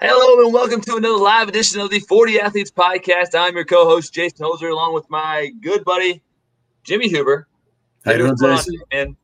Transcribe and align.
Hello 0.00 0.44
and 0.44 0.54
welcome 0.54 0.80
to 0.82 0.94
another 0.94 1.18
live 1.18 1.48
edition 1.48 1.80
of 1.80 1.90
the 1.90 2.00
4D 2.00 2.38
Athletes 2.38 2.70
Podcast. 2.70 3.34
I'm 3.36 3.56
your 3.56 3.64
co-host 3.64 4.14
Jason 4.14 4.46
Hoser, 4.46 4.70
along 4.70 4.94
with 4.94 5.10
my 5.10 5.50
good 5.60 5.84
buddy 5.84 6.22
Jimmy 6.84 7.08
Huber. 7.08 7.48
How 8.04 8.12
you 8.12 8.18
doing, 8.18 8.36
Jason? 8.40 8.76
Man, 8.92 9.16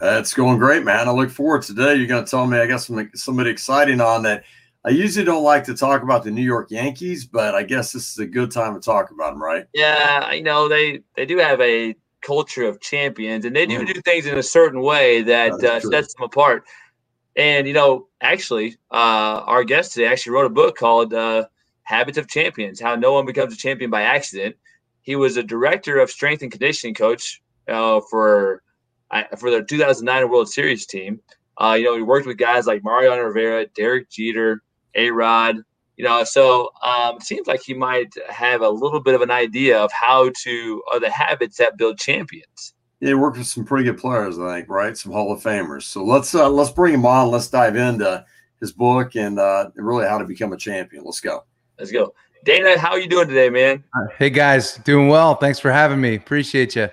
it's 0.00 0.34
going 0.34 0.58
great, 0.58 0.82
man. 0.82 1.06
I 1.06 1.12
look 1.12 1.30
forward 1.30 1.62
to 1.62 1.76
today. 1.76 1.94
You're 1.94 2.08
going 2.08 2.24
to 2.24 2.28
tell 2.28 2.44
me 2.44 2.58
I 2.58 2.66
got 2.66 2.80
some 2.80 3.08
somebody 3.14 3.50
exciting 3.50 4.00
on 4.00 4.24
that. 4.24 4.42
I 4.84 4.90
usually 4.90 5.24
don't 5.24 5.44
like 5.44 5.62
to 5.64 5.76
talk 5.76 6.02
about 6.02 6.24
the 6.24 6.32
New 6.32 6.42
York 6.42 6.72
Yankees, 6.72 7.24
but 7.24 7.54
I 7.54 7.62
guess 7.62 7.92
this 7.92 8.10
is 8.10 8.18
a 8.18 8.26
good 8.26 8.50
time 8.50 8.74
to 8.74 8.80
talk 8.80 9.12
about 9.12 9.30
them, 9.30 9.40
right? 9.40 9.64
Yeah, 9.74 10.24
I 10.26 10.40
know 10.40 10.68
they 10.68 11.02
they 11.14 11.24
do 11.24 11.38
have 11.38 11.60
a 11.60 11.94
culture 12.20 12.64
of 12.64 12.80
champions, 12.80 13.44
and 13.44 13.54
they 13.54 13.64
do 13.64 13.78
mm. 13.78 13.94
do 13.94 14.00
things 14.00 14.26
in 14.26 14.38
a 14.38 14.42
certain 14.42 14.82
way 14.82 15.22
that 15.22 15.52
uh, 15.52 15.78
sets 15.78 16.14
them 16.14 16.24
apart. 16.24 16.64
And 17.38 17.68
you 17.68 17.72
know, 17.72 18.08
actually, 18.20 18.76
uh, 18.90 19.42
our 19.46 19.62
guest 19.62 19.92
today 19.92 20.08
actually 20.08 20.32
wrote 20.32 20.46
a 20.46 20.50
book 20.50 20.76
called 20.76 21.14
uh, 21.14 21.46
"Habits 21.84 22.18
of 22.18 22.28
Champions: 22.28 22.80
How 22.80 22.96
No 22.96 23.12
One 23.12 23.26
Becomes 23.26 23.54
a 23.54 23.56
Champion 23.56 23.90
by 23.90 24.02
Accident." 24.02 24.56
He 25.02 25.14
was 25.14 25.36
a 25.36 25.42
director 25.44 26.00
of 26.00 26.10
strength 26.10 26.42
and 26.42 26.50
conditioning 26.50 26.94
coach 26.94 27.40
uh, 27.68 28.00
for 28.10 28.62
for 29.38 29.50
the 29.52 29.62
2009 29.62 30.28
World 30.28 30.50
Series 30.50 30.84
team. 30.84 31.20
Uh, 31.56 31.76
you 31.78 31.84
know, 31.84 31.96
he 31.96 32.02
worked 32.02 32.26
with 32.26 32.36
guys 32.38 32.66
like 32.66 32.84
Mariano 32.84 33.22
Rivera, 33.22 33.66
Derek 33.68 34.10
Jeter, 34.10 34.62
A 34.96 35.10
Rod. 35.10 35.58
You 35.96 36.04
know, 36.04 36.22
so 36.24 36.70
um, 36.84 37.16
it 37.16 37.22
seems 37.22 37.46
like 37.46 37.62
he 37.62 37.74
might 37.74 38.12
have 38.28 38.62
a 38.62 38.68
little 38.68 39.00
bit 39.00 39.14
of 39.14 39.22
an 39.22 39.30
idea 39.32 39.78
of 39.78 39.90
how 39.92 40.30
to, 40.42 40.82
or 40.92 41.00
the 41.00 41.10
habits 41.10 41.56
that 41.58 41.76
build 41.76 41.98
champions. 41.98 42.74
Yeah, 43.00 43.08
he 43.08 43.14
worked 43.14 43.38
with 43.38 43.46
some 43.46 43.64
pretty 43.64 43.84
good 43.84 43.98
players, 43.98 44.38
I 44.38 44.56
think, 44.56 44.68
right? 44.68 44.96
Some 44.96 45.12
Hall 45.12 45.32
of 45.32 45.40
Famers. 45.40 45.84
So 45.84 46.04
let's 46.04 46.34
uh, 46.34 46.48
let's 46.48 46.70
bring 46.70 46.94
him 46.94 47.06
on. 47.06 47.30
Let's 47.30 47.48
dive 47.48 47.76
into 47.76 48.24
his 48.60 48.72
book 48.72 49.14
and 49.14 49.38
uh, 49.38 49.70
really 49.76 50.06
how 50.06 50.18
to 50.18 50.24
become 50.24 50.52
a 50.52 50.56
champion. 50.56 51.04
Let's 51.04 51.20
go. 51.20 51.44
Let's 51.78 51.92
go. 51.92 52.12
Dana, 52.44 52.78
how 52.78 52.90
are 52.90 52.98
you 52.98 53.08
doing 53.08 53.28
today, 53.28 53.50
man? 53.50 53.84
Hey 54.16 54.30
guys, 54.30 54.78
doing 54.78 55.08
well. 55.08 55.34
Thanks 55.36 55.58
for 55.58 55.70
having 55.70 56.00
me. 56.00 56.14
Appreciate 56.16 56.74
you. 56.74 56.88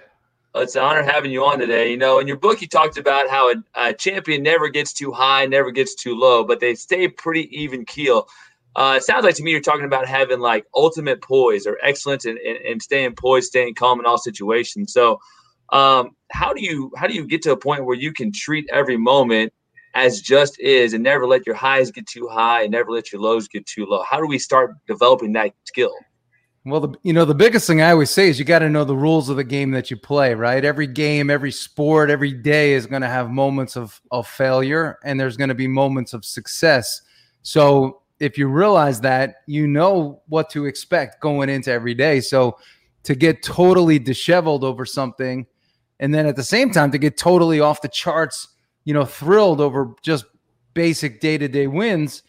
Well, 0.54 0.64
it's 0.64 0.76
an 0.76 0.84
honor 0.84 1.04
having 1.04 1.32
you 1.32 1.44
on 1.44 1.60
today. 1.60 1.92
You 1.92 1.98
know, 1.98 2.20
in 2.20 2.28
your 2.28 2.38
book, 2.38 2.62
you 2.62 2.68
talked 2.68 2.98
about 2.98 3.30
how 3.30 3.52
a, 3.52 3.56
a 3.76 3.94
champion 3.94 4.42
never 4.42 4.70
gets 4.70 4.94
too 4.94 5.12
high, 5.12 5.46
never 5.46 5.70
gets 5.70 5.96
too 5.96 6.16
low, 6.16 6.44
but 6.44 6.60
they 6.60 6.76
stay 6.76 7.08
pretty 7.08 7.50
even 7.56 7.84
keel. 7.84 8.28
Uh, 8.76 8.96
it 8.98 9.04
sounds 9.04 9.24
like 9.24 9.36
to 9.36 9.44
me 9.44 9.52
you're 9.52 9.62
talking 9.62 9.86
about 9.86 10.06
having 10.06 10.40
like 10.40 10.66
ultimate 10.76 11.22
poise 11.22 11.66
or 11.66 11.78
excellence 11.82 12.26
and, 12.26 12.38
and, 12.40 12.58
and 12.58 12.82
staying 12.82 13.16
poised, 13.16 13.48
staying 13.48 13.74
calm 13.74 14.00
in 14.00 14.06
all 14.06 14.18
situations. 14.18 14.94
So, 14.94 15.20
um, 15.70 16.12
how 16.32 16.54
do 16.54 16.62
you 16.62 16.92
how 16.98 17.08
do 17.08 17.14
you 17.14 17.26
get 17.26 17.42
to 17.44 17.52
a 17.52 17.58
point 17.58 17.86
where 17.86 17.96
you 17.96 18.14
can 18.14 18.32
treat 18.32 18.68
every 18.72 18.98
moment 18.98 19.54
as 19.94 20.22
just 20.22 20.60
is 20.60 20.94
and 20.94 21.04
never 21.04 21.26
let 21.26 21.46
your 21.46 21.56
highs 21.56 21.92
get 21.92 22.06
too 22.06 22.28
high 22.30 22.64
and 22.64 22.72
never 22.72 22.92
let 22.92 23.12
your 23.12 23.22
lows 23.22 23.48
get 23.48 23.66
too 23.66 23.86
low? 23.86 24.04
How 24.04 24.20
do 24.20 24.28
we 24.28 24.38
start 24.38 24.72
developing 24.88 25.34
that 25.34 25.54
skill? 25.66 25.94
Well, 26.68 26.82
the, 26.82 26.98
you 27.04 27.14
know, 27.14 27.26
the 27.26 27.36
biggest 27.36 27.68
thing 27.68 27.82
I 27.82 27.92
always 27.92 28.10
say 28.10 28.28
is 28.28 28.40
you 28.40 28.46
got 28.46 28.60
to 28.60 28.70
know 28.70 28.84
the 28.84 28.96
rules 28.96 29.30
of 29.30 29.38
the 29.38 29.44
game 29.44 29.70
that 29.72 29.92
you 29.92 29.98
play, 29.98 30.34
right? 30.34 30.66
Every 30.66 30.88
game, 30.88 31.30
every 31.30 31.52
sport, 31.52 32.10
every 32.10 32.34
day 32.34 32.74
is 32.74 32.88
going 32.88 33.04
to 33.04 33.08
have 33.08 33.30
moments 33.30 33.76
of, 33.76 34.02
of 34.10 34.28
failure 34.28 34.98
and 35.04 35.20
there's 35.20 35.38
going 35.38 35.50
to 35.50 35.56
be 35.56 35.68
moments 35.68 36.14
of 36.14 36.26
success. 36.26 37.04
So 37.44 38.02
if 38.20 38.36
you 38.36 38.48
realize 38.48 39.00
that, 39.02 39.36
you 39.46 39.68
know 39.68 40.24
what 40.28 40.50
to 40.52 40.66
expect 40.66 41.22
going 41.22 41.50
into 41.50 41.72
every 41.72 41.94
day. 41.94 42.20
So 42.20 42.58
to 43.04 43.14
get 43.14 43.44
totally 43.44 44.00
disheveled 44.00 44.64
over 44.64 44.86
something 44.86 45.46
and 46.00 46.14
then 46.14 46.26
at 46.26 46.36
the 46.36 46.44
same 46.44 46.72
time 46.72 46.92
to 46.92 46.98
get 46.98 47.18
totally 47.18 47.60
off 47.60 47.82
the 47.82 47.88
charts, 47.88 48.50
you 48.84 48.94
know, 48.94 49.06
thrilled 49.06 49.62
over 49.62 49.94
just 50.02 50.26
basic 50.74 51.20
day 51.20 51.38
to 51.38 51.48
day 51.48 51.68
wins, 51.68 52.24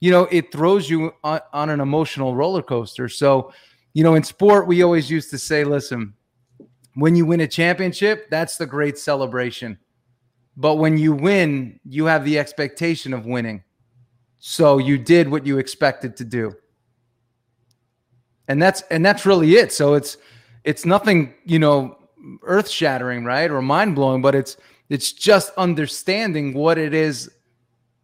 you 0.00 0.10
know, 0.10 0.24
it 0.30 0.50
throws 0.50 0.88
you 0.90 1.12
on, 1.22 1.40
on, 1.52 1.70
an 1.70 1.80
emotional 1.80 2.34
roller 2.34 2.62
coaster. 2.62 3.08
So, 3.08 3.52
you 3.92 4.02
know, 4.02 4.14
in 4.14 4.24
sport, 4.24 4.66
we 4.66 4.82
always 4.82 5.10
used 5.10 5.30
to 5.30 5.38
say, 5.38 5.62
listen, 5.64 6.14
when 6.94 7.14
you 7.14 7.26
win 7.26 7.40
a 7.40 7.46
championship, 7.46 8.28
that's 8.30 8.56
the 8.56 8.66
great 8.66 8.98
celebration. 8.98 9.78
But 10.56 10.76
when 10.76 10.98
you 10.98 11.12
win, 11.12 11.80
you 11.84 12.06
have 12.06 12.24
the 12.24 12.38
expectation 12.38 13.14
of 13.14 13.26
winning. 13.26 13.62
So 14.38 14.78
you 14.78 14.98
did 14.98 15.30
what 15.30 15.46
you 15.46 15.58
expected 15.58 16.16
to 16.16 16.24
do. 16.24 16.54
And 18.48 18.60
that's 18.60 18.82
and 18.90 19.06
that's 19.06 19.24
really 19.24 19.54
it. 19.54 19.72
So 19.72 19.94
it's 19.94 20.16
it's 20.64 20.84
nothing, 20.84 21.34
you 21.44 21.58
know, 21.58 21.96
earth 22.42 22.68
shattering, 22.68 23.24
right? 23.24 23.50
Or 23.50 23.62
mind 23.62 23.94
blowing, 23.94 24.22
but 24.22 24.34
it's 24.34 24.56
it's 24.88 25.12
just 25.12 25.52
understanding 25.56 26.54
what 26.54 26.78
it 26.78 26.94
is 26.94 27.30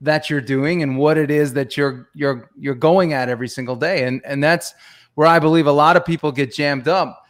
that 0.01 0.31
you're 0.31 0.41
doing 0.41 0.83
and 0.83 0.97
what 0.97 1.19
it 1.19 1.31
is 1.31 1.53
that 1.55 1.77
you're 1.77 2.09
you're 2.15 2.51
you're 2.59 2.75
going 2.75 3.12
at 3.12 3.29
every 3.29 3.49
single 3.49 3.77
day. 3.77 4.05
And 4.05 4.21
and 4.25 4.43
that's 4.43 4.75
where 5.15 5.27
I 5.27 5.39
believe 5.39 5.67
a 5.67 5.73
lot 5.73 5.97
of 5.97 6.05
people 6.05 6.31
get 6.33 6.55
jammed 6.55 6.89
up 6.89 7.25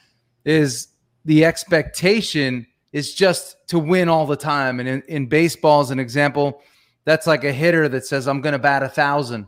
is 0.44 0.88
the 1.24 1.44
expectation 1.44 2.66
is 2.92 3.14
just 3.14 3.56
to 3.68 3.78
win 3.78 4.08
all 4.08 4.26
the 4.26 4.36
time. 4.36 4.80
And 4.80 4.88
in, 4.88 5.02
in 5.08 5.26
baseball, 5.26 5.80
as 5.80 5.90
an 5.90 5.98
example, 5.98 6.62
that's 7.04 7.26
like 7.26 7.44
a 7.44 7.52
hitter 7.52 7.88
that 7.88 8.06
says, 8.06 8.28
I'm 8.28 8.40
going 8.40 8.52
to 8.52 8.58
bat 8.58 8.82
a 8.82 8.88
thousand. 8.88 9.46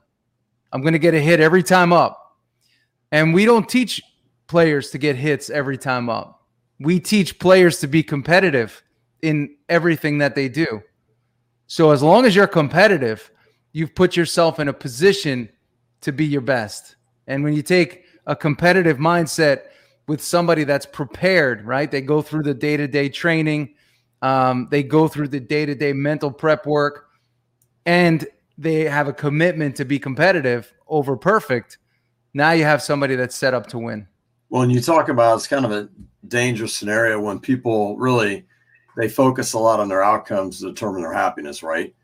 I'm 0.73 0.83
going 0.83 0.93
to 0.93 0.99
get 0.99 1.15
a 1.15 1.21
hit 1.21 1.41
every 1.41 1.63
time 1.63 1.93
up. 1.93 2.37
And 3.13 3.35
we 3.35 3.45
don't 3.45 3.69
teach 3.69 4.01
players 4.47 4.91
to 4.91 4.99
get 4.99 5.17
hits 5.17 5.51
every 5.51 5.79
time 5.79 6.09
up 6.09 6.40
we 6.81 6.99
teach 6.99 7.39
players 7.39 7.79
to 7.81 7.87
be 7.87 8.03
competitive 8.03 8.83
in 9.23 9.57
everything 9.69 10.19
that 10.19 10.35
they 10.35 10.49
do. 10.49 10.83
So 11.67 11.91
as 11.91 12.03
long 12.03 12.25
as 12.25 12.35
you're 12.35 12.47
competitive, 12.47 13.31
you've 13.73 13.95
put 13.95 14.17
yourself 14.17 14.59
in 14.59 14.69
a 14.69 14.73
position 14.73 15.49
to 16.01 16.11
be 16.11 16.25
your 16.25 16.41
best. 16.41 16.97
And 17.27 17.45
when 17.45 17.53
you 17.53 17.63
take 17.63 18.05
a 18.27 18.35
competitive 18.35 18.97
mindset 18.97 19.67
with 20.09 20.23
somebody 20.23 20.65
that's 20.65 20.87
prepared, 20.87 21.65
right? 21.65 21.91
They 21.91 22.01
go 22.01 22.23
through 22.23 22.43
the 22.43 22.55
day 22.55 22.77
to 22.77 22.89
day 22.89 23.09
training, 23.09 23.75
um, 24.23 24.67
they 24.71 24.83
go 24.83 25.07
through 25.07 25.29
the 25.29 25.41
day 25.41 25.67
to 25.67 25.75
day 25.75 25.93
mental 25.93 26.31
prep 26.31 26.67
work, 26.67 27.11
and 27.87 28.27
they 28.59 28.85
have 28.85 29.09
a 29.09 29.13
commitment 29.13 29.77
to 29.77 29.85
be 29.85 29.99
competitive 29.99 30.73
over 30.89 31.17
perfect. 31.17 31.79
Now 32.35 32.53
you 32.53 32.65
have 32.65 32.83
somebody 32.83 33.17
that's 33.17 33.37
set 33.37 33.55
up 33.55 33.67
to 33.69 33.79
win. 33.79 34.09
Well, 34.51 34.63
and 34.63 34.73
you 34.73 34.81
talk 34.81 35.09
about 35.09 35.37
it's 35.37 35.47
kind 35.47 35.65
of 35.65 35.73
a 35.73 35.89
dangerous 36.29 36.75
scenario 36.75 37.21
when 37.21 37.39
people 37.39 37.97
really 37.97 38.45
they 38.97 39.09
focus 39.09 39.55
a 39.55 39.59
lot 39.59 39.81
on 39.81 39.89
their 39.89 40.03
outcomes 40.03 40.61
to 40.61 40.67
determine 40.67 41.03
their 41.03 41.13
happiness, 41.13 41.63
right? 41.63 41.95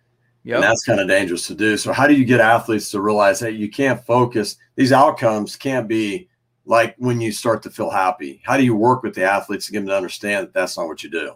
Yeah, 0.44 0.54
And 0.54 0.64
that's 0.64 0.84
kind 0.84 1.00
of 1.00 1.08
dangerous 1.08 1.48
to 1.48 1.54
do. 1.54 1.76
So 1.76 1.92
how 1.92 2.06
do 2.06 2.14
you 2.14 2.24
get 2.24 2.40
athletes 2.40 2.90
to 2.92 3.00
realize 3.00 3.40
hey, 3.40 3.50
you 3.50 3.68
can't 3.68 4.04
focus 4.06 4.56
these 4.76 4.92
outcomes 4.92 5.56
can't 5.56 5.88
be 5.88 6.28
like 6.66 6.94
when 6.98 7.20
you 7.20 7.32
start 7.32 7.62
to 7.62 7.70
feel 7.70 7.90
happy. 7.90 8.40
How 8.44 8.56
do 8.56 8.64
you 8.64 8.76
work 8.76 9.02
with 9.02 9.14
the 9.14 9.24
athletes 9.24 9.66
to 9.66 9.72
get 9.72 9.80
them 9.80 9.88
to 9.88 9.96
understand 9.96 10.46
that 10.46 10.54
that's 10.54 10.76
not 10.76 10.86
what 10.86 11.02
you 11.02 11.10
do? 11.10 11.32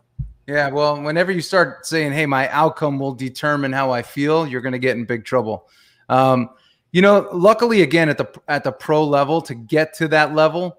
Yeah, 0.46 0.68
well, 0.70 1.00
whenever 1.00 1.30
you 1.30 1.40
start 1.40 1.86
saying, 1.86 2.12
"Hey, 2.12 2.26
my 2.26 2.48
outcome 2.48 2.98
will 2.98 3.14
determine 3.14 3.72
how 3.72 3.92
I 3.92 4.02
feel," 4.02 4.48
you're 4.48 4.60
going 4.60 4.72
to 4.72 4.80
get 4.80 4.96
in 4.96 5.04
big 5.04 5.24
trouble. 5.24 5.68
Um, 6.08 6.50
you 6.90 7.02
know, 7.02 7.28
luckily, 7.32 7.82
again 7.82 8.08
at 8.08 8.18
the 8.18 8.28
at 8.48 8.64
the 8.64 8.72
pro 8.72 9.04
level, 9.04 9.40
to 9.42 9.54
get 9.54 9.94
to 9.94 10.08
that 10.08 10.34
level, 10.34 10.78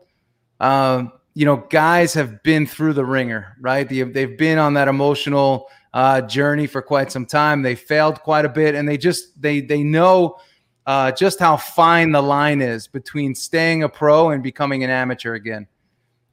um, 0.62 1.12
you 1.34 1.46
know, 1.46 1.58
guys 1.70 2.14
have 2.14 2.42
been 2.44 2.68
through 2.68 2.94
the 2.94 3.04
ringer, 3.04 3.58
right? 3.60 3.90
They've 3.90 4.38
been 4.38 4.58
on 4.58 4.74
that 4.76 4.88
emotional 4.88 5.68
uh, 5.94 6.22
journey 6.22 6.68
for 6.68 6.82
quite 6.82 7.12
some 7.12 7.26
time. 7.26 7.62
They 7.62 7.76
failed 7.76 8.22
quite 8.22 8.46
a 8.46 8.50
bit, 8.50 8.76
and 8.76 8.88
they 8.88 8.98
just 8.98 9.42
they 9.42 9.60
they 9.60 9.82
know 9.82 10.38
uh, 10.86 11.12
just 11.12 11.40
how 11.40 11.58
fine 11.58 12.12
the 12.12 12.22
line 12.22 12.62
is 12.62 12.88
between 12.88 13.34
staying 13.34 13.84
a 13.84 13.90
pro 13.90 14.30
and 14.30 14.44
becoming 14.44 14.84
an 14.84 14.90
amateur 14.90 15.34
again. 15.34 15.68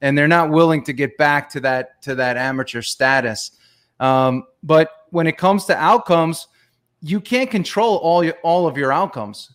And 0.00 0.16
they're 0.16 0.28
not 0.28 0.50
willing 0.50 0.84
to 0.84 0.92
get 0.92 1.16
back 1.16 1.48
to 1.50 1.60
that 1.60 2.02
to 2.02 2.14
that 2.16 2.36
amateur 2.36 2.82
status. 2.82 3.52
Um, 3.98 4.44
but 4.62 4.90
when 5.10 5.26
it 5.26 5.38
comes 5.38 5.64
to 5.66 5.76
outcomes, 5.76 6.48
you 7.00 7.20
can't 7.20 7.50
control 7.50 7.96
all 7.96 8.22
your, 8.22 8.34
all 8.42 8.69
of 8.69 8.76
your 8.76 8.92
outcomes. 8.92 9.52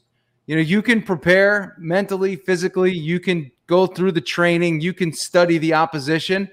You 0.47 0.55
know, 0.55 0.61
you 0.61 0.81
can 0.81 1.01
prepare 1.01 1.75
mentally, 1.77 2.35
physically. 2.35 2.91
You 2.91 3.19
can 3.19 3.51
go 3.67 3.87
through 3.87 4.11
the 4.11 4.21
training, 4.21 4.81
you 4.81 4.93
can 4.93 5.13
study 5.13 5.57
the 5.57 5.73
opposition, 5.73 6.49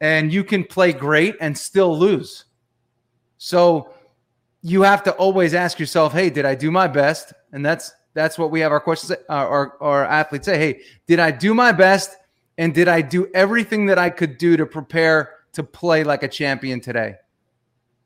and 0.00 0.32
you 0.32 0.44
can 0.44 0.64
play 0.64 0.92
great 0.92 1.36
and 1.40 1.56
still 1.56 1.96
lose. 1.96 2.44
So 3.38 3.92
you 4.62 4.82
have 4.82 5.02
to 5.04 5.12
always 5.12 5.54
ask 5.54 5.78
yourself, 5.78 6.12
"Hey, 6.12 6.30
did 6.30 6.44
I 6.44 6.54
do 6.54 6.70
my 6.70 6.86
best?" 6.86 7.32
And 7.52 7.64
that's 7.64 7.92
that's 8.14 8.38
what 8.38 8.50
we 8.50 8.60
have 8.60 8.72
our 8.72 8.80
questions 8.80 9.12
our 9.28 9.76
our 9.80 10.04
athletes 10.04 10.46
say, 10.46 10.58
"Hey, 10.58 10.80
did 11.06 11.18
I 11.18 11.30
do 11.30 11.54
my 11.54 11.72
best 11.72 12.16
and 12.58 12.74
did 12.74 12.88
I 12.88 13.00
do 13.00 13.28
everything 13.34 13.86
that 13.86 13.98
I 13.98 14.10
could 14.10 14.38
do 14.38 14.56
to 14.56 14.66
prepare 14.66 15.30
to 15.52 15.62
play 15.62 16.04
like 16.04 16.22
a 16.22 16.28
champion 16.28 16.80
today?" 16.80 17.16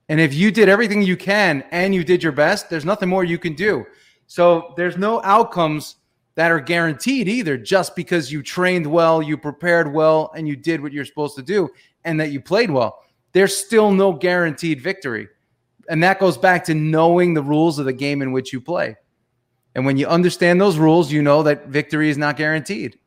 And 0.09 0.21
if 0.21 0.33
you 0.33 0.51
did 0.51 0.69
everything 0.69 1.03
you 1.03 1.17
can 1.17 1.65
and 1.71 1.95
you 1.95 2.05
did 2.05 2.23
your 2.23 2.33
best, 2.33 2.71
there's 2.71 2.85
nothing 2.85 3.09
more 3.09 3.25
you 3.25 3.39
can 3.39 3.55
do. 3.55 3.85
So 4.29 4.73
there's 4.77 4.97
no 4.97 5.21
outcomes 5.23 5.97
that 6.37 6.53
are 6.53 6.61
guaranteed 6.61 7.29
either 7.29 7.57
just 7.57 7.97
because 7.97 8.31
you 8.31 8.43
trained 8.43 8.87
well, 8.87 9.21
you 9.21 9.37
prepared 9.37 9.93
well, 9.93 10.31
and 10.37 10.47
you 10.47 10.55
did 10.55 10.81
what 10.81 10.93
you're 10.93 11.05
supposed 11.05 11.35
to 11.37 11.43
do, 11.43 11.69
and 12.05 12.21
that 12.21 12.31
you 12.31 12.41
played 12.41 12.71
well. 12.71 13.03
There's 13.33 13.57
still 13.57 13.91
no 13.91 14.13
guaranteed 14.13 14.81
victory. 14.81 15.29
And 15.89 16.03
that 16.03 16.21
goes 16.21 16.37
back 16.37 16.65
to 16.67 16.75
knowing 16.75 17.35
the 17.35 17.43
rules 17.43 17.79
of 17.79 17.87
the 17.87 17.93
game 17.93 18.23
in 18.23 18.33
which 18.33 18.53
you 18.53 18.61
play. 18.61 18.97
And 19.75 19.85
when 19.85 19.97
you 19.97 20.07
understand 20.07 20.61
those 20.61 20.79
rules, 20.79 21.11
you 21.11 21.23
know 21.23 21.43
that 21.43 21.69
victory 21.69 22.11
is 22.11 22.19
not 22.19 22.37
guaranteed. 22.37 22.99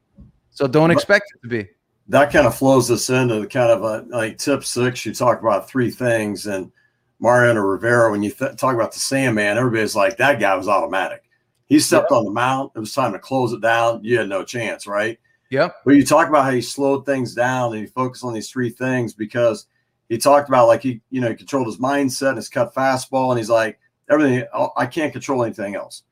So 0.51 0.67
don't 0.67 0.91
expect 0.91 1.31
it 1.35 1.41
to 1.43 1.49
be. 1.49 1.69
That 2.07 2.31
kind 2.31 2.47
of 2.47 2.55
flows 2.55 2.89
us 2.89 3.09
into 3.09 3.39
the 3.39 3.47
kind 3.47 3.71
of 3.71 3.83
a, 3.83 4.05
like 4.09 4.37
tip 4.39 4.63
six. 4.63 5.05
You 5.05 5.13
talk 5.13 5.39
about 5.39 5.69
three 5.69 5.91
things, 5.91 6.47
and 6.47 6.71
Mariano 7.19 7.61
Rivera, 7.61 8.09
when 8.09 8.23
you 8.23 8.31
th- 8.31 8.55
talk 8.55 8.73
about 8.73 8.91
the 8.91 8.99
Sandman, 8.99 9.57
everybody's 9.57 9.95
like, 9.95 10.17
that 10.17 10.39
guy 10.39 10.55
was 10.55 10.67
automatic. 10.67 11.28
He 11.69 11.79
stepped 11.79 12.11
on 12.11 12.25
the 12.25 12.31
mound. 12.31 12.71
It 12.75 12.79
was 12.79 12.93
time 12.93 13.13
to 13.13 13.19
close 13.19 13.53
it 13.53 13.61
down. 13.61 14.03
You 14.03 14.17
had 14.17 14.27
no 14.27 14.43
chance, 14.43 14.87
right? 14.87 15.19
Yep. 15.51 15.75
But 15.85 15.95
you 15.95 16.05
talk 16.05 16.27
about 16.27 16.45
how 16.45 16.51
he 16.51 16.61
slowed 16.61 17.05
things 17.05 17.33
down 17.33 17.73
and 17.73 17.81
he 17.81 17.87
focused 17.87 18.23
on 18.23 18.33
these 18.33 18.49
three 18.49 18.69
things 18.69 19.13
because 19.13 19.67
he 20.09 20.17
talked 20.17 20.49
about 20.49 20.67
like 20.67 20.81
he, 20.81 21.01
you 21.11 21.21
know, 21.21 21.29
he 21.29 21.35
controlled 21.35 21.67
his 21.67 21.77
mindset 21.77 22.29
and 22.29 22.37
his 22.37 22.49
cut 22.49 22.73
fastball. 22.73 23.29
And 23.29 23.39
he's 23.39 23.49
like, 23.49 23.79
everything, 24.09 24.43
oh, 24.53 24.71
I 24.75 24.87
can't 24.87 25.13
control 25.13 25.43
anything 25.43 25.75
else. 25.75 26.03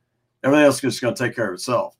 Everything 0.43 0.65
else 0.65 0.75
is 0.75 0.81
just 0.81 1.01
going 1.01 1.15
to 1.15 1.23
take 1.23 1.35
care 1.35 1.47
of 1.49 1.55
itself. 1.55 1.95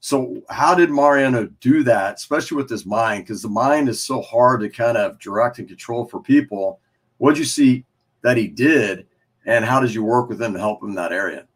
So, 0.00 0.42
how 0.48 0.74
did 0.74 0.90
Mariano 0.90 1.46
do 1.60 1.82
that, 1.84 2.16
especially 2.16 2.56
with 2.56 2.70
his 2.70 2.86
mind? 2.86 3.24
Because 3.24 3.42
the 3.42 3.48
mind 3.48 3.88
is 3.88 4.02
so 4.02 4.20
hard 4.22 4.60
to 4.60 4.68
kind 4.68 4.96
of 4.96 5.18
direct 5.18 5.58
and 5.58 5.68
control 5.68 6.06
for 6.06 6.20
people. 6.20 6.80
What 7.18 7.32
did 7.32 7.40
you 7.40 7.44
see 7.44 7.84
that 8.22 8.36
he 8.36 8.48
did, 8.48 9.06
and 9.46 9.64
how 9.64 9.80
did 9.80 9.94
you 9.94 10.02
work 10.02 10.28
with 10.28 10.40
him 10.40 10.52
to 10.54 10.58
help 10.58 10.82
him 10.82 10.90
in 10.90 10.94
that 10.96 11.12
area? 11.12 11.46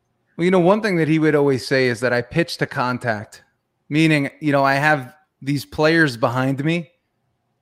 Well, 0.41 0.47
you 0.47 0.51
know, 0.53 0.61
one 0.61 0.81
thing 0.81 0.97
that 0.97 1.07
he 1.07 1.19
would 1.19 1.35
always 1.35 1.67
say 1.67 1.89
is 1.89 2.01
that 2.01 2.15
I 2.15 2.23
pitch 2.23 2.57
to 2.57 2.67
contact, 2.67 3.45
meaning, 3.91 4.31
you 4.41 4.53
know, 4.53 4.65
I 4.65 4.77
have 4.77 5.15
these 5.43 5.67
players 5.67 6.17
behind 6.17 6.65
me, 6.65 6.91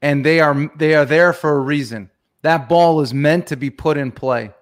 and 0.01 0.25
they 0.25 0.39
are 0.39 0.71
they 0.77 0.95
are 0.95 1.05
there 1.05 1.33
for 1.33 1.57
a 1.57 1.59
reason. 1.59 2.09
That 2.43 2.69
ball 2.69 3.01
is 3.01 3.13
meant 3.13 3.49
to 3.49 3.57
be 3.57 3.69
put 3.69 3.97
in 3.97 4.13
play. 4.13 4.53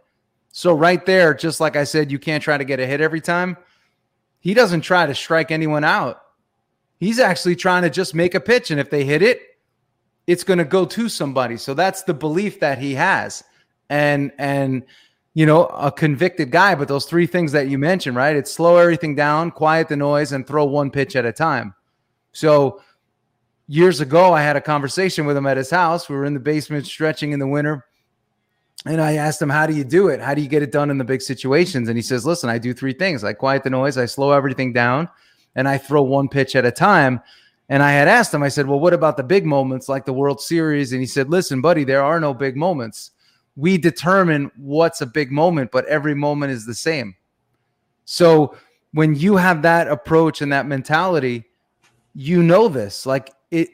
So 0.50 0.72
right 0.72 1.04
there, 1.04 1.34
just 1.34 1.60
like 1.60 1.76
I 1.76 1.84
said, 1.84 2.10
you 2.10 2.18
can't 2.18 2.42
try 2.42 2.56
to 2.56 2.64
get 2.64 2.80
a 2.80 2.86
hit 2.86 3.02
every 3.02 3.20
time 3.20 3.58
he 4.40 4.54
doesn't 4.54 4.80
try 4.80 5.04
to 5.04 5.14
strike 5.14 5.50
anyone 5.50 5.84
out. 5.84 6.22
He's 6.98 7.18
actually 7.18 7.56
trying 7.56 7.82
to 7.82 7.90
just 7.90 8.14
make 8.14 8.34
a 8.34 8.40
pitch. 8.40 8.70
And 8.70 8.80
if 8.80 8.88
they 8.88 9.04
hit 9.04 9.20
it, 9.20 9.42
it's 10.26 10.42
going 10.42 10.56
to 10.56 10.64
go 10.64 10.86
to 10.86 11.10
somebody. 11.10 11.58
So 11.58 11.74
that's 11.74 12.04
the 12.04 12.14
belief 12.14 12.60
that 12.60 12.78
he 12.78 12.94
has. 12.94 13.44
And, 13.90 14.32
and, 14.38 14.84
you 15.36 15.44
know, 15.44 15.66
a 15.66 15.92
convicted 15.92 16.50
guy, 16.50 16.74
but 16.74 16.88
those 16.88 17.04
three 17.04 17.26
things 17.26 17.52
that 17.52 17.68
you 17.68 17.76
mentioned, 17.76 18.16
right? 18.16 18.34
It's 18.34 18.50
slow 18.50 18.78
everything 18.78 19.14
down, 19.14 19.50
quiet 19.50 19.86
the 19.86 19.94
noise, 19.94 20.32
and 20.32 20.46
throw 20.46 20.64
one 20.64 20.90
pitch 20.90 21.14
at 21.14 21.26
a 21.26 21.32
time. 21.32 21.74
So 22.32 22.80
years 23.68 24.00
ago, 24.00 24.32
I 24.32 24.40
had 24.40 24.56
a 24.56 24.62
conversation 24.62 25.26
with 25.26 25.36
him 25.36 25.46
at 25.46 25.58
his 25.58 25.68
house. 25.68 26.08
We 26.08 26.16
were 26.16 26.24
in 26.24 26.32
the 26.32 26.40
basement 26.40 26.86
stretching 26.86 27.32
in 27.32 27.38
the 27.38 27.46
winter. 27.46 27.84
And 28.86 28.98
I 28.98 29.16
asked 29.16 29.42
him, 29.42 29.50
How 29.50 29.66
do 29.66 29.74
you 29.74 29.84
do 29.84 30.08
it? 30.08 30.22
How 30.22 30.32
do 30.32 30.40
you 30.40 30.48
get 30.48 30.62
it 30.62 30.72
done 30.72 30.88
in 30.88 30.96
the 30.96 31.04
big 31.04 31.20
situations? 31.20 31.90
And 31.90 31.98
he 31.98 32.02
says, 32.02 32.24
Listen, 32.24 32.48
I 32.48 32.56
do 32.56 32.72
three 32.72 32.94
things 32.94 33.22
I 33.22 33.34
quiet 33.34 33.62
the 33.62 33.68
noise, 33.68 33.98
I 33.98 34.06
slow 34.06 34.32
everything 34.32 34.72
down, 34.72 35.06
and 35.54 35.68
I 35.68 35.76
throw 35.76 36.02
one 36.02 36.30
pitch 36.30 36.56
at 36.56 36.64
a 36.64 36.72
time. 36.72 37.20
And 37.68 37.82
I 37.82 37.92
had 37.92 38.08
asked 38.08 38.32
him, 38.32 38.42
I 38.42 38.48
said, 38.48 38.66
Well, 38.66 38.80
what 38.80 38.94
about 38.94 39.18
the 39.18 39.22
big 39.22 39.44
moments 39.44 39.86
like 39.86 40.06
the 40.06 40.14
World 40.14 40.40
Series? 40.40 40.92
And 40.92 41.02
he 41.02 41.06
said, 41.06 41.28
Listen, 41.28 41.60
buddy, 41.60 41.84
there 41.84 42.02
are 42.02 42.20
no 42.20 42.32
big 42.32 42.56
moments. 42.56 43.10
We 43.56 43.78
determine 43.78 44.50
what's 44.56 45.00
a 45.00 45.06
big 45.06 45.32
moment, 45.32 45.70
but 45.72 45.86
every 45.86 46.14
moment 46.14 46.52
is 46.52 46.66
the 46.66 46.74
same. 46.74 47.16
So 48.04 48.56
when 48.92 49.14
you 49.14 49.36
have 49.36 49.62
that 49.62 49.88
approach 49.88 50.42
and 50.42 50.52
that 50.52 50.66
mentality, 50.66 51.44
you 52.14 52.42
know 52.42 52.68
this. 52.68 53.06
Like 53.06 53.32
it, 53.50 53.68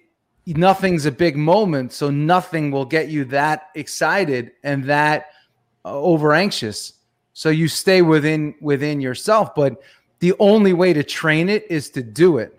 nothing's 0.46 1.06
a 1.06 1.12
big 1.12 1.36
moment, 1.36 1.92
so 1.92 2.10
nothing 2.10 2.70
will 2.70 2.84
get 2.84 3.08
you 3.08 3.24
that 3.26 3.68
excited 3.74 4.52
and 4.64 4.84
that 4.84 5.26
uh, 5.84 5.98
over 5.98 6.32
anxious. 6.32 6.94
So 7.34 7.48
you 7.48 7.68
stay 7.68 8.02
within 8.02 8.54
within 8.60 9.00
yourself, 9.00 9.54
but 9.54 9.80
the 10.18 10.34
only 10.38 10.72
way 10.72 10.92
to 10.92 11.02
train 11.02 11.48
it 11.48 11.64
is 11.70 11.90
to 11.90 12.02
do 12.02 12.38
it. 12.38 12.58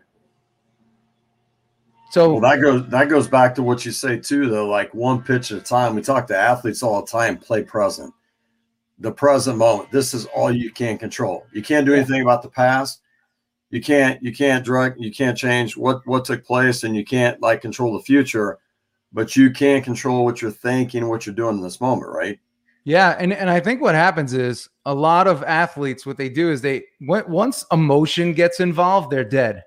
So 2.14 2.34
well, 2.34 2.42
that 2.42 2.62
goes 2.62 2.88
that 2.90 3.10
goes 3.10 3.28
back 3.28 3.56
to 3.56 3.64
what 3.64 3.86
you 3.86 3.92
say 3.92 4.20
too, 4.20 4.48
though. 4.48 4.68
Like 4.68 4.94
one 4.94 5.24
pitch 5.24 5.52
at 5.52 5.58
a 5.58 5.62
time. 5.62 5.96
We 5.96 6.02
talk 6.02 6.28
to 6.28 6.38
athletes 6.38 6.84
all 6.84 7.02
the 7.02 7.12
time. 7.12 7.38
Play 7.38 7.64
present, 7.64 8.14
the 9.00 9.12
present 9.12 9.58
moment. 9.58 9.92
This 9.92 10.14
is 10.14 10.26
all 10.28 10.52
you 10.52 10.72
can 10.72 11.00
control. 11.00 11.48
You 11.54 11.64
can't 11.64 11.88
do 11.88 11.94
anything 11.96 12.22
about 12.22 12.44
the 12.44 12.50
past 12.50 13.02
you 13.74 13.82
can't 13.82 14.22
you 14.22 14.32
can't 14.32 14.64
drug 14.64 14.94
you 15.00 15.12
can't 15.12 15.36
change 15.36 15.76
what 15.76 16.06
what 16.06 16.24
took 16.26 16.46
place 16.46 16.84
and 16.84 16.96
you 16.96 17.04
can't 17.04 17.42
like 17.42 17.60
control 17.60 17.98
the 17.98 18.04
future 18.04 18.60
but 19.12 19.36
you 19.36 19.50
can 19.50 19.82
control 19.82 20.24
what 20.24 20.44
you're 20.44 20.52
thinking 20.52 21.10
what 21.10 21.26
you're 21.26 21.34
doing 21.34 21.58
in 21.58 21.64
this 21.64 21.82
moment 21.82 22.12
right 22.12 22.40
yeah 22.84 23.16
and, 23.18 23.34
and 23.34 23.50
i 23.50 23.60
think 23.60 23.82
what 23.82 23.96
happens 23.96 24.32
is 24.34 24.70
a 24.86 24.94
lot 24.94 25.26
of 25.26 25.42
athletes 25.44 26.06
what 26.06 26.18
they 26.18 26.30
do 26.30 26.52
is 26.52 26.62
they 26.62 26.84
once 27.02 27.66
emotion 27.72 28.32
gets 28.32 28.60
involved 28.60 29.10
they're 29.10 29.24
dead 29.24 29.64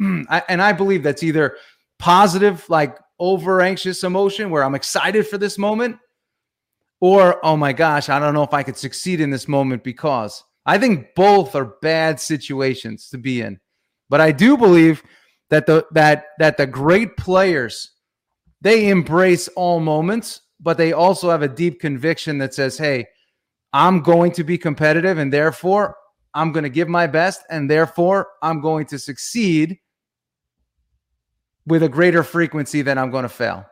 Hmm, 0.00 0.22
I, 0.28 0.42
and 0.48 0.62
i 0.62 0.72
believe 0.72 1.02
that's 1.02 1.22
either 1.22 1.56
positive 1.98 2.68
like 2.70 2.96
over 3.18 3.60
anxious 3.60 4.02
emotion 4.02 4.50
where 4.50 4.64
i'm 4.64 4.74
excited 4.74 5.26
for 5.26 5.36
this 5.38 5.58
moment 5.58 5.98
or 7.00 7.44
oh 7.44 7.56
my 7.56 7.72
gosh 7.72 8.08
i 8.08 8.18
don't 8.18 8.34
know 8.34 8.42
if 8.42 8.54
i 8.54 8.62
could 8.62 8.76
succeed 8.76 9.20
in 9.20 9.30
this 9.30 9.46
moment 9.46 9.84
because 9.84 10.42
I 10.66 10.78
think 10.78 11.14
both 11.14 11.54
are 11.54 11.76
bad 11.82 12.20
situations 12.20 13.08
to 13.10 13.18
be 13.18 13.40
in. 13.40 13.58
But 14.08 14.20
I 14.20 14.32
do 14.32 14.56
believe 14.56 15.02
that 15.48 15.66
the 15.66 15.86
that 15.92 16.26
that 16.38 16.56
the 16.56 16.66
great 16.66 17.16
players 17.16 17.92
they 18.60 18.88
embrace 18.88 19.48
all 19.48 19.80
moments, 19.80 20.42
but 20.60 20.76
they 20.76 20.92
also 20.92 21.30
have 21.30 21.42
a 21.42 21.48
deep 21.48 21.80
conviction 21.80 22.38
that 22.38 22.54
says, 22.54 22.76
"Hey, 22.76 23.06
I'm 23.72 24.00
going 24.00 24.32
to 24.32 24.44
be 24.44 24.58
competitive 24.58 25.18
and 25.18 25.32
therefore 25.32 25.96
I'm 26.34 26.52
going 26.52 26.64
to 26.64 26.70
give 26.70 26.88
my 26.88 27.06
best 27.06 27.42
and 27.50 27.70
therefore 27.70 28.28
I'm 28.42 28.60
going 28.60 28.86
to 28.86 28.98
succeed 28.98 29.78
with 31.70 31.82
a 31.82 31.88
greater 31.88 32.22
frequency 32.22 32.82
than 32.82 32.98
I'm 32.98 33.10
going 33.10 33.22
to 33.22 33.30
fail." 33.30 33.64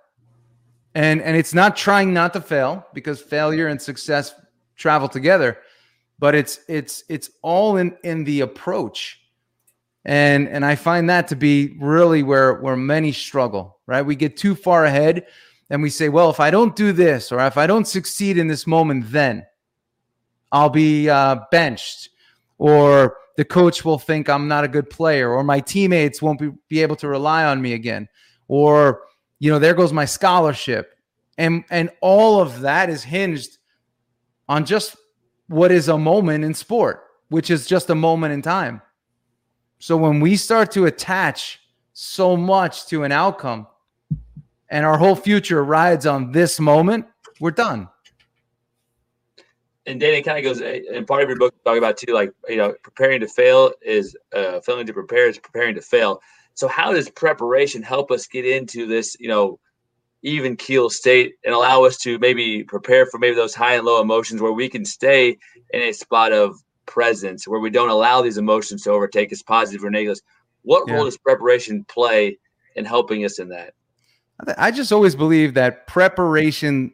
And 0.95 1.21
and 1.21 1.37
it's 1.37 1.53
not 1.53 1.77
trying 1.77 2.15
not 2.15 2.33
to 2.33 2.41
fail 2.41 2.87
because 2.95 3.21
failure 3.21 3.67
and 3.69 3.81
success 3.81 4.35
travel 4.77 5.09
together 5.09 5.59
but 6.19 6.35
it's 6.35 6.61
it's 6.69 7.05
it's 7.09 7.31
all 7.43 7.77
in 7.77 7.97
in 8.05 8.25
the 8.25 8.41
approach 8.41 9.21
and 10.05 10.49
and 10.49 10.65
i 10.65 10.75
find 10.75 11.09
that 11.09 11.29
to 11.29 11.37
be 11.37 11.77
really 11.81 12.23
where 12.23 12.55
where 12.55 12.77
many 12.77 13.12
struggle 13.12 13.79
right 13.87 14.03
we 14.03 14.17
get 14.17 14.37
too 14.37 14.55
far 14.55 14.85
ahead 14.85 15.27
and 15.71 15.83
we 15.83 15.91
say 15.91 16.09
well 16.09 16.31
if 16.31 16.41
i 16.41 16.50
don't 16.50 16.77
do 16.77 16.93
this 16.93 17.31
or 17.31 17.41
if 17.41 17.56
i 17.56 17.67
don't 17.67 17.87
succeed 17.87 18.39
in 18.39 18.49
this 18.49 18.67
moment 18.67 19.05
then 19.11 19.45
i'll 20.53 20.71
be 20.71 21.09
uh, 21.09 21.37
benched 21.50 22.11
or 22.59 23.17
the 23.38 23.44
coach 23.44 23.85
will 23.85 23.99
think 23.99 24.28
i'm 24.28 24.49
not 24.49 24.64
a 24.64 24.68
good 24.68 24.90
player 24.90 25.33
or 25.33 25.42
my 25.42 25.61
teammates 25.61 26.21
won't 26.21 26.38
be, 26.38 26.50
be 26.68 26.83
able 26.83 26.97
to 26.97 27.09
rely 27.09 27.45
on 27.45 27.62
me 27.62 27.73
again 27.73 28.07
or 28.49 29.02
you 29.38 29.50
know 29.50 29.59
there 29.59 29.75
goes 29.75 29.92
my 29.92 30.04
scholarship 30.04 30.99
and 31.38 31.64
and 31.71 31.88
all 32.02 32.40
of 32.40 32.61
that 32.61 32.90
is 32.90 33.02
hinged 33.02 33.59
on 34.49 34.64
just 34.64 34.97
what 35.47 35.73
is 35.73 35.88
a 35.88 35.97
moment 35.97 36.45
in 36.45 36.52
sport, 36.52 37.04
which 37.28 37.50
is 37.50 37.66
just 37.66 37.90
a 37.90 37.95
moment 37.95 38.35
in 38.35 38.42
time. 38.42 38.83
So 39.78 39.97
when 39.97 40.21
we 40.21 40.37
start 40.37 40.71
to 40.73 40.87
attach 40.87 41.61
so 41.92 42.37
much 42.37 42.87
to 42.87 43.04
an 43.04 43.12
outcome 43.12 43.66
and 44.68 44.85
our 44.85 44.99
whole 44.99 45.14
future 45.16 45.64
rides 45.64 46.07
on 46.07 46.33
this 46.33 46.61
moment, 46.61 47.07
we're 47.40 47.52
done. 47.52 47.88
And 49.88 49.99
Danny 49.99 50.21
kind 50.21 50.37
of 50.38 50.45
goes, 50.45 50.61
and 50.61 51.07
part 51.07 51.23
of 51.23 51.30
your 51.30 51.38
book 51.38 51.54
talk 51.64 51.78
about 51.78 51.97
too, 51.97 52.12
like 52.12 52.30
you 52.47 52.57
know, 52.57 52.75
preparing 52.83 53.21
to 53.21 53.26
fail 53.26 53.73
is 53.80 54.14
uh, 54.37 54.61
failing 54.61 54.87
to 54.87 54.92
prepare 54.92 55.28
is 55.28 55.38
preparing 55.38 55.75
to 55.76 55.80
fail. 55.80 56.21
So 56.52 56.68
how 56.68 56.92
does 56.92 57.09
preparation 57.09 57.83
help 57.83 58.11
us 58.11 58.26
get 58.26 58.45
into 58.45 58.87
this, 58.87 59.16
you 59.18 59.28
know, 59.28 59.59
even 60.23 60.57
keel 60.57 60.90
state 60.90 61.37
and 61.42 61.54
allow 61.54 61.85
us 61.85 61.97
to 61.99 62.18
maybe 62.18 62.64
prepare 62.64 63.07
for 63.07 63.18
maybe 63.18 63.35
those 63.35 63.54
high 63.54 63.76
and 63.76 63.87
low 63.87 64.02
emotions 64.02 64.42
where 64.42 64.52
we 64.52 64.68
can 64.68 64.85
stay 64.85 65.38
in 65.71 65.80
a 65.80 65.92
spot 65.92 66.33
of 66.33 66.62
presence 66.87 67.47
where 67.47 67.61
we 67.61 67.71
don't 67.71 67.90
allow 67.90 68.21
these 68.21 68.38
emotions 68.38 68.83
to 68.83 68.90
overtake 68.90 69.33
us 69.33 69.42
positive 69.42 69.85
or 69.85 69.90
negative 69.90 70.21
what 70.62 70.85
yeah. 70.87 70.95
role 70.95 71.04
does 71.04 71.16
preparation 71.18 71.85
play 71.85 72.38
in 72.76 72.85
helping 72.85 73.25
us 73.25 73.38
in 73.38 73.50
that 73.50 73.75
i 74.57 74.71
just 74.71 74.90
always 74.90 75.14
believe 75.14 75.54
that 75.54 75.87
preparation 75.87 76.92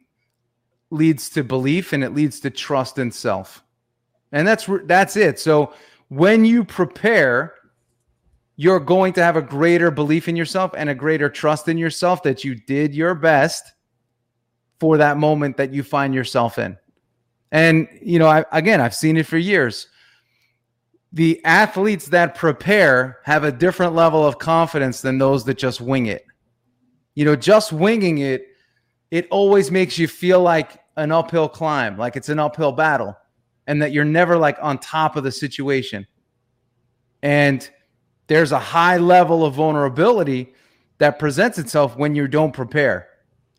leads 0.95 1.29
to 1.29 1.43
belief 1.45 1.93
and 1.93 2.05
it 2.05 2.15
leads 2.15 2.41
to 2.41 2.51
trust 2.51 2.99
in 2.99 3.11
self 3.11 3.63
and 4.33 4.47
that's 4.47 4.69
that's 4.85 5.17
it 5.17 5.39
so 5.39 5.73
when 6.09 6.45
you 6.45 6.65
prepare 6.65 7.55
you're 8.57 8.81
going 8.81 9.13
to 9.13 9.23
have 9.23 9.37
a 9.37 9.43
greater 9.43 9.91
belief 9.91 10.29
in 10.29 10.37
yourself 10.37 10.73
and 10.77 10.89
a 10.89 10.95
greater 10.95 11.29
trust 11.29 11.69
in 11.69 11.77
yourself 11.77 12.23
that 12.23 12.45
you 12.45 12.55
did 12.55 12.95
your 12.95 13.15
best 13.15 13.73
for 14.79 14.97
that 14.99 15.17
moment 15.17 15.57
that 15.57 15.73
you 15.73 15.83
find 15.83 16.15
yourself 16.15 16.59
in. 16.59 16.77
And, 17.51 17.89
you 18.01 18.19
know, 18.19 18.27
I, 18.27 18.45
again, 18.53 18.81
I've 18.81 18.95
seen 18.95 19.17
it 19.17 19.27
for 19.27 19.39
years. 19.39 19.89
The 21.13 21.45
athletes 21.45 22.07
that 22.07 22.35
prepare 22.35 23.19
have 23.25 23.45
a 23.45 23.53
different 23.53 23.95
level 23.95 24.27
of 24.27 24.39
confidence 24.39 25.01
than 25.01 25.19
those 25.19 25.45
that 25.45 25.59
just 25.59 25.81
wing 25.81 26.07
it. 26.07 26.25
You 27.15 27.25
know, 27.25 27.37
just 27.37 27.73
winging 27.73 28.19
it, 28.19 28.49
it 29.11 29.29
always 29.31 29.71
makes 29.71 29.99
you 29.99 30.09
feel 30.09 30.41
like 30.43 30.81
an 30.97 31.13
uphill 31.13 31.49
climb, 31.49 31.97
like 31.99 32.17
it's 32.17 32.29
an 32.29 32.39
uphill 32.39 32.73
battle, 32.73 33.17
and 33.67 33.81
that 33.83 33.93
you're 33.93 34.05
never 34.05 34.37
like 34.37 34.59
on 34.61 34.79
top 34.79 35.17
of 35.17 35.25
the 35.25 35.33
situation. 35.33 36.07
And 37.23 37.69
there's 38.27 38.53
a 38.53 38.59
high 38.59 38.97
level 38.97 39.45
of 39.45 39.55
vulnerability 39.55 40.55
that 40.99 41.19
presents 41.19 41.59
itself 41.59 41.97
when 41.97 42.15
you 42.15 42.29
don't 42.29 42.53
prepare. 42.53 43.09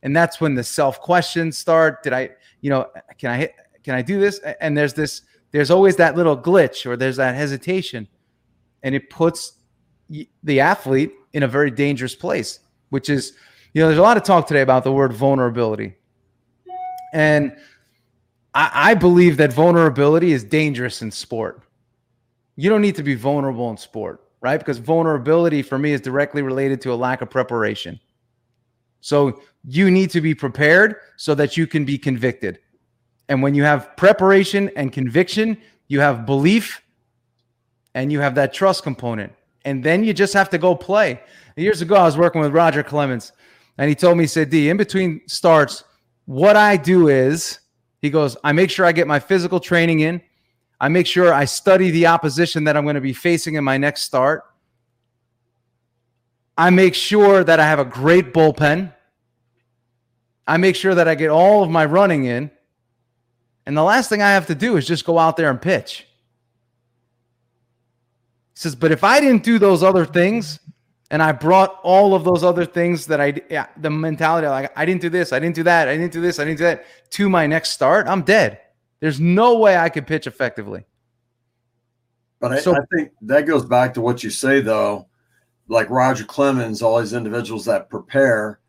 And 0.03 0.15
that's 0.15 0.39
when 0.39 0.55
the 0.55 0.63
self 0.63 1.01
questions 1.01 1.57
start. 1.57 2.03
Did 2.03 2.13
I, 2.13 2.29
you 2.61 2.69
know, 2.69 2.87
can 3.17 3.31
I 3.31 3.37
hit, 3.37 3.55
can 3.83 3.95
I 3.95 4.01
do 4.01 4.19
this? 4.19 4.39
And 4.61 4.77
there's 4.77 4.93
this, 4.93 5.23
there's 5.51 5.71
always 5.71 5.95
that 5.97 6.15
little 6.15 6.37
glitch 6.37 6.85
or 6.85 6.95
there's 6.95 7.17
that 7.17 7.35
hesitation. 7.35 8.07
And 8.83 8.93
it 8.93 9.09
puts 9.09 9.53
the 10.43 10.59
athlete 10.59 11.13
in 11.33 11.43
a 11.43 11.47
very 11.47 11.71
dangerous 11.71 12.15
place, 12.15 12.59
which 12.89 13.09
is, 13.09 13.33
you 13.73 13.81
know, 13.81 13.87
there's 13.87 13.99
a 13.99 14.03
lot 14.03 14.17
of 14.17 14.23
talk 14.23 14.47
today 14.47 14.61
about 14.61 14.83
the 14.83 14.91
word 14.91 15.11
vulnerability. 15.11 15.95
And 17.15 17.55
I, 18.53 18.91
I 18.91 18.93
believe 18.93 19.37
that 19.37 19.53
vulnerability 19.53 20.33
is 20.33 20.43
dangerous 20.43 21.01
in 21.01 21.11
sport. 21.11 21.63
You 22.57 22.69
don't 22.69 22.81
need 22.81 22.95
to 22.95 23.03
be 23.03 23.15
vulnerable 23.15 23.69
in 23.69 23.77
sport, 23.77 24.21
right? 24.41 24.57
Because 24.57 24.79
vulnerability 24.79 25.61
for 25.61 25.77
me 25.77 25.93
is 25.93 26.01
directly 26.01 26.41
related 26.41 26.81
to 26.81 26.91
a 26.91 26.95
lack 26.95 27.21
of 27.21 27.29
preparation. 27.29 28.01
So 28.99 29.41
you 29.63 29.89
need 29.89 30.09
to 30.09 30.19
be 30.19 30.35
prepared 30.35 30.97
so 31.15 31.33
that 31.35 31.55
you 31.55 31.67
can 31.67 31.85
be 31.85 31.97
convicted. 31.97 32.59
And 33.29 33.41
when 33.41 33.55
you 33.55 33.63
have 33.63 33.95
preparation 33.95 34.69
and 34.75 34.91
conviction, 34.91 35.57
you 35.87 36.01
have 36.01 36.25
belief 36.25 36.81
and 37.93 38.11
you 38.11 38.19
have 38.19 38.35
that 38.35 38.53
trust 38.53 38.83
component. 38.83 39.31
And 39.63 39.81
then 39.81 40.03
you 40.03 40.13
just 40.13 40.33
have 40.33 40.49
to 40.49 40.57
go 40.57 40.75
play. 40.75 41.21
Years 41.55 41.81
ago, 41.81 41.95
I 41.95 42.03
was 42.03 42.17
working 42.17 42.41
with 42.41 42.51
Roger 42.51 42.83
Clemens, 42.83 43.31
and 43.77 43.87
he 43.87 43.95
told 43.95 44.17
me, 44.17 44.25
he 44.25 44.27
said, 44.27 44.49
D, 44.49 44.69
in 44.69 44.75
between 44.75 45.21
starts, 45.27 45.85
what 46.25 46.55
I 46.55 46.77
do 46.77 47.07
is, 47.07 47.59
he 48.01 48.09
goes, 48.09 48.37
I 48.43 48.51
make 48.51 48.69
sure 48.69 48.85
I 48.85 48.91
get 48.91 49.07
my 49.07 49.19
physical 49.19 49.59
training 49.59 50.01
in. 50.01 50.21
I 50.79 50.89
make 50.89 51.07
sure 51.07 51.33
I 51.33 51.45
study 51.45 51.91
the 51.91 52.07
opposition 52.07 52.65
that 52.65 52.75
I'm 52.75 52.83
going 52.83 52.95
to 52.95 53.01
be 53.01 53.13
facing 53.13 53.55
in 53.55 53.63
my 53.63 53.77
next 53.77 54.03
start. 54.03 54.43
I 56.57 56.69
make 56.69 56.95
sure 56.95 57.43
that 57.43 57.59
I 57.59 57.65
have 57.65 57.79
a 57.79 57.85
great 57.85 58.33
bullpen. 58.33 58.93
I 60.47 60.57
make 60.57 60.75
sure 60.75 60.95
that 60.95 61.07
I 61.07 61.15
get 61.15 61.29
all 61.29 61.63
of 61.63 61.69
my 61.69 61.85
running 61.85 62.25
in. 62.25 62.51
And 63.65 63.75
the 63.75 63.83
last 63.83 64.09
thing 64.09 64.21
I 64.21 64.31
have 64.31 64.47
to 64.47 64.55
do 64.55 64.77
is 64.77 64.85
just 64.85 65.05
go 65.05 65.17
out 65.17 65.37
there 65.37 65.49
and 65.49 65.61
pitch. 65.61 66.07
He 68.53 68.59
says, 68.59 68.75
but 68.75 68.91
if 68.91 69.03
I 69.03 69.19
didn't 69.19 69.43
do 69.43 69.57
those 69.57 69.83
other 69.83 70.05
things 70.05 70.59
and 71.11 71.21
I 71.21 71.31
brought 71.31 71.79
all 71.83 72.15
of 72.15 72.23
those 72.23 72.43
other 72.43 72.65
things 72.65 73.05
that 73.07 73.21
I, 73.21 73.41
yeah, 73.49 73.67
the 73.77 73.89
mentality 73.89 74.47
like, 74.47 74.71
I 74.75 74.85
didn't 74.85 75.01
do 75.01 75.09
this, 75.09 75.33
I 75.33 75.39
didn't 75.39 75.55
do 75.55 75.63
that, 75.63 75.87
I 75.87 75.97
didn't 75.97 76.13
do 76.13 76.21
this, 76.21 76.39
I 76.39 76.45
didn't 76.45 76.57
do 76.57 76.63
that 76.63 76.85
to 77.11 77.29
my 77.29 77.45
next 77.45 77.71
start, 77.71 78.07
I'm 78.07 78.23
dead. 78.23 78.59
There's 78.99 79.19
no 79.19 79.57
way 79.57 79.77
I 79.77 79.89
could 79.89 80.07
pitch 80.07 80.25
effectively. 80.25 80.85
But 82.39 82.53
I, 82.53 82.59
so, 82.59 82.75
I 82.75 82.79
think 82.95 83.11
that 83.21 83.45
goes 83.45 83.65
back 83.65 83.93
to 83.95 84.01
what 84.01 84.23
you 84.23 84.29
say, 84.29 84.61
though. 84.61 85.07
Like 85.67 85.89
Roger 85.89 86.23
Clemens, 86.25 86.81
all 86.81 86.99
these 86.99 87.13
individuals 87.13 87.65
that 87.65 87.89
prepare, 87.89 88.59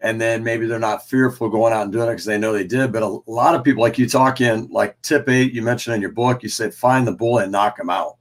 and 0.00 0.20
then 0.20 0.42
maybe 0.42 0.66
they're 0.66 0.80
not 0.80 1.08
fearful 1.08 1.48
going 1.48 1.72
out 1.72 1.82
and 1.82 1.92
doing 1.92 2.08
it 2.08 2.12
because 2.12 2.24
they 2.24 2.38
know 2.38 2.52
they 2.52 2.66
did. 2.66 2.92
But 2.92 3.02
a, 3.02 3.06
a, 3.06 3.30
lot 3.30 3.54
of 3.54 3.62
people, 3.62 3.82
like 3.82 3.98
you 3.98 4.08
talk 4.08 4.40
in, 4.40 4.68
like 4.70 5.00
tip 5.02 5.28
eight, 5.28 5.52
you 5.52 5.62
mentioned 5.62 5.94
in 5.94 6.00
your 6.00 6.12
book, 6.12 6.42
you 6.42 6.48
said 6.48 6.74
find 6.74 7.06
the 7.06 7.12
bully 7.12 7.44
and 7.44 7.52
knock 7.52 7.78
him 7.78 7.90
out. 7.90 8.16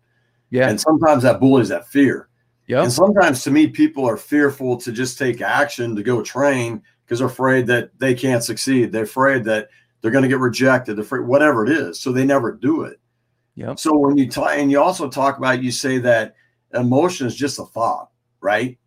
Yeah. 0.52 0.70
And 0.70 0.80
sometimes 0.80 1.24
that 1.24 1.40
bully 1.40 1.64
is 1.64 1.70
that 1.70 1.88
fear. 1.88 2.30
Yeah. 2.70 2.84
And 2.84 2.94
sometimes 2.94 3.44
to 3.44 3.52
me, 3.52 3.68
people 3.68 4.08
are 4.08 4.16
fearful 4.16 4.78
to 4.78 4.92
just 4.92 5.18
take 5.18 5.42
action 5.42 5.96
to 5.96 6.04
go 6.04 6.22
train 6.22 6.84
because 7.04 7.18
they're 7.18 7.28
afraid 7.28 7.66
that 7.66 7.90
they 7.98 8.14
can't 8.14 8.44
succeed. 8.44 8.92
They're 8.92 9.04
afraid 9.04 9.44
that 9.46 9.70
they're 10.00 10.12
going 10.12 10.22
to 10.22 10.30
get 10.30 10.38
rejected, 10.38 10.96
they're 10.96 11.04
afraid, 11.04 11.26
whatever 11.26 11.66
it 11.66 11.72
is. 11.72 12.00
So 12.00 12.12
they 12.12 12.24
never 12.24 12.52
do 12.52 12.84
it. 12.84 13.00
Yeah. 13.56 13.74
So 13.74 13.98
when 13.98 14.18
you 14.18 14.30
talk, 14.30 14.52
and 14.52 14.70
you 14.70 14.80
also 14.80 15.10
talk 15.10 15.40
about, 15.40 15.64
you 15.64 15.72
say 15.72 15.98
that 15.98 16.36
emotion 16.76 17.26
is 17.26 17.36
just 17.36 17.58
a 17.58 17.66
thought, 17.66 18.12
right? 18.40 18.78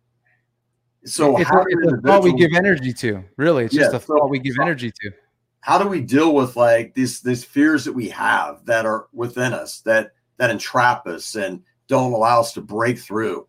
So 1.03 1.37
it's, 1.37 1.49
how 1.49 1.65
it's 1.67 2.23
we 2.23 2.33
give 2.33 2.51
energy 2.55 2.93
to. 2.93 3.21
Really, 3.35 3.65
it's 3.65 3.75
yeah, 3.75 3.81
just 3.81 3.95
a 3.95 3.99
so, 3.99 4.17
thought 4.17 4.29
we 4.29 4.39
give 4.39 4.55
energy 4.61 4.93
to. 5.01 5.11
How 5.59 5.77
do 5.77 5.89
we 5.89 5.99
deal 5.99 6.33
with 6.33 6.55
like 6.55 6.93
these 6.93 7.19
these 7.19 7.43
fears 7.43 7.83
that 7.83 7.91
we 7.91 8.07
have 8.09 8.65
that 8.65 8.85
are 8.85 9.07
within 9.11 9.51
us 9.51 9.81
that 9.81 10.11
that 10.37 10.49
entrap 10.49 11.05
us 11.05 11.35
and 11.35 11.61
don't 11.89 12.13
allow 12.13 12.39
us 12.39 12.53
to 12.53 12.61
break 12.61 12.97
through? 12.97 13.45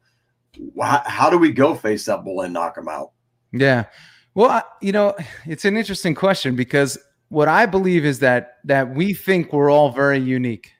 How, 0.80 1.02
how 1.04 1.30
do 1.30 1.38
we 1.38 1.52
go 1.52 1.74
face 1.74 2.04
that 2.06 2.24
bull 2.24 2.42
and 2.42 2.52
knock 2.52 2.76
him 2.76 2.88
out? 2.88 3.12
Yeah. 3.52 3.84
Well, 4.34 4.62
you 4.80 4.92
know, 4.92 5.14
it's 5.46 5.64
an 5.64 5.76
interesting 5.76 6.14
question 6.14 6.56
because 6.56 6.98
what 7.28 7.48
I 7.48 7.66
believe 7.66 8.04
is 8.04 8.18
that 8.20 8.58
that 8.64 8.94
we 8.94 9.14
think 9.14 9.52
we're 9.52 9.70
all 9.70 9.90
very 9.90 10.18
unique, 10.18 10.72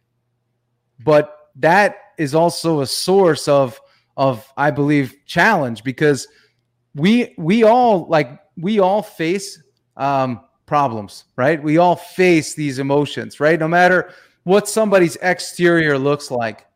but 1.05 1.37
that 1.57 1.97
is 2.19 2.35
also 2.35 2.81
a 2.81 2.87
source 2.87 3.49
of 3.49 3.81
of 4.17 4.47
I 4.57 4.71
believe 4.71 5.15
challenge 5.27 5.85
because 5.85 6.27
we 6.95 7.35
we 7.39 7.65
all 7.65 8.07
like 8.09 8.39
we 8.57 8.79
all 8.79 9.03
face 9.03 9.63
um, 9.97 10.41
problems, 10.67 11.25
right? 11.37 11.63
We 11.63 11.79
all 11.79 11.97
face 11.97 12.55
these 12.55 12.79
emotions, 12.79 13.41
right? 13.41 13.59
No 13.59 13.69
matter 13.69 14.11
what 14.45 14.69
somebody's 14.69 15.17
exterior 15.17 15.99
looks 15.99 16.31
like, 16.31 16.67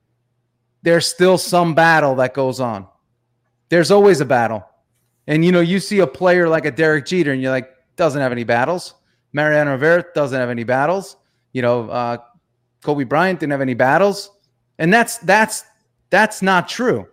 there's 0.88 1.07
still 1.07 1.37
some 1.37 1.75
battle 1.75 2.14
that 2.14 2.33
goes 2.33 2.61
on. 2.61 2.87
There's 3.68 3.90
always 3.90 4.23
a 4.23 4.25
battle. 4.25 4.66
And 5.26 5.45
you 5.45 5.52
know, 5.52 5.61
you 5.61 5.80
see 5.80 5.99
a 5.99 6.07
player 6.07 6.49
like 6.49 6.64
a 6.64 6.71
Derek 6.71 7.04
Jeter, 7.04 7.30
and 7.30 7.42
you're 7.42 7.50
like, 7.50 7.68
doesn't 7.97 8.23
have 8.23 8.33
any 8.33 8.45
battles. 8.45 8.95
Mariano 9.35 9.73
Rivera 9.73 10.07
doesn't 10.14 10.40
have 10.40 10.49
any 10.49 10.64
battles. 10.64 11.18
You 11.52 11.61
know, 11.61 11.90
uh, 11.90 12.16
Kobe 12.83 13.04
Bryant 13.04 13.38
didn't 13.38 13.50
have 13.50 13.61
any 13.61 13.75
battles, 13.75 14.30
and 14.78 14.90
that's 14.90 15.18
that's 15.18 15.64
that's 16.09 16.40
not 16.40 16.71
true. 16.71 17.07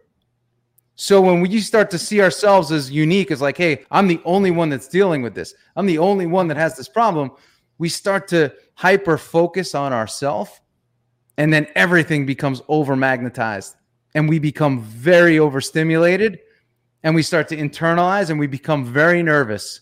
So 0.95 1.19
when 1.19 1.41
we 1.41 1.59
start 1.59 1.91
to 1.91 1.97
see 1.97 2.21
ourselves 2.21 2.71
as 2.71 2.89
unique, 2.89 3.29
as 3.29 3.41
like, 3.41 3.57
hey, 3.57 3.83
I'm 3.91 4.07
the 4.07 4.21
only 4.23 4.51
one 4.51 4.69
that's 4.69 4.87
dealing 4.87 5.21
with 5.21 5.35
this. 5.35 5.53
I'm 5.75 5.85
the 5.85 5.97
only 5.97 6.27
one 6.27 6.47
that 6.47 6.55
has 6.55 6.77
this 6.77 6.87
problem. 6.87 7.29
We 7.77 7.89
start 7.89 8.29
to 8.29 8.53
hyper 8.75 9.17
focus 9.17 9.75
on 9.75 9.91
ourselves, 9.91 10.61
and 11.37 11.51
then 11.51 11.67
everything 11.75 12.25
becomes 12.25 12.61
over 12.67 12.95
magnetized, 12.95 13.75
and 14.13 14.29
we 14.29 14.39
become 14.39 14.81
very 14.81 15.39
overstimulated, 15.39 16.39
and 17.03 17.13
we 17.13 17.21
start 17.21 17.47
to 17.49 17.57
internalize, 17.57 18.29
and 18.29 18.39
we 18.39 18.47
become 18.47 18.85
very 18.85 19.21
nervous, 19.21 19.81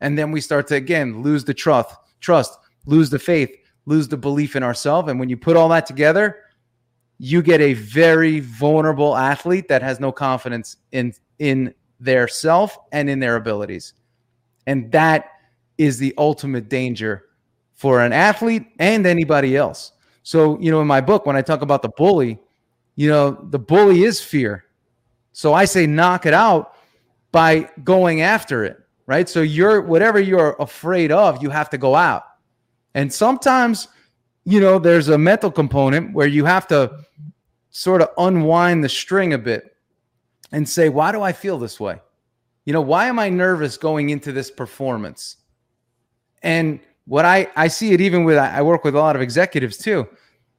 and 0.00 0.16
then 0.16 0.30
we 0.30 0.40
start 0.40 0.66
to 0.68 0.76
again 0.76 1.22
lose 1.22 1.44
the 1.44 1.54
trust, 1.54 1.94
trust, 2.20 2.58
lose 2.86 3.10
the 3.10 3.18
faith, 3.18 3.54
lose 3.86 4.08
the 4.08 4.16
belief 4.16 4.56
in 4.56 4.62
ourselves, 4.62 5.10
and 5.10 5.18
when 5.18 5.28
you 5.28 5.36
put 5.36 5.56
all 5.56 5.68
that 5.68 5.86
together, 5.86 6.38
you 7.18 7.42
get 7.42 7.60
a 7.60 7.74
very 7.74 8.40
vulnerable 8.40 9.16
athlete 9.16 9.68
that 9.68 9.82
has 9.82 10.00
no 10.00 10.10
confidence 10.10 10.76
in 10.92 11.14
in 11.38 11.74
their 12.00 12.28
self 12.28 12.78
and 12.92 13.08
in 13.08 13.18
their 13.18 13.36
abilities. 13.36 13.94
And 14.66 14.90
that 14.92 15.30
is 15.78 15.98
the 15.98 16.14
ultimate 16.18 16.68
danger 16.68 17.26
for 17.74 18.00
an 18.00 18.12
athlete 18.12 18.66
and 18.78 19.06
anybody 19.06 19.56
else. 19.56 19.92
So, 20.24 20.58
you 20.58 20.72
know, 20.72 20.80
in 20.80 20.88
my 20.88 21.00
book, 21.00 21.26
when 21.26 21.36
I 21.36 21.42
talk 21.42 21.62
about 21.62 21.82
the 21.82 21.90
bully, 21.90 22.40
you 22.96 23.08
know, 23.08 23.46
the 23.50 23.58
bully 23.58 24.02
is 24.02 24.20
fear. 24.20 24.64
So 25.32 25.54
I 25.54 25.64
say 25.64 25.86
knock 25.86 26.26
it 26.26 26.34
out 26.34 26.74
by 27.30 27.70
going 27.84 28.22
after 28.22 28.64
it, 28.64 28.78
right? 29.06 29.28
So 29.28 29.42
you're 29.42 29.80
whatever 29.80 30.18
you're 30.18 30.56
afraid 30.58 31.12
of, 31.12 31.42
you 31.42 31.50
have 31.50 31.70
to 31.70 31.78
go 31.78 31.94
out. 31.94 32.24
And 32.94 33.12
sometimes 33.12 33.88
you 34.44 34.60
know, 34.60 34.78
there's 34.78 35.08
a 35.08 35.18
mental 35.18 35.50
component 35.50 36.12
where 36.12 36.26
you 36.26 36.44
have 36.44 36.66
to 36.68 36.98
sort 37.70 38.02
of 38.02 38.10
unwind 38.18 38.84
the 38.84 38.88
string 38.88 39.32
a 39.32 39.38
bit 39.38 39.76
and 40.52 40.68
say, 40.68 40.88
why 40.88 41.12
do 41.12 41.22
I 41.22 41.32
feel 41.32 41.58
this 41.58 41.80
way? 41.80 42.00
You 42.66 42.72
know, 42.72 42.82
why 42.82 43.06
am 43.06 43.18
I 43.18 43.28
nervous 43.28 43.76
going 43.76 44.10
into 44.10 44.32
this 44.32 44.50
performance? 44.50 45.36
And 46.42 46.80
what 47.06 47.24
I, 47.24 47.48
I 47.56 47.68
see 47.68 47.92
it 47.92 48.00
even 48.00 48.24
with, 48.24 48.38
I 48.38 48.62
work 48.62 48.84
with 48.84 48.94
a 48.94 48.98
lot 48.98 49.16
of 49.16 49.22
executives 49.22 49.76
too. 49.76 50.08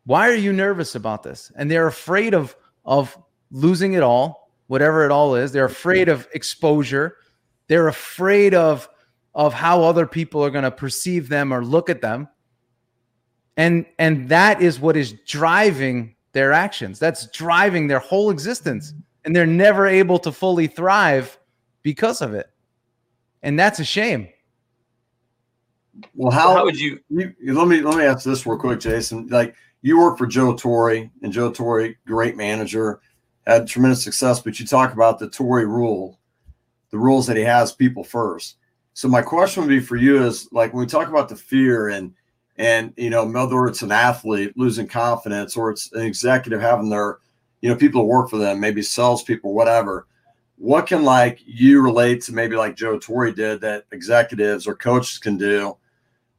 Why 0.06 0.30
are 0.30 0.36
you 0.36 0.54
nervous 0.54 0.96
about 0.96 1.24
this? 1.24 1.52
And 1.56 1.70
they're 1.70 1.88
afraid 1.88 2.34
of, 2.34 2.56
of 2.86 3.18
losing 3.52 3.94
it 3.94 4.04
all, 4.04 4.52
whatever 4.68 5.06
it 5.06 5.12
all 5.12 5.36
is. 5.36 5.52
They're 5.52 5.66
afraid 5.66 6.10
of 6.10 6.28
exposure. 6.34 7.18
They're 7.68 7.88
afraid 7.88 8.54
of, 8.54 8.88
of 9.34 9.54
how 9.54 9.84
other 9.84 10.06
people 10.06 10.44
are 10.44 10.52
going 10.52 10.64
to 10.64 10.72
perceive 10.72 11.30
them 11.30 11.52
or 11.52 11.66
look 11.66 11.90
at 11.90 12.02
them 12.02 12.28
and 13.58 13.86
and 14.00 14.28
that 14.30 14.62
is 14.62 14.80
what 14.80 14.98
is 14.98 15.14
driving 15.26 16.16
their 16.34 16.52
actions 16.52 17.00
that's 17.00 17.28
driving 17.28 17.88
their 17.88 18.00
whole 18.00 18.30
existence 18.30 18.94
and 19.24 19.36
they're 19.36 19.46
never 19.46 19.88
able 19.88 20.20
to 20.20 20.32
fully 20.32 20.68
thrive 20.68 21.38
because 21.82 22.22
of 22.22 22.34
it 22.34 22.50
and 23.44 23.58
that's 23.58 23.80
a 23.80 23.86
shame 23.86 24.28
well 26.14 26.32
how, 26.32 26.56
how 26.56 26.64
would 26.66 26.80
you, 26.80 27.00
you, 27.10 27.34
let 27.42 27.68
me 27.68 27.82
let 27.82 27.98
me 27.98 28.04
ask 28.04 28.26
this 28.26 28.46
real 28.46 28.58
quick 28.58 28.80
jason 28.80 29.28
like 29.28 29.56
you 29.82 29.98
work 30.00 30.18
for 30.18 30.28
joe 30.28 30.56
torre 30.56 31.10
and 31.22 31.32
joe 31.32 31.52
torre 31.52 31.94
great 32.06 32.36
manager 32.36 33.00
had 33.48 33.68
tremendous 33.68 34.04
success 34.04 34.40
but 34.40 34.60
you 34.60 34.66
talk 34.66 34.94
about 34.94 35.20
the 35.20 35.30
torre 35.30 35.66
rule 35.66 36.20
the 36.92 36.98
rules 36.98 37.28
that 37.28 37.38
he 37.38 37.44
has 37.44 37.72
people 37.72 38.04
first 38.04 38.58
so 38.94 39.08
my 39.08 39.22
question 39.22 39.64
would 39.64 39.70
be 39.70 39.80
for 39.80 39.96
you 39.96 40.24
is 40.24 40.50
like 40.52 40.74
when 40.74 40.82
we 40.82 40.88
talk 40.88 41.08
about 41.08 41.30
the 41.30 41.36
fear 41.36 41.90
and 41.90 42.14
and 42.58 42.94
you 42.98 43.10
know 43.10 43.26
whether 43.26 43.68
it's 43.68 43.82
an 43.82 43.92
athlete 43.92 44.54
losing 44.58 44.88
confidence 44.88 45.56
or 45.56 45.70
it's 45.70 45.92
an 45.94 46.02
executive 46.02 46.62
having 46.62 46.90
their 46.90 47.20
you 47.66 47.72
know, 47.72 47.76
people 47.76 48.02
who 48.02 48.08
work 48.08 48.30
for 48.30 48.38
them, 48.38 48.60
maybe 48.60 48.84
salespeople, 48.84 49.52
whatever. 49.52 50.06
What 50.56 50.86
can 50.86 51.04
like 51.04 51.40
you 51.48 51.82
relate 51.82 52.22
to 52.24 52.32
maybe 52.32 52.56
like 52.56 52.76
Joe 52.76 53.00
Torre 53.00 53.32
did 53.32 53.60
that 53.62 53.86
executives 53.92 54.68
or 54.68 54.76
coaches 54.76 55.18
can 55.18 55.36
do 55.36 55.76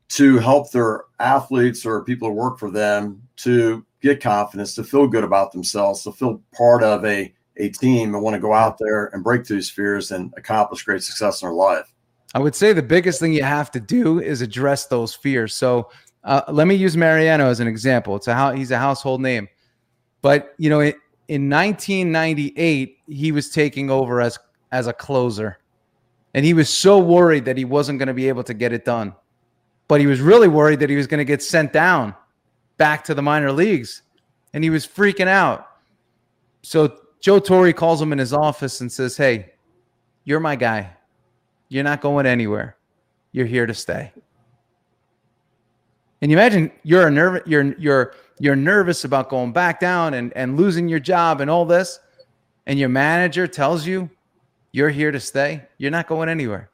to 0.08 0.38
help 0.38 0.70
their 0.70 1.04
athletes 1.18 1.84
or 1.84 2.04
people 2.04 2.28
who 2.28 2.34
work 2.34 2.58
for 2.58 2.70
them 2.70 3.22
to 3.36 3.84
get 4.00 4.22
confidence, 4.22 4.74
to 4.74 4.84
feel 4.84 5.06
good 5.06 5.24
about 5.24 5.52
themselves, 5.52 6.02
to 6.04 6.12
feel 6.12 6.40
part 6.54 6.82
of 6.82 7.04
a, 7.04 7.32
a 7.56 7.68
team 7.70 8.14
and 8.14 8.22
want 8.22 8.34
to 8.34 8.40
go 8.40 8.52
out 8.52 8.78
there 8.78 9.06
and 9.06 9.24
break 9.24 9.46
through 9.46 9.56
these 9.56 9.70
fears 9.70 10.12
and 10.12 10.32
accomplish 10.36 10.84
great 10.84 11.02
success 11.02 11.42
in 11.42 11.48
their 11.48 11.54
life? 11.54 11.92
I 12.34 12.38
would 12.38 12.54
say 12.54 12.72
the 12.72 12.82
biggest 12.82 13.18
thing 13.18 13.32
you 13.32 13.42
have 13.42 13.70
to 13.72 13.80
do 13.80 14.20
is 14.20 14.42
address 14.42 14.86
those 14.86 15.14
fears. 15.14 15.54
So 15.54 15.90
uh, 16.24 16.42
let 16.48 16.66
me 16.66 16.74
use 16.74 16.96
Mariano 16.96 17.48
as 17.48 17.60
an 17.60 17.68
example. 17.68 18.16
It's 18.16 18.28
a 18.28 18.54
he's 18.54 18.72
a 18.72 18.78
household 18.78 19.20
name, 19.20 19.48
but 20.22 20.54
you 20.58 20.68
know, 20.68 20.80
in 20.80 21.48
1998 21.48 22.98
he 23.06 23.32
was 23.32 23.50
taking 23.50 23.90
over 23.90 24.20
as 24.20 24.38
as 24.72 24.86
a 24.86 24.92
closer, 24.92 25.58
and 26.34 26.44
he 26.44 26.52
was 26.52 26.68
so 26.68 26.98
worried 26.98 27.44
that 27.44 27.56
he 27.56 27.64
wasn't 27.64 27.98
going 27.98 28.08
to 28.08 28.14
be 28.14 28.28
able 28.28 28.42
to 28.42 28.54
get 28.54 28.72
it 28.72 28.84
done, 28.84 29.14
but 29.88 30.00
he 30.00 30.06
was 30.06 30.20
really 30.20 30.48
worried 30.48 30.80
that 30.80 30.90
he 30.90 30.96
was 30.96 31.06
going 31.06 31.18
to 31.18 31.24
get 31.24 31.42
sent 31.42 31.72
down 31.72 32.14
back 32.76 33.04
to 33.04 33.14
the 33.14 33.22
minor 33.22 33.52
leagues, 33.52 34.02
and 34.52 34.62
he 34.62 34.70
was 34.70 34.86
freaking 34.86 35.28
out. 35.28 35.68
So 36.62 36.98
Joe 37.20 37.38
Torre 37.38 37.72
calls 37.72 38.00
him 38.00 38.12
in 38.12 38.18
his 38.18 38.32
office 38.32 38.80
and 38.80 38.90
says, 38.90 39.16
"Hey, 39.16 39.52
you're 40.24 40.40
my 40.40 40.56
guy. 40.56 40.90
You're 41.68 41.84
not 41.84 42.00
going 42.00 42.26
anywhere. 42.26 42.76
You're 43.32 43.46
here 43.46 43.66
to 43.66 43.74
stay." 43.74 44.12
And 46.20 46.30
you 46.30 46.36
imagine 46.36 46.72
you're 46.82 47.10
nerve, 47.10 47.42
you're 47.46 47.74
you're 47.78 48.14
you're 48.38 48.56
nervous 48.56 49.04
about 49.04 49.28
going 49.28 49.52
back 49.52 49.80
down 49.80 50.14
and, 50.14 50.32
and 50.36 50.56
losing 50.56 50.88
your 50.88 51.00
job 51.00 51.40
and 51.40 51.50
all 51.50 51.64
this, 51.64 52.00
and 52.66 52.78
your 52.78 52.88
manager 52.88 53.46
tells 53.46 53.86
you 53.86 54.10
you're 54.72 54.90
here 54.90 55.10
to 55.10 55.20
stay, 55.20 55.62
you're 55.78 55.90
not 55.90 56.06
going 56.06 56.28
anywhere. 56.28 56.70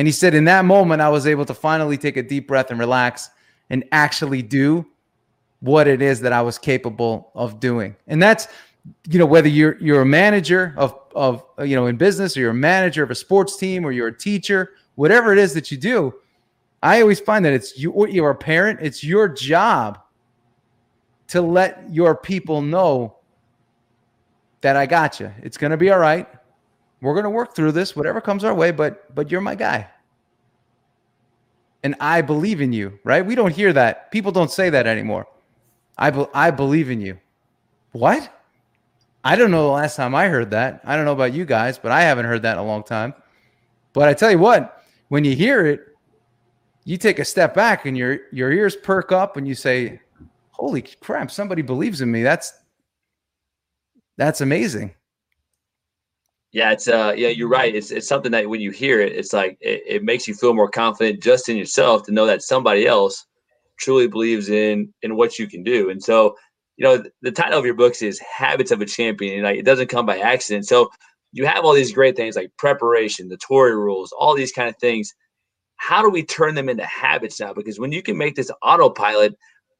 And 0.00 0.08
he 0.08 0.12
said, 0.12 0.32
in 0.32 0.44
that 0.46 0.64
moment, 0.64 1.02
I 1.02 1.10
was 1.10 1.26
able 1.26 1.44
to 1.44 1.52
finally 1.52 1.98
take 1.98 2.16
a 2.16 2.22
deep 2.22 2.48
breath 2.48 2.70
and 2.70 2.80
relax 2.80 3.28
and 3.68 3.84
actually 3.92 4.40
do 4.40 4.86
what 5.58 5.86
it 5.86 6.00
is 6.00 6.20
that 6.22 6.32
I 6.32 6.40
was 6.40 6.56
capable 6.56 7.30
of 7.34 7.60
doing. 7.60 7.94
And 8.06 8.22
that's, 8.22 8.48
you 9.10 9.18
know, 9.18 9.26
whether 9.26 9.46
you're 9.46 9.76
you're 9.78 10.00
a 10.00 10.06
manager 10.06 10.72
of 10.78 10.98
of 11.14 11.44
you 11.58 11.76
know 11.76 11.84
in 11.84 11.98
business 11.98 12.34
or 12.34 12.40
you're 12.40 12.52
a 12.52 12.54
manager 12.54 13.02
of 13.02 13.10
a 13.10 13.14
sports 13.14 13.58
team 13.58 13.84
or 13.84 13.92
you're 13.92 14.08
a 14.08 14.18
teacher, 14.18 14.70
whatever 14.94 15.34
it 15.34 15.38
is 15.38 15.52
that 15.52 15.70
you 15.70 15.76
do, 15.76 16.14
I 16.82 17.02
always 17.02 17.20
find 17.20 17.44
that 17.44 17.52
it's 17.52 17.78
you 17.78 17.90
or 17.90 18.08
you're 18.08 18.30
a 18.30 18.34
parent, 18.34 18.80
it's 18.80 19.04
your 19.04 19.28
job 19.28 19.98
to 21.26 21.42
let 21.42 21.84
your 21.92 22.16
people 22.16 22.62
know 22.62 23.16
that 24.62 24.76
I 24.76 24.86
got 24.86 25.20
you. 25.20 25.30
It's 25.42 25.58
going 25.58 25.72
to 25.72 25.76
be 25.76 25.90
all 25.90 25.98
right. 25.98 26.26
We're 27.00 27.14
going 27.14 27.24
to 27.24 27.30
work 27.30 27.54
through 27.54 27.72
this, 27.72 27.96
whatever 27.96 28.20
comes 28.20 28.44
our 28.44 28.54
way, 28.54 28.70
but 28.70 29.14
but 29.14 29.30
you're 29.30 29.40
my 29.40 29.54
guy. 29.54 29.88
And 31.82 31.94
I 31.98 32.20
believe 32.20 32.60
in 32.60 32.72
you, 32.72 32.98
right? 33.04 33.24
We 33.24 33.34
don't 33.34 33.54
hear 33.54 33.72
that. 33.72 34.10
People 34.10 34.32
don't 34.32 34.50
say 34.50 34.68
that 34.70 34.86
anymore. 34.86 35.26
I 35.96 36.10
be, 36.10 36.26
I 36.34 36.50
believe 36.50 36.90
in 36.90 37.00
you. 37.00 37.18
What? 37.92 38.30
I 39.24 39.36
don't 39.36 39.50
know 39.50 39.64
the 39.64 39.72
last 39.72 39.96
time 39.96 40.14
I 40.14 40.28
heard 40.28 40.50
that. 40.50 40.80
I 40.84 40.96
don't 40.96 41.04
know 41.04 41.12
about 41.12 41.32
you 41.32 41.44
guys, 41.44 41.78
but 41.78 41.92
I 41.92 42.02
haven't 42.02 42.26
heard 42.26 42.42
that 42.42 42.54
in 42.54 42.58
a 42.58 42.66
long 42.66 42.82
time. 42.82 43.14
But 43.92 44.08
I 44.08 44.14
tell 44.14 44.30
you 44.30 44.38
what, 44.38 44.82
when 45.08 45.24
you 45.24 45.34
hear 45.34 45.66
it, 45.66 45.80
you 46.84 46.96
take 46.96 47.18
a 47.18 47.24
step 47.24 47.54
back 47.54 47.86
and 47.86 47.96
your 47.96 48.20
your 48.32 48.52
ears 48.52 48.76
perk 48.76 49.12
up 49.12 49.36
and 49.36 49.46
you 49.46 49.54
say, 49.54 50.00
"Holy 50.52 50.82
crap, 50.82 51.30
somebody 51.30 51.62
believes 51.62 52.00
in 52.00 52.10
me." 52.10 52.22
That's 52.22 52.52
that's 54.16 54.40
amazing. 54.40 54.94
Yeah, 56.52 56.72
it's 56.72 56.88
uh 56.88 57.14
yeah, 57.16 57.28
you're 57.28 57.48
right. 57.48 57.74
It's 57.74 57.90
it's 57.90 58.08
something 58.08 58.32
that 58.32 58.48
when 58.48 58.60
you 58.60 58.70
hear 58.70 59.00
it, 59.00 59.12
it's 59.12 59.32
like 59.32 59.56
it, 59.60 59.82
it 59.86 60.04
makes 60.04 60.26
you 60.26 60.34
feel 60.34 60.54
more 60.54 60.68
confident 60.68 61.22
just 61.22 61.48
in 61.48 61.56
yourself 61.56 62.04
to 62.04 62.12
know 62.12 62.26
that 62.26 62.42
somebody 62.42 62.86
else 62.86 63.26
truly 63.78 64.08
believes 64.08 64.48
in 64.48 64.92
in 65.02 65.16
what 65.16 65.38
you 65.38 65.46
can 65.46 65.62
do. 65.62 65.90
And 65.90 66.02
so, 66.02 66.36
you 66.76 66.84
know, 66.84 67.04
the, 67.22 67.30
title 67.30 67.58
of 67.58 67.64
your 67.64 67.74
books 67.74 68.02
is 68.02 68.18
Habits 68.20 68.72
of 68.72 68.80
a 68.80 68.86
Champion. 68.86 69.34
And 69.34 69.44
like 69.44 69.58
it 69.58 69.64
doesn't 69.64 69.88
come 69.88 70.06
by 70.06 70.18
accident. 70.18 70.66
So 70.66 70.90
you 71.32 71.46
have 71.46 71.64
all 71.64 71.72
these 71.74 71.92
great 71.92 72.16
things 72.16 72.34
like 72.36 72.50
preparation, 72.58 73.28
the 73.28 73.36
Torre 73.36 73.78
rules, 73.78 74.12
all 74.12 74.34
these 74.34 74.52
kind 74.52 74.68
of 74.68 74.76
things 74.78 75.14
how 75.80 76.02
do 76.02 76.10
we 76.10 76.22
turn 76.22 76.54
them 76.54 76.68
into 76.68 76.84
habits 76.84 77.40
now? 77.40 77.54
Because 77.54 77.78
when 77.80 77.90
you 77.90 78.02
can 78.02 78.18
make 78.18 78.34
this 78.36 78.50
autopilot, 78.62 79.34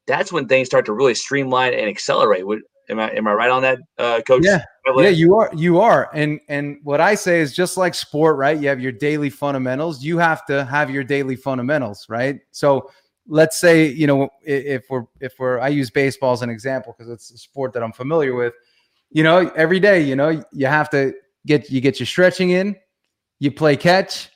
that's 0.07 0.31
when 0.31 0.47
things 0.47 0.67
start 0.67 0.85
to 0.87 0.93
really 0.93 1.13
streamline 1.13 1.75
and 1.75 1.87
accelerate. 1.87 2.45
What, 2.45 2.59
am 2.89 2.99
I 2.99 3.11
am 3.11 3.27
I 3.27 3.33
right 3.33 3.51
on 3.51 3.61
that, 3.61 3.79
uh, 3.99 4.21
Coach? 4.25 4.43
Yeah, 4.43 4.63
yeah, 4.95 5.09
you 5.09 5.35
are. 5.35 5.49
You 5.55 5.79
are. 5.79 6.09
And 6.13 6.39
and 6.47 6.79
what 6.83 7.01
I 7.01 7.15
say 7.15 7.39
is 7.39 7.55
just 7.55 7.77
like 7.77 7.93
sport, 7.93 8.37
right? 8.37 8.57
You 8.59 8.67
have 8.69 8.79
your 8.79 8.91
daily 8.91 9.29
fundamentals. 9.29 10.03
You 10.03 10.17
have 10.17 10.45
to 10.47 10.65
have 10.65 10.89
your 10.89 11.03
daily 11.03 11.35
fundamentals, 11.35 12.07
right? 12.09 12.39
So 12.51 12.89
let's 13.27 13.59
say 13.59 13.85
you 13.87 14.07
know 14.07 14.29
if 14.43 14.89
we're 14.89 15.05
if 15.19 15.33
we're 15.37 15.59
I 15.59 15.67
use 15.67 15.89
baseball 15.89 16.33
as 16.33 16.41
an 16.41 16.49
example 16.49 16.95
because 16.97 17.11
it's 17.11 17.31
a 17.31 17.37
sport 17.37 17.73
that 17.73 17.83
I'm 17.83 17.93
familiar 17.93 18.33
with. 18.35 18.53
You 19.11 19.23
know, 19.23 19.49
every 19.55 19.79
day, 19.79 20.01
you 20.01 20.15
know, 20.15 20.41
you 20.51 20.67
have 20.67 20.89
to 20.91 21.13
get 21.45 21.69
you 21.69 21.81
get 21.81 21.99
your 21.99 22.07
stretching 22.07 22.51
in, 22.51 22.75
you 23.39 23.51
play 23.51 23.75
catch, 23.75 24.29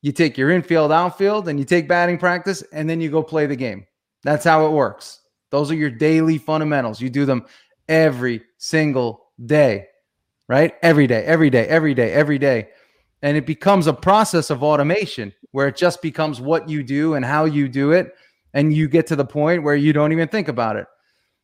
you 0.00 0.10
take 0.10 0.36
your 0.36 0.50
infield, 0.50 0.90
outfield, 0.90 1.48
and 1.48 1.58
you 1.58 1.64
take 1.64 1.86
batting 1.86 2.18
practice, 2.18 2.62
and 2.72 2.88
then 2.88 3.00
you 3.00 3.10
go 3.10 3.22
play 3.22 3.46
the 3.46 3.56
game. 3.56 3.86
That's 4.24 4.44
how 4.44 4.66
it 4.66 4.70
works. 4.70 5.20
Those 5.50 5.70
are 5.70 5.74
your 5.74 5.90
daily 5.90 6.38
fundamentals. 6.38 7.00
You 7.00 7.10
do 7.10 7.24
them 7.26 7.44
every 7.88 8.42
single 8.58 9.26
day, 9.44 9.86
right? 10.48 10.74
Every 10.82 11.06
day, 11.06 11.24
every 11.24 11.50
day, 11.50 11.66
every 11.66 11.94
day, 11.94 12.12
every 12.12 12.38
day. 12.38 12.68
And 13.22 13.36
it 13.36 13.46
becomes 13.46 13.86
a 13.86 13.92
process 13.92 14.50
of 14.50 14.62
automation 14.62 15.32
where 15.52 15.68
it 15.68 15.76
just 15.76 16.02
becomes 16.02 16.40
what 16.40 16.68
you 16.68 16.82
do 16.82 17.14
and 17.14 17.24
how 17.24 17.44
you 17.44 17.68
do 17.68 17.92
it. 17.92 18.14
And 18.54 18.74
you 18.74 18.88
get 18.88 19.06
to 19.08 19.16
the 19.16 19.24
point 19.24 19.62
where 19.62 19.76
you 19.76 19.92
don't 19.92 20.12
even 20.12 20.28
think 20.28 20.48
about 20.48 20.76
it. 20.76 20.86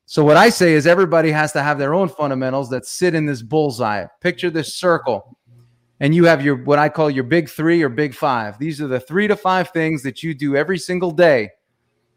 So, 0.05 0.25
what 0.25 0.37
I 0.37 0.49
say 0.51 0.73
is 0.73 0.87
everybody 0.87 1.31
has 1.31 1.53
to 1.53 1.63
have 1.63 1.79
their 1.79 1.95
own 1.95 2.09
fundamentals 2.09 2.69
that 2.71 2.87
sit 2.87 3.15
in 3.15 3.27
this 3.27 3.43
bullseye. 3.43 4.07
Picture 4.21 4.51
this 4.51 4.75
circle 4.75 5.39
and 6.01 6.15
you 6.15 6.25
have 6.25 6.45
your 6.45 6.57
what 6.57 6.79
I 6.79 6.89
call 6.89 7.11
your 7.11 7.25
big 7.25 7.49
three 7.49 7.83
or 7.83 7.89
big 7.89 8.15
five. 8.15 8.59
These 8.59 8.81
are 8.81 8.87
the 8.87 9.01
three 9.01 9.27
to 9.29 9.37
five 9.37 9.71
things 9.71 10.03
that 10.03 10.23
you 10.23 10.35
do 10.35 10.57
every 10.57 10.79
single 10.79 11.11
day 11.11 11.51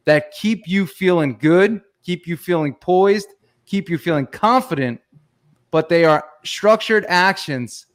that 0.06 0.32
keep 0.32 0.68
you 0.68 0.86
feeling 0.86 1.38
good, 1.38 1.82
keep 2.04 2.28
you 2.28 2.38
feeling 2.38 2.74
poised, 2.74 3.28
keep 3.66 3.90
you 3.90 3.98
feeling 3.98 4.28
confident, 4.28 5.00
but 5.72 5.90
they 5.90 6.06
are 6.06 6.24
structured 6.44 7.06
actions 7.08 7.88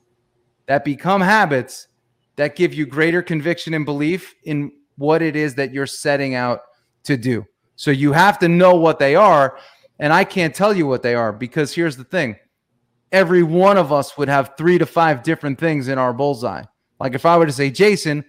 that 0.66 0.84
become 0.84 1.20
habits 1.20 1.88
that 2.36 2.56
give 2.56 2.74
you 2.74 2.86
greater 2.86 3.22
conviction 3.22 3.74
and 3.74 3.84
belief 3.84 4.34
in 4.44 4.72
what 4.96 5.22
it 5.22 5.36
is 5.36 5.54
that 5.54 5.72
you're 5.72 5.86
setting 5.86 6.34
out 6.34 6.60
to 7.04 7.16
do. 7.16 7.44
So 7.76 7.90
you 7.90 8.12
have 8.12 8.38
to 8.40 8.48
know 8.48 8.74
what 8.74 8.98
they 8.98 9.14
are. 9.14 9.58
And 9.98 10.12
I 10.12 10.24
can't 10.24 10.54
tell 10.54 10.74
you 10.74 10.86
what 10.86 11.02
they 11.02 11.14
are 11.14 11.32
because 11.32 11.74
here's 11.74 11.96
the 11.96 12.04
thing 12.04 12.36
every 13.12 13.42
one 13.42 13.78
of 13.78 13.92
us 13.92 14.18
would 14.18 14.28
have 14.28 14.54
three 14.58 14.78
to 14.78 14.84
five 14.84 15.22
different 15.22 15.58
things 15.58 15.88
in 15.88 15.98
our 15.98 16.12
bullseye. 16.12 16.64
Like 16.98 17.14
if 17.14 17.24
I 17.24 17.36
were 17.36 17.46
to 17.46 17.52
say, 17.52 17.70
Jason, 17.70 18.24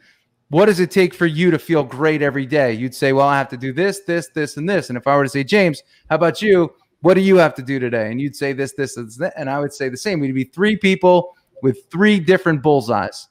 what 0.49 0.67
does 0.67 0.79
it 0.79 0.91
take 0.91 1.13
for 1.13 1.25
you 1.25 1.51
to 1.51 1.59
feel 1.59 1.83
great 1.83 2.21
every 2.21 2.45
day? 2.45 2.73
You'd 2.73 2.95
say, 2.95 3.11
well, 3.11 3.27
I 3.27 3.37
have 3.37 3.49
to 3.49 3.57
do 3.57 3.73
this, 3.73 4.01
this, 4.01 4.29
this, 4.29 4.55
and 4.55 4.69
this. 4.69 4.89
And 4.89 4.97
if 4.97 5.07
I 5.07 5.17
were 5.17 5.23
to 5.23 5.29
say, 5.29 5.43
James, 5.43 5.81
how 6.09 6.15
about 6.15 6.41
you? 6.41 6.73
What 7.01 7.13
do 7.13 7.21
you 7.21 7.37
have 7.37 7.53
to 7.55 7.61
do 7.61 7.79
today? 7.79 8.11
And 8.11 8.19
you'd 8.19 8.35
say 8.35 8.53
this, 8.53 8.73
this, 8.73 8.95
that. 8.95 9.33
And 9.37 9.49
I 9.49 9.59
would 9.59 9.73
say 9.73 9.89
the 9.89 9.97
same. 9.97 10.19
We'd 10.19 10.33
be 10.33 10.43
three 10.43 10.77
people 10.77 11.35
with 11.61 11.89
three 11.91 12.19
different 12.19 12.61
bullseyes. 12.61 13.27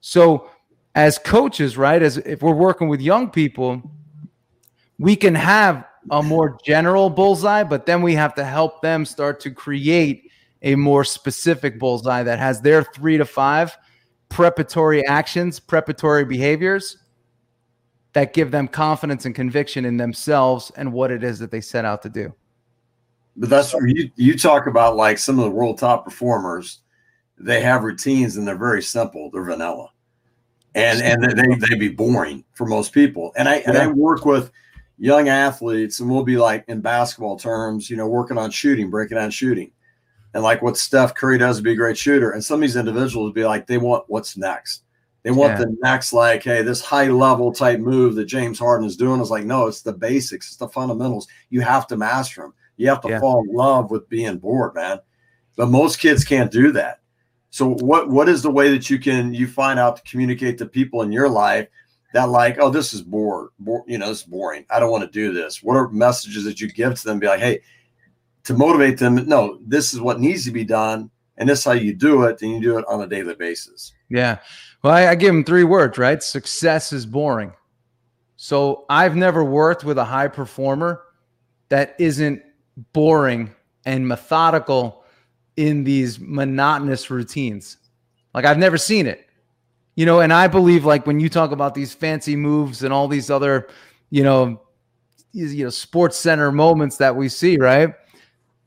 So 0.00 0.50
as 0.94 1.18
coaches, 1.18 1.76
right, 1.76 2.02
as 2.02 2.18
if 2.18 2.42
we're 2.42 2.54
working 2.54 2.88
with 2.88 3.00
young 3.00 3.30
people, 3.30 3.82
we 4.98 5.16
can 5.16 5.34
have 5.34 5.84
a 6.10 6.22
more 6.22 6.58
general 6.64 7.10
bullseye, 7.10 7.64
but 7.64 7.86
then 7.86 8.02
we 8.02 8.14
have 8.14 8.34
to 8.34 8.44
help 8.44 8.82
them 8.82 9.04
start 9.04 9.40
to 9.40 9.50
create 9.50 10.30
a 10.62 10.74
more 10.74 11.04
specific 11.04 11.78
bullseye 11.78 12.22
that 12.22 12.38
has 12.38 12.60
their 12.60 12.82
three 12.82 13.18
to 13.18 13.24
five 13.24 13.76
preparatory 14.28 15.06
actions, 15.06 15.60
preparatory 15.60 16.24
behaviors 16.24 16.98
that 18.12 18.32
give 18.32 18.50
them 18.50 18.68
confidence 18.68 19.26
and 19.26 19.34
conviction 19.34 19.84
in 19.84 19.96
themselves 19.96 20.70
and 20.76 20.92
what 20.92 21.10
it 21.10 21.24
is 21.24 21.38
that 21.38 21.50
they 21.50 21.60
set 21.60 21.84
out 21.84 22.02
to 22.02 22.08
do. 22.08 22.32
But 23.36 23.50
that's 23.50 23.74
where 23.74 23.86
you 23.86 24.10
you 24.16 24.38
talk 24.38 24.66
about 24.66 24.96
like 24.96 25.18
some 25.18 25.38
of 25.38 25.44
the 25.44 25.50
world 25.50 25.78
top 25.78 26.04
performers, 26.04 26.80
they 27.38 27.60
have 27.60 27.82
routines 27.82 28.36
and 28.36 28.46
they're 28.46 28.56
very 28.56 28.82
simple. 28.82 29.30
They're 29.30 29.44
vanilla. 29.44 29.90
And 30.74 31.02
and 31.02 31.22
they 31.22 31.68
they 31.68 31.74
be 31.76 31.88
boring 31.88 32.44
for 32.52 32.66
most 32.66 32.92
people. 32.92 33.32
And 33.36 33.48
I 33.48 33.56
and 33.56 33.76
I 33.76 33.86
work 33.88 34.24
with 34.24 34.50
young 34.98 35.28
athletes 35.28 36.00
and 36.00 36.10
we'll 36.10 36.24
be 36.24 36.36
like 36.36 36.64
in 36.68 36.80
basketball 36.80 37.36
terms, 37.36 37.90
you 37.90 37.96
know, 37.96 38.06
working 38.06 38.38
on 38.38 38.50
shooting, 38.50 38.90
breaking 38.90 39.16
down 39.16 39.30
shooting 39.30 39.70
and 40.34 40.42
like 40.42 40.60
what 40.62 40.76
Steph 40.76 41.14
Curry 41.14 41.38
does 41.38 41.58
to 41.58 41.62
be 41.62 41.72
a 41.72 41.76
great 41.76 41.96
shooter. 41.96 42.32
And 42.32 42.44
some 42.44 42.56
of 42.56 42.60
these 42.62 42.76
individuals 42.76 43.26
would 43.26 43.34
be 43.34 43.44
like, 43.44 43.66
they 43.66 43.78
want 43.78 44.04
what's 44.08 44.36
next. 44.36 44.82
They 45.22 45.30
want 45.30 45.52
yeah. 45.52 45.58
the 45.60 45.76
next, 45.80 46.12
like, 46.12 46.42
hey, 46.42 46.60
this 46.60 46.82
high 46.82 47.06
level 47.06 47.50
type 47.52 47.78
move 47.78 48.14
that 48.16 48.26
James 48.26 48.58
Harden 48.58 48.86
is 48.86 48.96
doing 48.96 49.20
is 49.20 49.30
like, 49.30 49.44
no, 49.44 49.68
it's 49.68 49.80
the 49.80 49.92
basics, 49.92 50.48
it's 50.48 50.56
the 50.56 50.68
fundamentals. 50.68 51.28
You 51.48 51.62
have 51.62 51.86
to 51.86 51.96
master 51.96 52.42
them. 52.42 52.54
You 52.76 52.88
have 52.88 53.00
to 53.02 53.08
yeah. 53.08 53.20
fall 53.20 53.44
in 53.44 53.54
love 53.54 53.90
with 53.90 54.08
being 54.08 54.38
bored, 54.38 54.74
man. 54.74 55.00
But 55.56 55.68
most 55.68 55.98
kids 55.98 56.24
can't 56.24 56.50
do 56.50 56.72
that. 56.72 57.00
So 57.50 57.74
what 57.76 58.08
what 58.08 58.28
is 58.28 58.42
the 58.42 58.50
way 58.50 58.70
that 58.70 58.90
you 58.90 58.98
can 58.98 59.32
you 59.32 59.46
find 59.46 59.78
out 59.78 59.96
to 59.96 60.02
communicate 60.02 60.58
to 60.58 60.66
people 60.66 61.02
in 61.02 61.12
your 61.12 61.28
life 61.28 61.68
that 62.12 62.28
like, 62.28 62.58
oh, 62.58 62.70
this 62.70 62.92
is 62.94 63.02
bored, 63.02 63.50
Bo- 63.58 63.84
you 63.86 63.98
know, 63.98 64.08
this 64.08 64.20
is 64.20 64.24
boring. 64.24 64.64
I 64.70 64.80
don't 64.80 64.90
want 64.90 65.04
to 65.04 65.10
do 65.10 65.32
this. 65.32 65.62
What 65.62 65.76
are 65.76 65.88
messages 65.88 66.44
that 66.44 66.60
you 66.60 66.70
give 66.72 66.94
to 66.94 67.04
them? 67.04 67.18
Be 67.18 67.26
like, 67.26 67.40
hey, 67.40 67.60
to 68.44 68.54
motivate 68.54 68.98
them. 68.98 69.16
No, 69.28 69.58
this 69.66 69.92
is 69.92 70.00
what 70.00 70.20
needs 70.20 70.44
to 70.44 70.50
be 70.52 70.64
done, 70.64 71.10
and 71.36 71.48
this 71.48 71.60
is 71.60 71.64
how 71.64 71.72
you 71.72 71.92
do 71.92 72.24
it, 72.24 72.40
and 72.42 72.52
you 72.52 72.60
do 72.60 72.78
it 72.78 72.84
on 72.88 73.02
a 73.02 73.06
daily 73.06 73.34
basis. 73.34 73.92
Yeah. 74.08 74.38
Well, 74.82 74.94
I, 74.94 75.08
I 75.08 75.14
give 75.14 75.34
them 75.34 75.44
three 75.44 75.64
words, 75.64 75.98
right? 75.98 76.22
Success 76.22 76.92
is 76.92 77.06
boring. 77.06 77.52
So 78.36 78.84
I've 78.88 79.16
never 79.16 79.44
worked 79.44 79.84
with 79.84 79.98
a 79.98 80.04
high 80.04 80.28
performer 80.28 81.02
that 81.68 81.96
isn't 81.98 82.42
boring 82.92 83.54
and 83.84 84.06
methodical 84.06 85.04
in 85.56 85.84
these 85.84 86.18
monotonous 86.18 87.10
routines. 87.10 87.78
Like 88.32 88.44
I've 88.44 88.58
never 88.58 88.78
seen 88.78 89.06
it. 89.06 89.28
You 89.96 90.06
know, 90.06 90.20
and 90.20 90.32
I 90.32 90.48
believe 90.48 90.84
like 90.84 91.06
when 91.06 91.20
you 91.20 91.28
talk 91.28 91.52
about 91.52 91.74
these 91.74 91.94
fancy 91.94 92.34
moves 92.34 92.82
and 92.82 92.92
all 92.92 93.06
these 93.06 93.30
other, 93.30 93.68
you 94.10 94.24
know, 94.24 94.60
you 95.32 95.64
know, 95.64 95.70
SportsCenter 95.70 96.52
moments 96.52 96.96
that 96.96 97.14
we 97.14 97.28
see, 97.28 97.56
right? 97.56 97.94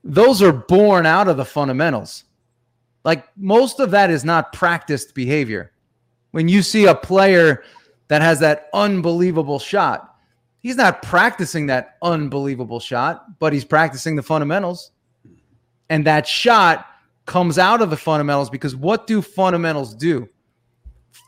Those 0.04 0.42
are 0.42 0.54
born 0.54 1.06
out 1.06 1.28
of 1.28 1.36
the 1.36 1.46
fundamentals. 1.46 2.24
Like 3.04 3.26
most 3.38 3.80
of 3.80 3.92
that 3.92 4.10
is 4.10 4.24
not 4.24 4.54
practiced 4.54 5.16
behavior. 5.16 5.72
When 6.32 6.48
you 6.48 6.62
see 6.62 6.86
a 6.86 6.96
player 6.96 7.64
that 8.08 8.22
has 8.22 8.40
that 8.40 8.70
unbelievable 8.74 9.60
shot, 9.60 10.17
he's 10.68 10.76
not 10.76 11.02
practicing 11.02 11.68
that 11.68 11.96
unbelievable 12.02 12.82
shot, 12.82 13.40
but 13.40 13.54
he's 13.54 13.64
practicing 13.64 14.18
the 14.18 14.22
fundamentals. 14.22 14.92
And 15.90 16.06
that 16.06 16.28
shot 16.28 16.88
comes 17.26 17.58
out 17.58 17.82
of 17.82 17.90
the 17.90 17.96
fundamentals 17.96 18.50
because 18.50 18.76
what 18.76 19.08
do 19.08 19.22
fundamentals 19.22 19.96
do? 19.96 20.28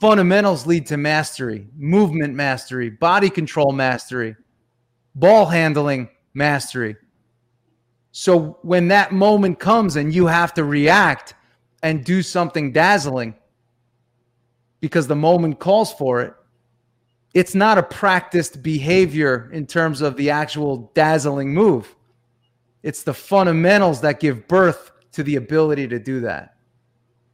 Fundamentals 0.01 0.67
lead 0.67 0.85
to 0.87 0.97
mastery, 0.97 1.69
movement 1.77 2.35
mastery, 2.35 2.89
body 2.89 3.29
control 3.29 3.71
mastery, 3.71 4.35
ball 5.15 5.45
handling 5.45 6.09
mastery. 6.33 6.97
So 8.11 8.59
when 8.61 8.89
that 8.89 9.13
moment 9.13 9.57
comes 9.57 9.95
and 9.95 10.13
you 10.13 10.27
have 10.27 10.53
to 10.55 10.65
react 10.65 11.33
and 11.81 12.03
do 12.03 12.21
something 12.21 12.73
dazzling 12.73 13.35
because 14.81 15.07
the 15.07 15.15
moment 15.15 15.61
calls 15.61 15.93
for 15.93 16.19
it, 16.23 16.33
it's 17.33 17.53
not 17.53 17.77
a 17.77 17.83
practiced 17.83 18.63
behavior 18.63 19.49
in 19.53 19.67
terms 19.67 20.01
of 20.01 20.15
the 20.17 20.31
actual 20.31 20.91
dazzling 20.95 21.53
move. 21.53 21.95
It's 22.81 23.03
the 23.03 23.13
fundamentals 23.13 24.01
that 24.01 24.19
give 24.19 24.47
birth 24.47 24.91
to 25.11 25.23
the 25.23 25.35
ability 25.35 25.87
to 25.89 25.99
do 25.99 26.21
that. 26.21 26.55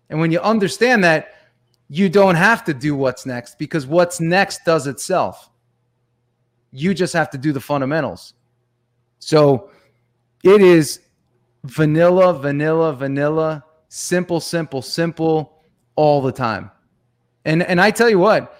And 0.10 0.19
when 0.19 0.31
you 0.31 0.39
understand 0.39 1.03
that, 1.03 1.34
you 1.88 2.10
don't 2.10 2.36
have 2.36 2.63
to 2.65 2.73
do 2.73 2.95
what's 2.95 3.25
next 3.25 3.58
because 3.60 3.86
what's 3.86 4.19
next 4.19 4.65
does 4.65 4.88
itself. 4.88 5.49
You 6.71 6.93
just 6.93 7.13
have 7.13 7.29
to 7.31 7.38
do 7.38 7.53
the 7.53 7.62
fundamentals. 7.62 8.34
So 9.19 9.69
it 10.43 10.62
is 10.62 10.99
vanilla, 11.63 12.34
vanilla, 12.34 12.93
vanilla, 12.93 13.63
simple, 13.88 14.39
simple, 14.39 14.81
simple 14.81 15.63
all 15.95 16.21
the 16.21 16.31
time. 16.31 16.71
And 17.45 17.63
and 17.63 17.79
I 17.79 17.91
tell 17.91 18.10
you 18.10 18.19
what, 18.19 18.58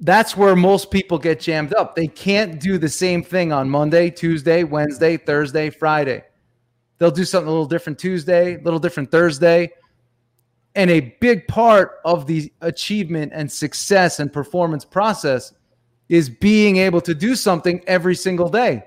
that's 0.00 0.36
where 0.36 0.54
most 0.54 0.90
people 0.90 1.18
get 1.18 1.40
jammed 1.40 1.74
up. 1.74 1.96
They 1.96 2.06
can't 2.06 2.60
do 2.60 2.78
the 2.78 2.88
same 2.88 3.22
thing 3.22 3.52
on 3.52 3.68
Monday, 3.68 4.10
Tuesday, 4.10 4.62
Wednesday, 4.62 5.16
Thursday, 5.16 5.70
Friday. 5.70 6.24
They'll 6.98 7.10
do 7.10 7.24
something 7.24 7.48
a 7.48 7.50
little 7.50 7.66
different 7.66 7.98
Tuesday, 7.98 8.56
a 8.56 8.62
little 8.62 8.78
different 8.78 9.10
Thursday. 9.10 9.70
And 10.74 10.90
a 10.90 11.16
big 11.20 11.48
part 11.48 11.98
of 12.04 12.26
the 12.26 12.52
achievement 12.60 13.32
and 13.34 13.50
success 13.50 14.20
and 14.20 14.32
performance 14.32 14.84
process 14.84 15.52
is 16.08 16.30
being 16.30 16.76
able 16.76 17.00
to 17.00 17.14
do 17.14 17.34
something 17.34 17.82
every 17.86 18.14
single 18.14 18.48
day 18.48 18.84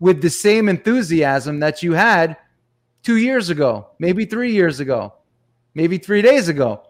with 0.00 0.20
the 0.20 0.30
same 0.30 0.68
enthusiasm 0.68 1.60
that 1.60 1.82
you 1.82 1.92
had 1.92 2.36
two 3.02 3.16
years 3.16 3.50
ago, 3.50 3.88
maybe 3.98 4.24
three 4.24 4.52
years 4.52 4.80
ago, 4.80 5.12
maybe 5.74 5.98
three 5.98 6.22
days 6.22 6.48
ago. 6.48 6.82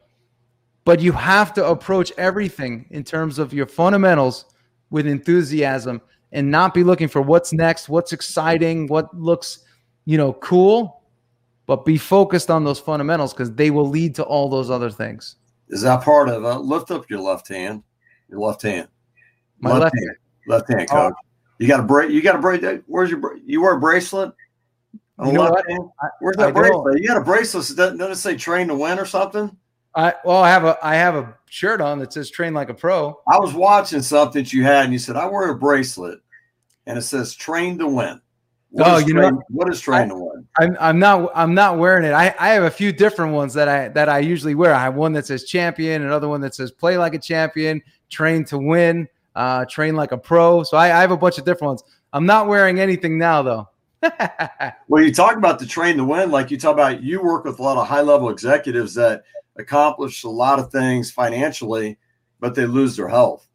But 0.91 0.99
you 0.99 1.13
have 1.13 1.55
to 1.55 1.65
approach 1.65 2.11
everything 2.19 2.85
in 2.91 3.05
terms 3.05 3.39
of 3.39 3.53
your 3.53 3.67
fundamentals 3.67 4.47
with 4.91 5.07
enthusiasm 5.07 6.03
and 6.33 6.51
not 6.51 6.75
be 6.75 6.83
looking 6.83 7.07
for 7.07 7.23
what's 7.23 7.53
next, 7.53 7.89
what's 7.89 8.13
exciting, 8.13 8.89
what 8.89 9.17
looks 9.17 9.61
you 10.05 10.19
know, 10.19 10.33
cool, 10.33 11.05
but 11.67 11.85
be 11.85 11.97
focused 11.97 12.51
on 12.51 12.65
those 12.65 12.81
fundamentals 12.81 13.33
because 13.33 13.55
they 13.55 13.71
will 13.71 13.89
lead 13.89 14.17
to 14.17 14.25
all 14.25 14.49
those 14.49 14.69
other 14.69 14.91
things. 14.91 15.37
Is 15.69 15.83
that 15.83 16.03
part 16.03 16.29
of 16.29 16.45
uh, 16.45 16.59
lift 16.59 16.91
up 16.91 17.09
your 17.09 17.21
left 17.21 17.47
hand? 17.47 17.85
Your 18.29 18.41
left 18.41 18.63
hand. 18.63 18.89
My 19.61 19.71
left, 19.71 19.83
left 19.83 19.95
hand. 19.95 20.17
Left 20.49 20.73
hand, 20.73 20.91
coach. 20.91 21.13
Oh. 21.17 21.27
You 21.61 21.69
got 21.69 21.79
a 21.79 21.85
break. 21.85 22.11
You 22.11 22.21
got 22.21 22.35
a 22.35 22.41
break 22.41 22.63
that. 22.63 22.83
Where's 22.89 23.13
your? 23.13 23.37
You 23.47 23.63
wear 23.63 23.77
a 23.77 23.81
bracelet. 23.81 24.33
You 25.25 25.35
know 25.35 25.53
what? 25.53 25.65
Where's 26.19 26.37
that 26.39 26.49
I 26.49 26.51
bracelet? 26.51 26.99
You 26.99 27.07
got 27.07 27.19
a 27.19 27.25
bracelet. 27.25 27.77
Doesn't, 27.77 27.97
doesn't 27.97 28.13
it 28.13 28.17
say 28.17 28.35
"train 28.35 28.67
to 28.67 28.75
win" 28.75 28.99
or 28.99 29.07
something? 29.07 29.57
I 29.95 30.15
well, 30.25 30.43
I 30.43 30.49
have 30.49 30.65
a 30.65 30.79
I 30.83 30.95
have 30.95 31.17
a 31.17 31.37
shirt 31.49 31.81
on 31.81 31.99
that 31.99 32.13
says 32.13 32.31
"train 32.31 32.55
like 32.55 32.69
a 32.69 32.75
pro." 32.75 33.21
I 33.29 33.39
was 33.39 33.55
watching 33.55 34.03
something 34.03 34.43
that 34.43 34.53
you 34.53 34.63
had, 34.63 34.85
and 34.85 34.93
you 34.93 34.99
said 34.99 35.17
I 35.17 35.27
wear 35.27 35.51
a 35.51 35.57
bracelet, 35.57 36.21
and 36.87 36.97
it 36.97 37.03
says 37.03 37.35
"train 37.35 37.79
to 37.79 37.87
win." 37.87 38.21
What 38.73 38.87
oh, 38.87 38.99
you 38.99 39.15
train, 39.15 39.35
know 39.35 39.43
what 39.49 39.69
is 39.69 39.81
train 39.81 40.11
to 40.11 40.15
win? 40.15 40.47
I'm 40.61 40.77
I'm 40.79 40.99
not 41.01 41.33
I'm 41.35 41.55
not 41.55 41.79
wearing 41.79 42.05
it. 42.05 42.13
I, 42.13 42.33
I 42.39 42.51
have 42.51 42.63
a 42.63 42.71
few 42.71 42.93
different 42.93 43.33
ones 43.33 43.53
that 43.55 43.69
I 43.69 43.89
that 43.89 44.09
I 44.09 44.21
usually 44.21 44.55
wear. 44.55 44.73
I 44.73 44.81
have 44.81 44.95
one 44.95 45.13
that 45.15 45.27
says 45.27 45.45
champion, 45.45 46.03
another 46.03 46.29
one 46.29 46.41
that 46.43 46.55
says 46.55 46.71
play 46.71 46.97
like 46.97 47.15
a 47.15 47.19
champion, 47.19 47.83
train 48.11 48.45
to 48.45 48.59
win, 48.59 49.09
uh, 49.35 49.65
train 49.65 49.97
like 49.97 50.13
a 50.13 50.19
pro. 50.19 50.63
So 50.63 50.77
I, 50.77 50.97
I 50.97 51.01
have 51.01 51.11
a 51.11 51.17
bunch 51.17 51.39
of 51.39 51.45
different 51.45 51.71
ones. 51.71 51.85
I'm 52.13 52.27
not 52.27 52.47
wearing 52.47 52.79
anything 52.79 53.19
now 53.19 53.43
though. 53.43 53.69
well, 54.89 55.03
you 55.03 55.13
talk 55.13 55.37
about 55.37 55.59
the 55.59 55.67
train 55.67 55.97
to 55.97 56.05
win, 56.05 56.31
like 56.31 56.53
you 56.53 56.57
talk 56.57 56.75
about 56.75 57.03
you 57.03 57.21
work 57.23 57.45
with 57.45 57.59
a 57.59 57.63
lot 57.63 57.77
of 57.77 57.89
high 57.89 58.01
level 58.01 58.31
executives 58.31 58.95
that 58.95 59.25
accomplish 59.61 60.25
a 60.25 60.29
lot 60.29 60.59
of 60.59 60.71
things 60.71 61.11
financially, 61.11 61.99
but 62.41 62.55
they 62.55 62.67
lose 62.67 62.97
their 62.97 63.09
health, 63.09 63.49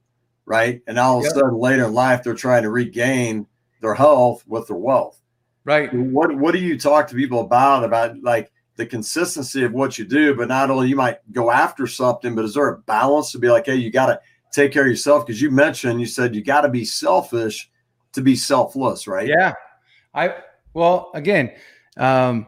right? 0.46 0.82
And 0.88 0.98
all 0.98 1.20
of 1.20 1.26
a 1.26 1.30
sudden 1.30 1.58
later 1.58 1.86
in 1.86 1.94
life, 1.94 2.24
they're 2.24 2.34
trying 2.34 2.64
to 2.64 2.70
regain 2.70 3.48
their 3.82 3.96
health 3.96 4.44
with 4.48 4.68
their 4.68 4.78
wealth. 4.78 5.20
Right. 5.64 5.92
What 5.94 6.36
What 6.36 6.54
do 6.54 6.60
you 6.60 6.78
talk 6.78 7.08
to 7.08 7.16
people 7.16 7.42
about 7.42 7.84
about 7.84 8.22
like 8.22 8.52
the 8.76 8.86
consistency 8.86 9.64
of 9.64 9.74
what 9.74 9.98
you 9.98 10.06
do? 10.06 10.36
But 10.36 10.48
not 10.48 10.70
only 10.70 10.88
you 10.88 10.96
might 10.96 11.18
go 11.32 11.50
after 11.50 11.88
something, 11.88 12.36
but 12.36 12.46
is 12.46 12.54
there 12.54 12.70
a 12.70 12.78
balance 12.80 13.32
to 13.32 13.40
be 13.40 13.50
like, 13.50 13.66
hey, 13.66 13.76
you 13.76 13.90
got 13.90 14.08
to 14.08 14.20
take 14.52 14.72
care 14.72 14.84
of 14.84 14.88
yourself? 14.88 15.26
Because 15.26 15.42
you 15.42 15.50
mentioned 15.50 16.00
you 16.00 16.06
said 16.06 16.36
you 16.36 16.44
got 16.44 16.62
to 16.62 16.70
be 16.70 16.86
selfish 16.86 17.70
to 18.14 18.22
be 18.22 18.36
selfless, 18.36 19.08
right? 19.08 19.28
Yeah. 19.28 19.54
I 20.14 20.36
well 20.74 21.10
again. 21.16 21.52
Um, 21.98 22.48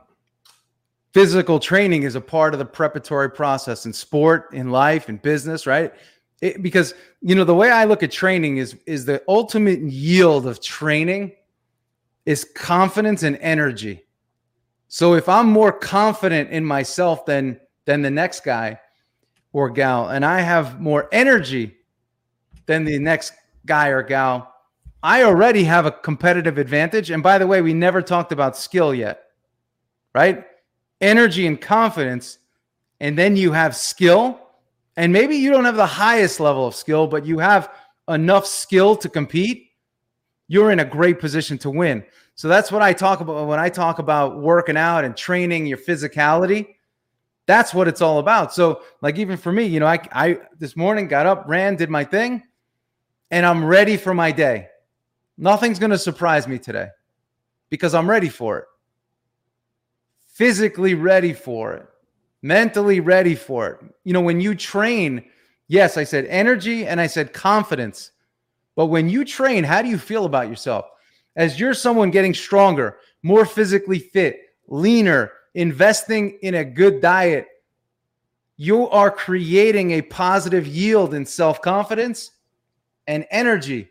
physical 1.18 1.60
training 1.60 2.04
is 2.04 2.14
a 2.14 2.22
part 2.22 2.54
of 2.54 2.60
the 2.60 2.66
preparatory 2.66 3.32
process 3.32 3.88
in 3.88 3.92
sport, 3.92 4.54
in 4.54 4.70
life, 4.70 5.10
in 5.10 5.18
business, 5.18 5.66
right? 5.66 5.92
It, 6.42 6.62
because 6.62 6.94
you 7.22 7.34
know 7.34 7.44
the 7.44 7.56
way 7.56 7.72
I 7.72 7.86
look 7.86 8.04
at 8.04 8.12
training 8.12 8.58
is 8.58 8.76
is 8.86 9.04
the 9.04 9.24
ultimate 9.28 9.80
yield 9.80 10.46
of 10.46 10.62
training 10.62 11.32
is 12.28 12.44
confidence 12.44 13.24
and 13.24 13.36
energy. 13.38 14.06
So 14.90 15.16
if 15.16 15.28
I'm 15.28 15.48
more 15.48 15.72
confident 15.72 16.52
in 16.52 16.64
myself 16.64 17.26
than 17.26 17.60
than 17.86 18.04
the 18.04 18.12
next 18.12 18.42
guy 18.42 18.80
or 19.54 19.72
gal, 19.72 20.10
and 20.10 20.24
I 20.24 20.42
have 20.42 20.80
more 20.80 21.10
energy 21.12 21.78
than 22.68 22.86
the 22.86 23.00
next 23.00 23.34
guy 23.66 23.88
or 23.88 24.04
gal, 24.04 24.54
I 25.02 25.24
already 25.24 25.64
have 25.64 25.88
a 25.88 25.92
competitive 25.92 26.60
advantage. 26.60 27.10
And 27.10 27.24
by 27.24 27.40
the 27.40 27.48
way, 27.48 27.64
we 27.64 27.74
never 27.74 28.04
talked 28.04 28.32
about 28.32 28.56
skill 28.56 28.94
yet, 28.94 29.24
right? 30.14 30.46
Energy 31.02 31.46
and 31.48 31.60
confidence, 31.60 32.40
and 33.00 33.18
then 33.18 33.36
you 33.36 33.52
have 33.52 33.76
skill 33.76 34.40
and 34.98 35.14
maybe 35.14 35.36
you 35.36 35.52
don't 35.52 35.66
have 35.66 35.76
the 35.76 35.86
highest 35.86 36.40
level 36.40 36.66
of 36.66 36.76
skill, 36.76 37.06
but 37.06 37.24
you 37.24 37.38
have 37.38 37.70
enough 38.10 38.48
skill 38.48 38.96
to 38.98 39.08
compete, 39.08 39.70
you're 40.48 40.72
in 40.72 40.80
a 40.80 40.86
great 40.86 41.20
position 41.20 41.58
to 41.60 41.70
win. 41.70 42.04
So 42.34 42.48
that's 42.48 42.72
what 42.72 42.82
I 42.82 42.94
talk 42.94 43.20
about 43.20 43.48
when 43.48 43.60
I 43.60 43.70
talk 43.70 44.00
about 44.00 44.40
working 44.40 44.76
out 44.76 45.06
and 45.06 45.16
training 45.16 45.68
your 45.68 45.78
physicality. 45.78 46.76
That's 47.46 47.74
what 47.76 47.88
it's 47.88 48.02
all 48.02 48.18
about. 48.18 48.54
So, 48.54 48.82
like 49.02 49.18
even 49.18 49.38
for 49.38 49.52
me, 49.52 49.66
you 49.66 49.80
know, 49.80 49.86
I 49.86 50.00
I 50.12 50.40
this 50.60 50.76
morning 50.76 51.08
got 51.08 51.26
up, 51.26 51.46
ran, 51.48 51.76
did 51.76 51.90
my 51.90 52.04
thing, 52.04 52.44
and 53.32 53.46
I'm 53.46 53.64
ready 53.64 53.98
for 53.98 54.14
my 54.14 54.32
day. 54.32 54.68
Nothing's 55.38 55.80
going 55.80 55.92
to 55.92 55.98
surprise 56.00 56.48
me 56.48 56.58
today 56.58 56.88
because 57.70 57.94
I'm 57.94 58.10
ready 58.10 58.30
for 58.30 58.58
it. 58.60 58.66
Physically 60.38 60.94
ready 60.94 61.34
for 61.34 61.74
it 61.74 61.88
mentally 62.42 63.00
ready 63.00 63.36
for 63.36 63.68
it. 63.68 63.80
You 64.04 64.14
know, 64.14 64.22
when 64.22 64.40
you 64.40 64.56
train, 64.56 65.24
yes, 65.68 65.98
I 65.98 66.04
said 66.04 66.26
energy 66.26 66.86
and 66.86 67.02
I 67.02 67.08
said 67.08 67.34
confidence. 67.34 68.12
But 68.76 68.88
when 68.88 69.10
you 69.10 69.26
train, 69.26 69.64
how 69.64 69.82
do 69.82 69.90
you 69.90 69.98
feel 69.98 70.26
about 70.26 70.50
yourself? 70.50 70.86
As 71.36 71.60
you're 71.60 71.74
someone 71.74 72.12
getting 72.12 72.34
stronger, 72.34 72.98
more 73.24 73.46
physically 73.46 74.00
fit, 74.00 74.40
leaner, 74.68 75.32
investing 75.56 76.38
in 76.42 76.56
a 76.56 76.66
good 76.66 77.02
diet, 77.02 77.48
you 78.56 78.88
are 78.90 79.12
creating 79.12 79.92
a 79.92 80.02
positive 80.02 80.66
yield 80.66 81.14
in 81.14 81.26
self 81.26 81.62
confidence 81.62 82.32
and 83.08 83.26
energy. 83.30 83.90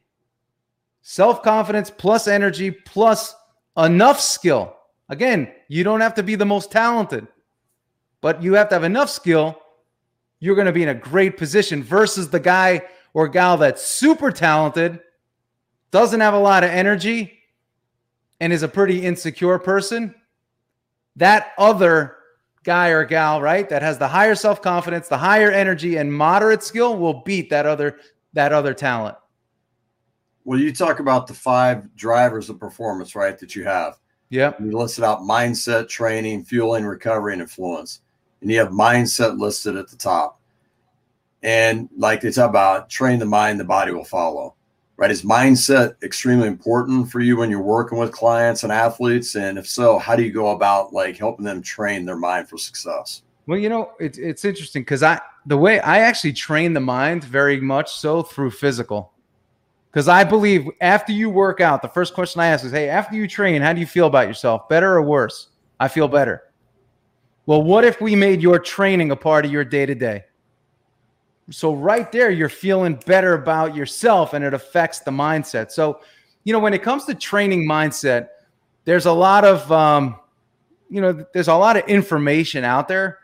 Self 1.03 1.43
confidence 1.43 1.91
plus 1.91 2.27
energy 2.27 2.71
plus 2.71 3.35
enough 3.77 4.21
skill. 4.21 4.77
Again, 5.09 5.53
you 5.69 5.85
don't 5.85 6.01
have 6.01 6.15
to 6.15 6.23
be 6.23 6.35
the 6.35 6.45
most 6.45 6.71
talented, 6.71 7.27
but 8.21 8.43
you 8.43 8.55
have 8.55 8.69
to 8.71 8.75
have 8.75 8.85
enough 8.85 9.11
skill. 9.11 9.61
You're 10.41 10.55
going 10.55 10.67
to 10.67 10.73
be 10.73 10.83
in 10.83 10.89
a 10.89 10.95
great 10.95 11.37
position 11.37 11.83
versus 11.83 12.29
the 12.29 12.41
guy 12.41 12.83
or 13.15 13.29
gal 13.29 13.57
that's 13.57 13.83
super 13.83 14.31
talented, 14.31 15.01
doesn't 15.91 16.21
have 16.21 16.35
a 16.35 16.39
lot 16.39 16.65
of 16.65 16.71
energy, 16.71 17.39
and 18.41 18.53
is 18.53 18.63
a 18.63 18.69
pretty 18.69 19.03
insecure 19.03 19.59
person. 19.59 20.15
That 21.17 21.53
other 21.57 22.17
guy 22.65 22.89
or 22.89 23.05
gal, 23.05 23.41
right, 23.41 23.69
that 23.71 23.81
has 23.81 23.97
the 23.97 24.09
higher 24.09 24.35
self-confidence, 24.35 25.09
the 25.09 25.17
higher 25.17 25.51
energy 25.51 25.97
and 25.97 26.13
moderate 26.13 26.63
skill 26.63 26.99
will 26.99 27.23
beat 27.23 27.49
that 27.51 27.65
other 27.65 27.99
that 28.35 28.53
other 28.53 28.75
talent. 28.75 29.17
Well, 30.45 30.61
you 30.61 30.73
talk 30.73 31.01
about 31.01 31.27
the 31.27 31.33
five 31.33 31.95
drivers 31.97 32.51
of 32.51 32.61
performance, 32.61 33.17
right, 33.17 33.39
that 33.39 33.57
you 33.57 33.65
have. 33.65 33.99
Yeah. 34.29 34.53
You 34.61 34.77
listed 34.77 35.05
out 35.05 35.21
mindset, 35.21 35.89
training, 35.89 36.45
fueling, 36.45 36.85
recovery, 36.85 37.33
and 37.33 37.43
influence. 37.43 38.01
And 38.41 38.51
you 38.51 38.59
have 38.59 38.69
mindset 38.69 39.39
listed 39.39 39.77
at 39.77 39.89
the 39.89 39.97
top. 39.97 40.41
And 41.43 41.89
like 41.97 42.21
they 42.21 42.31
talk 42.31 42.51
about, 42.51 42.91
train 42.91 43.19
the 43.19 43.27
mind, 43.27 43.61
the 43.61 43.65
body 43.65 43.93
will 43.93 44.05
follow. 44.05 44.55
Right? 44.97 45.11
Is 45.11 45.23
mindset 45.23 46.03
extremely 46.03 46.49
important 46.49 47.11
for 47.11 47.21
you 47.21 47.37
when 47.37 47.51
you're 47.51 47.61
working 47.61 47.99
with 47.99 48.13
clients 48.13 48.63
and 48.63 48.73
athletes? 48.73 49.37
And 49.37 49.59
if 49.59 49.69
so, 49.69 49.99
how 49.99 50.17
do 50.17 50.23
you 50.23 50.33
go 50.33 50.53
about 50.53 50.93
like 50.93 51.19
helping 51.19 51.45
them 51.45 51.61
train 51.61 52.07
their 52.07 52.17
mind 52.17 52.49
for 52.49 52.57
success? 52.57 53.23
Well, 53.47 53.59
you 53.59 53.69
know, 53.69 53.93
it's 54.01 54.19
it's 54.19 54.45
interesting 54.45 54.83
because 54.83 55.03
I 55.03 55.21
the 55.45 55.57
way 55.57 55.81
I 55.81 55.99
actually 55.99 56.33
train 56.33 56.73
the 56.73 56.81
mind 56.81 57.25
very 57.25 57.61
much 57.61 57.93
so 57.93 58.23
through 58.23 58.51
physical. 58.51 59.13
Because 59.97 60.09
I 60.09 60.25
believe 60.25 60.69
after 60.83 61.11
you 61.11 61.31
work 61.31 61.63
out, 61.63 61.81
the 61.81 61.89
first 61.89 62.13
question 62.13 62.43
I 62.43 62.49
ask 62.49 62.67
is, 62.67 62.71
hey, 62.71 62.91
after 62.91 63.17
you 63.17 63.27
train, 63.27 63.63
how 63.63 63.73
do 63.73 63.81
you 63.81 63.87
feel 63.87 64.07
about 64.07 64.29
yourself? 64.29 64.69
Better 64.69 64.93
or 64.93 65.01
worse? 65.01 65.49
I 65.81 65.89
feel 65.89 66.07
better. 66.07 66.43
Well, 67.47 67.63
what 67.63 67.83
if 67.83 67.99
we 67.99 68.15
made 68.15 68.43
your 68.43 68.59
training 68.59 69.11
a 69.11 69.17
part 69.17 69.47
of 69.47 69.53
your 69.53 69.65
day 69.65 69.87
to 69.87 69.95
day? 69.95 70.25
So, 71.51 71.73
right 71.73 72.13
there, 72.13 72.31
you're 72.31 72.51
feeling 72.51 73.01
better 73.07 73.33
about 73.33 73.75
yourself 73.75 74.35
and 74.35 74.45
it 74.45 74.53
affects 74.53 74.99
the 74.99 75.11
mindset. 75.11 75.71
So, 75.71 76.01
you 76.45 76.53
know, 76.53 76.59
when 76.59 76.75
it 76.75 76.83
comes 76.83 77.07
to 77.07 77.15
training 77.15 77.67
mindset, 77.67 78.29
there's 78.85 79.07
a 79.07 79.13
lot 79.13 79.47
of, 79.47 79.73
um, 79.73 80.17
you 80.91 81.01
know, 81.01 81.25
there's 81.33 81.49
a 81.49 81.55
lot 81.55 81.79
of 81.79 81.89
information 81.89 82.65
out 82.65 82.87
there, 82.87 83.21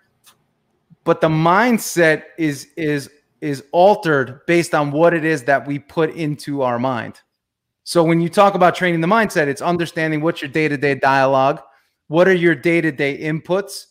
but 1.04 1.20
the 1.20 1.28
mindset 1.28 2.22
is, 2.38 2.68
is, 2.78 3.10
is 3.42 3.64
altered 3.72 4.40
based 4.46 4.74
on 4.74 4.90
what 4.90 5.12
it 5.12 5.24
is 5.24 5.42
that 5.44 5.66
we 5.66 5.78
put 5.78 6.14
into 6.14 6.62
our 6.62 6.78
mind. 6.78 7.20
So, 7.84 8.04
when 8.04 8.20
you 8.20 8.28
talk 8.28 8.54
about 8.54 8.76
training 8.76 9.00
the 9.00 9.08
mindset, 9.08 9.48
it's 9.48 9.60
understanding 9.60 10.20
what's 10.20 10.40
your 10.40 10.50
day 10.50 10.68
to 10.68 10.76
day 10.76 10.94
dialogue, 10.94 11.60
what 12.06 12.28
are 12.28 12.34
your 12.34 12.54
day 12.54 12.80
to 12.80 12.92
day 12.92 13.18
inputs, 13.18 13.86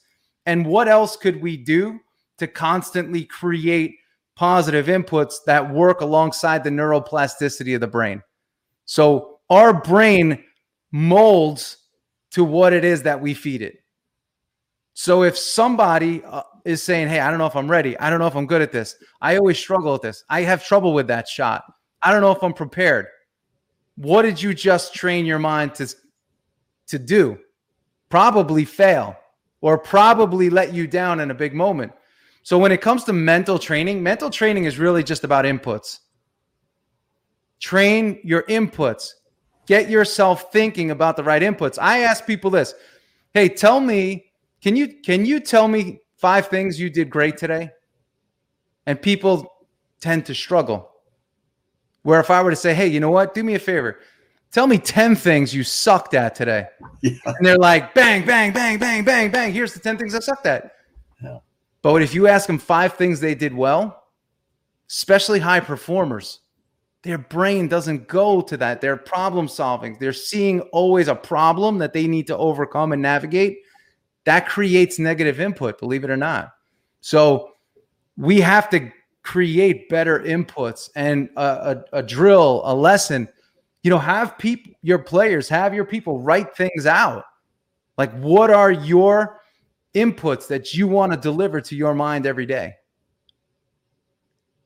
and 0.46 0.66
what 0.66 0.88
else 0.88 1.18
could 1.18 1.42
we 1.42 1.58
do 1.58 2.00
to 2.38 2.48
constantly 2.48 3.26
create 3.26 3.98
positive 4.36 4.88
inputs 4.88 5.36
that 5.46 5.72
work 5.72 6.02
alongside 6.02 6.64
the 6.64 6.70
neuroplasticity 6.70 7.76
of 7.76 7.82
the 7.82 7.88
brain. 7.88 8.24
So 8.86 9.40
our 9.50 9.74
brain 9.74 10.44
molds 10.92 11.78
to 12.32 12.44
what 12.44 12.74
it 12.74 12.84
is 12.84 13.04
that 13.04 13.22
we 13.22 13.34
feed 13.34 13.62
it. 13.62 13.84
So 14.94 15.24
if 15.24 15.38
somebody 15.38 16.24
uh, 16.24 16.44
is 16.65 16.84
saying, 16.84 17.10
"Hey, 17.10 17.19
I 17.19 17.30
don't 17.30 17.39
know 17.39 17.45
if 17.45 17.56
I'm 17.56 17.69
ready. 17.69 17.97
I 18.00 18.10
don't 18.10 18.19
know 18.19 18.28
if 18.28 18.36
I'm 18.36 18.45
good 18.45 18.62
at 18.62 18.71
this. 18.71 18.95
I 19.21 19.38
always 19.38 19.58
struggle 19.58 19.93
with 19.93 20.02
this. 20.02 20.24
I 20.30 20.41
have 20.41 20.65
trouble 20.65 20.93
with 20.93 21.08
that 21.08 21.28
shot. 21.28 21.63
I 22.02 22.12
don't 22.12 22.21
know 22.21 22.32
if 22.32 22.43
I'm 22.43 22.54
prepared." 22.54 23.08
What 23.95 24.24
did 24.24 24.41
you 24.41 24.54
just 24.54 24.93
train 24.93 25.26
your 25.26 25.39
mind 25.39 25.76
to 25.76 25.93
to 26.88 27.00
do? 27.00 27.38
Probably 28.10 28.65
fail 28.65 29.15
or 29.62 29.78
probably 29.78 30.50
let 30.50 30.74
you 30.74 30.88
down 30.88 31.19
in 31.19 31.32
a 31.32 31.36
big 31.36 31.54
moment. 31.54 31.91
So 32.43 32.58
when 32.58 32.71
it 32.71 32.82
comes 32.82 33.04
to 33.06 33.13
mental 33.13 33.60
training, 33.60 34.02
mental 34.02 34.30
training 34.30 34.65
is 34.65 34.80
really 34.80 35.04
just 35.04 35.24
about 35.24 35.45
inputs. 35.45 36.00
Train 37.60 38.19
your 38.24 38.41
inputs. 38.43 39.12
Get 39.67 39.89
yourself 39.89 40.52
thinking 40.52 40.89
about 40.89 41.15
the 41.15 41.24
right 41.24 41.41
inputs. 41.41 41.78
I 41.80 42.00
ask 42.00 42.26
people 42.26 42.50
this. 42.50 42.74
Hey, 43.34 43.47
tell 43.47 43.80
me, 43.80 44.26
can 44.62 44.76
you 44.76 44.88
can 44.88 45.26
you 45.26 45.39
tell 45.39 45.67
me 45.67 46.02
five 46.22 46.48
things 46.48 46.80
you 46.80 46.90
did 46.90 47.10
great 47.10 47.38
today? 47.38 47.72
And 48.86 49.02
people 49.02 49.52
tend 50.00 50.26
to 50.28 50.36
struggle. 50.36 50.90
Where 52.04 52.20
if 52.20 52.30
I 52.30 52.42
were 52.42 52.52
to 52.52 52.56
say, 52.56 52.74
"Hey, 52.74 52.88
you 52.88 53.00
know 53.00 53.12
what? 53.12 53.34
Do 53.34 53.44
me 53.44 53.56
a 53.56 53.60
favor. 53.60 54.00
Tell 54.52 54.68
me 54.68 54.78
10 54.78 55.16
things 55.16 55.54
you 55.54 55.64
sucked 55.64 56.14
at 56.14 56.36
today." 56.36 56.68
Yeah. 57.02 57.18
And 57.26 57.46
they're 57.46 57.58
like, 57.58 57.94
"Bang, 57.94 58.26
bang, 58.26 58.54
bang, 58.54 58.78
bang, 58.78 59.04
bang, 59.04 59.32
bang. 59.32 59.54
Here's 59.54 59.74
the 59.74 59.80
10 59.80 59.98
things 59.98 60.16
I 60.16 60.20
sucked 60.20 60.46
at." 60.46 60.72
Yeah. 61.22 61.40
But 61.82 62.02
if 62.02 62.14
you 62.14 62.28
ask 62.28 62.48
them 62.48 62.60
five 62.60 62.94
things 62.94 63.20
they 63.20 63.36
did 63.36 63.54
well, 63.54 64.04
especially 64.90 65.40
high 65.40 65.60
performers, 65.60 66.40
their 67.04 67.18
brain 67.18 67.68
doesn't 67.68 68.08
go 68.08 68.42
to 68.42 68.58
that. 68.58 68.82
They're 68.82 68.98
problem 68.98 69.48
solving. 69.48 69.98
They're 70.00 70.14
seeing 70.14 70.62
always 70.72 71.08
a 71.08 71.16
problem 71.16 71.80
that 71.80 71.94
they 71.94 72.08
need 72.08 72.28
to 72.28 72.38
overcome 72.38 72.92
and 72.92 73.02
navigate. 73.02 73.60
That 74.26 74.48
creates 74.48 75.00
negative 75.00 75.40
input, 75.40 75.80
believe 75.80 76.04
it 76.04 76.10
or 76.10 76.18
not. 76.18 76.54
So 77.02 77.52
we 78.18 78.40
have 78.42 78.70
to 78.70 78.92
create 79.24 79.90
better 79.90 80.20
inputs 80.20 80.90
and 80.96 81.30
a, 81.36 81.42
a, 81.94 82.00
a 82.00 82.04
drill, 82.04 82.62
a 82.66 82.76
lesson. 82.76 83.28
You 83.84 83.90
know, 83.90 83.98
have 83.98 84.38
people, 84.38 84.74
your 84.84 85.00
players, 85.00 85.50
have 85.50 85.74
your 85.74 85.86
people 85.86 86.20
write 86.20 86.56
things 86.56 86.86
out. 86.86 87.26
Like, 87.98 88.12
what 88.20 88.52
are 88.52 88.72
your 88.72 89.42
inputs 89.94 90.48
that 90.48 90.74
you 90.74 90.88
want 90.88 91.12
to 91.12 91.18
deliver 91.18 91.60
to 91.62 91.76
your 91.76 91.94
mind 91.94 92.26
every 92.26 92.46
day 92.46 92.76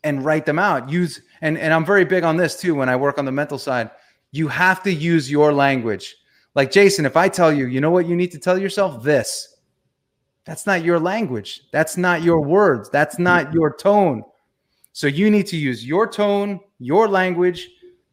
and 0.03 0.23
write 0.23 0.45
them 0.45 0.59
out 0.59 0.87
use 0.87 1.19
and 1.41 1.57
and 1.57 1.73
i'm 1.73 1.83
very 1.83 2.05
big 2.05 2.23
on 2.23 2.37
this 2.37 2.59
too 2.59 2.75
when 2.75 2.87
i 2.87 2.95
work 2.95 3.17
on 3.17 3.25
the 3.25 3.31
mental 3.31 3.57
side 3.57 3.89
you 4.31 4.47
have 4.47 4.83
to 4.83 4.93
use 4.93 5.31
your 5.31 5.51
language 5.51 6.15
like 6.55 6.71
jason 6.71 7.05
if 7.05 7.15
i 7.15 7.29
tell 7.29 7.53
you 7.53 7.67
you 7.67 7.79
know 7.79 7.91
what 7.91 8.07
you 8.07 8.15
need 8.15 8.31
to 8.31 8.39
tell 8.39 8.57
yourself? 8.57 9.03
This. 9.03 9.55
That's 10.45 10.67
not 10.67 10.83
your 10.83 10.99
language. 10.99 11.61
That's 11.71 11.97
not 11.97 12.21
your 12.21 12.39
words. 12.39 12.89
That's 12.91 13.17
not 13.17 13.47
mm-hmm. 13.47 13.55
your 13.55 13.75
tone. 13.75 14.23
So 14.93 15.07
you 15.07 15.31
need 15.31 15.47
to 15.47 15.57
use 15.57 15.85
your 15.85 16.07
tone 16.07 16.59
your 16.79 17.07
language 17.07 17.69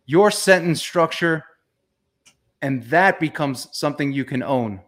your 0.07 0.31
sentence 0.31 0.81
structure 0.81 1.45
and 2.61 2.83
that 2.85 3.19
becomes 3.19 3.69
something 3.73 4.13
you 4.13 4.25
can 4.25 4.43
own. 4.43 4.81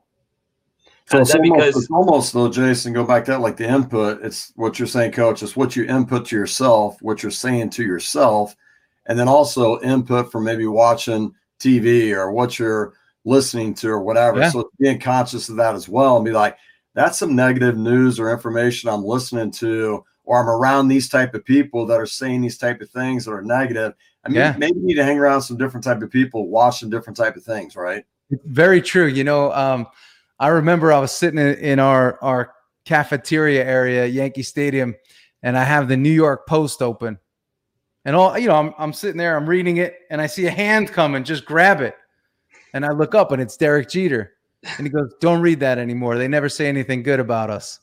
So 1.07 1.19
it's 1.21 1.35
almost, 1.35 1.53
because, 1.53 1.77
it's 1.77 1.91
almost 1.91 2.33
though, 2.33 2.49
Jason, 2.49 2.93
go 2.93 3.05
back 3.05 3.25
to 3.27 3.33
that 3.33 3.41
like 3.41 3.57
the 3.57 3.69
input. 3.69 4.25
It's 4.25 4.53
what 4.57 4.79
you're 4.79 4.89
saying, 4.89 5.13
coach. 5.13 5.43
It's 5.43 5.57
what 5.57 5.77
you 5.77 5.85
input 5.85 6.27
to 6.27 6.37
yourself, 6.37 6.97
what 7.03 7.23
you're 7.23 7.33
saying 7.33 7.71
to 7.71 7.83
yourself, 7.83 8.57
and 9.07 9.19
then 9.19 9.29
also 9.29 9.81
input 9.81 10.33
from 10.33 10.45
maybe 10.45 10.67
watching 10.67 11.35
TV 11.59 12.13
or 12.13 12.31
what 12.31 12.59
you're 12.59 12.95
listening 13.25 13.75
to 13.75 13.89
or 13.89 14.01
whatever. 14.01 14.41
Yeah. 14.41 14.51
So 14.51 14.71
being 14.79 14.99
conscious 14.99 15.49
of 15.49 15.57
that 15.57 15.75
as 15.75 15.89
well 15.89 16.17
and 16.17 16.25
be 16.25 16.33
like, 16.33 16.57
that's 16.95 17.19
some 17.19 17.35
negative 17.35 17.77
news 17.77 18.21
or 18.21 18.31
information 18.31 18.89
I'm 18.89 19.05
listening 19.05 19.51
to, 19.53 20.05
or 20.25 20.41
I'm 20.41 20.49
around 20.49 20.89
these 20.89 21.09
type 21.09 21.35
of 21.35 21.45
people 21.45 21.87
that 21.87 22.01
are 22.01 22.07
saying 22.07 22.41
these 22.41 22.59
type 22.59 22.81
of 22.81 22.91
things 22.91 23.25
that 23.25 23.33
are 23.33 23.43
negative. 23.43 23.95
I 24.25 24.29
mean, 24.29 24.37
yeah. 24.37 24.55
maybe 24.57 24.79
you 24.79 24.87
need 24.87 24.95
to 24.95 25.05
hang 25.05 25.19
around 25.19 25.43
some 25.43 25.57
different 25.57 25.85
type 25.85 26.03
of 26.03 26.11
people, 26.11 26.49
watching 26.49 26.89
different 26.89 27.17
type 27.17 27.37
of 27.37 27.43
things, 27.43 27.77
right? 27.77 28.05
Very 28.45 28.81
true. 28.81 29.07
You 29.07 29.25
know, 29.25 29.53
um, 29.53 29.87
I 30.39 30.49
remember 30.49 30.93
I 30.93 30.99
was 30.99 31.13
sitting 31.13 31.39
in, 31.39 31.79
our 31.79 32.19
our 32.23 32.55
cafeteria 32.85 33.65
area, 33.65 34.07
Yankee 34.07 34.43
Stadium, 34.43 34.95
and 35.43 35.59
I 35.59 35.65
have 35.65 35.89
the 35.89 35.97
New 35.97 36.11
York 36.11 36.47
Post 36.47 36.81
open. 36.81 37.19
And 38.05 38.17
all 38.17 38.39
you 38.39 38.49
know, 38.49 38.57
I'm 38.57 38.75
I'm 38.79 38.93
sitting 38.93 39.19
there, 39.19 39.37
I'm 39.37 39.49
reading 39.49 39.79
it, 39.79 39.99
and 40.11 40.21
I 40.21 40.27
see 40.27 40.47
a 40.47 40.51
hand 40.51 40.93
coming, 40.93 41.25
just 41.25 41.45
grab 41.45 41.81
it. 41.81 41.97
And 42.75 42.85
I 42.85 42.91
look 42.91 43.15
up 43.15 43.33
and 43.33 43.41
it's 43.41 43.57
Derek 43.57 43.89
Jeter. 43.89 44.35
And 44.77 44.87
he 44.87 44.91
goes, 44.91 45.15
Don't 45.21 45.41
read 45.41 45.61
that 45.61 45.79
anymore. 45.79 46.19
They 46.19 46.29
never 46.29 46.49
say 46.49 46.67
anything 46.67 47.03
good 47.03 47.21
about 47.21 47.49
us. 47.49 47.81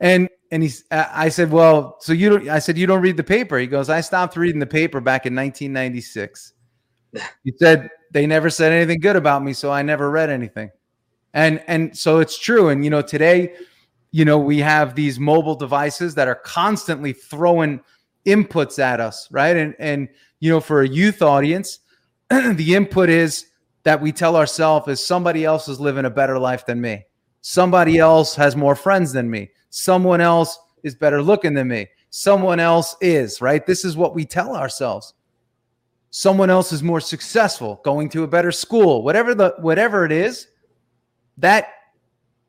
And 0.00 0.28
and 0.50 0.62
he's 0.62 0.84
I 0.90 1.28
said, 1.30 1.50
Well, 1.50 1.96
so 2.00 2.12
you 2.12 2.28
don't 2.28 2.48
I 2.48 2.58
said, 2.60 2.78
You 2.78 2.86
don't 2.86 3.02
read 3.02 3.16
the 3.16 3.24
paper. 3.24 3.58
He 3.58 3.66
goes, 3.66 3.88
I 3.88 4.00
stopped 4.02 4.36
reading 4.36 4.60
the 4.60 4.66
paper 4.66 5.00
back 5.00 5.26
in 5.26 5.34
1996. 5.34 6.52
He 7.42 7.52
said 7.56 7.90
they 8.12 8.26
never 8.26 8.50
said 8.50 8.72
anything 8.72 9.00
good 9.00 9.16
about 9.16 9.42
me, 9.42 9.52
so 9.52 9.72
I 9.72 9.82
never 9.82 10.10
read 10.10 10.30
anything. 10.30 10.70
And 11.32 11.62
and 11.66 11.96
so 11.96 12.18
it's 12.20 12.38
true. 12.38 12.68
And 12.68 12.84
you 12.84 12.90
know, 12.90 13.02
today, 13.02 13.54
you 14.10 14.24
know, 14.24 14.38
we 14.38 14.58
have 14.58 14.94
these 14.94 15.18
mobile 15.18 15.54
devices 15.54 16.14
that 16.16 16.28
are 16.28 16.34
constantly 16.34 17.12
throwing 17.12 17.80
inputs 18.26 18.78
at 18.78 19.00
us, 19.00 19.28
right? 19.30 19.56
And 19.56 19.74
and 19.78 20.08
you 20.40 20.50
know, 20.50 20.60
for 20.60 20.82
a 20.82 20.88
youth 20.88 21.22
audience, 21.22 21.80
the 22.30 22.74
input 22.74 23.08
is 23.08 23.46
that 23.88 24.02
we 24.02 24.12
tell 24.12 24.36
ourselves 24.36 24.86
is 24.86 25.02
somebody 25.02 25.46
else 25.46 25.66
is 25.66 25.80
living 25.80 26.04
a 26.04 26.10
better 26.10 26.38
life 26.38 26.66
than 26.66 26.78
me. 26.78 27.06
Somebody 27.40 27.96
else 27.96 28.34
has 28.34 28.54
more 28.54 28.76
friends 28.76 29.14
than 29.14 29.30
me. 29.30 29.50
Someone 29.70 30.20
else 30.20 30.58
is 30.82 30.94
better 30.94 31.22
looking 31.22 31.54
than 31.54 31.68
me. 31.68 31.88
Someone 32.10 32.60
else 32.60 32.96
is, 33.00 33.40
right? 33.40 33.64
This 33.64 33.86
is 33.86 33.96
what 33.96 34.14
we 34.14 34.26
tell 34.26 34.54
ourselves. 34.54 35.14
Someone 36.10 36.50
else 36.50 36.70
is 36.70 36.82
more 36.82 37.00
successful, 37.00 37.80
going 37.82 38.10
to 38.10 38.24
a 38.24 38.28
better 38.28 38.52
school, 38.52 39.02
whatever 39.02 39.34
the 39.34 39.54
whatever 39.60 40.04
it 40.04 40.12
is, 40.12 40.48
that 41.38 41.68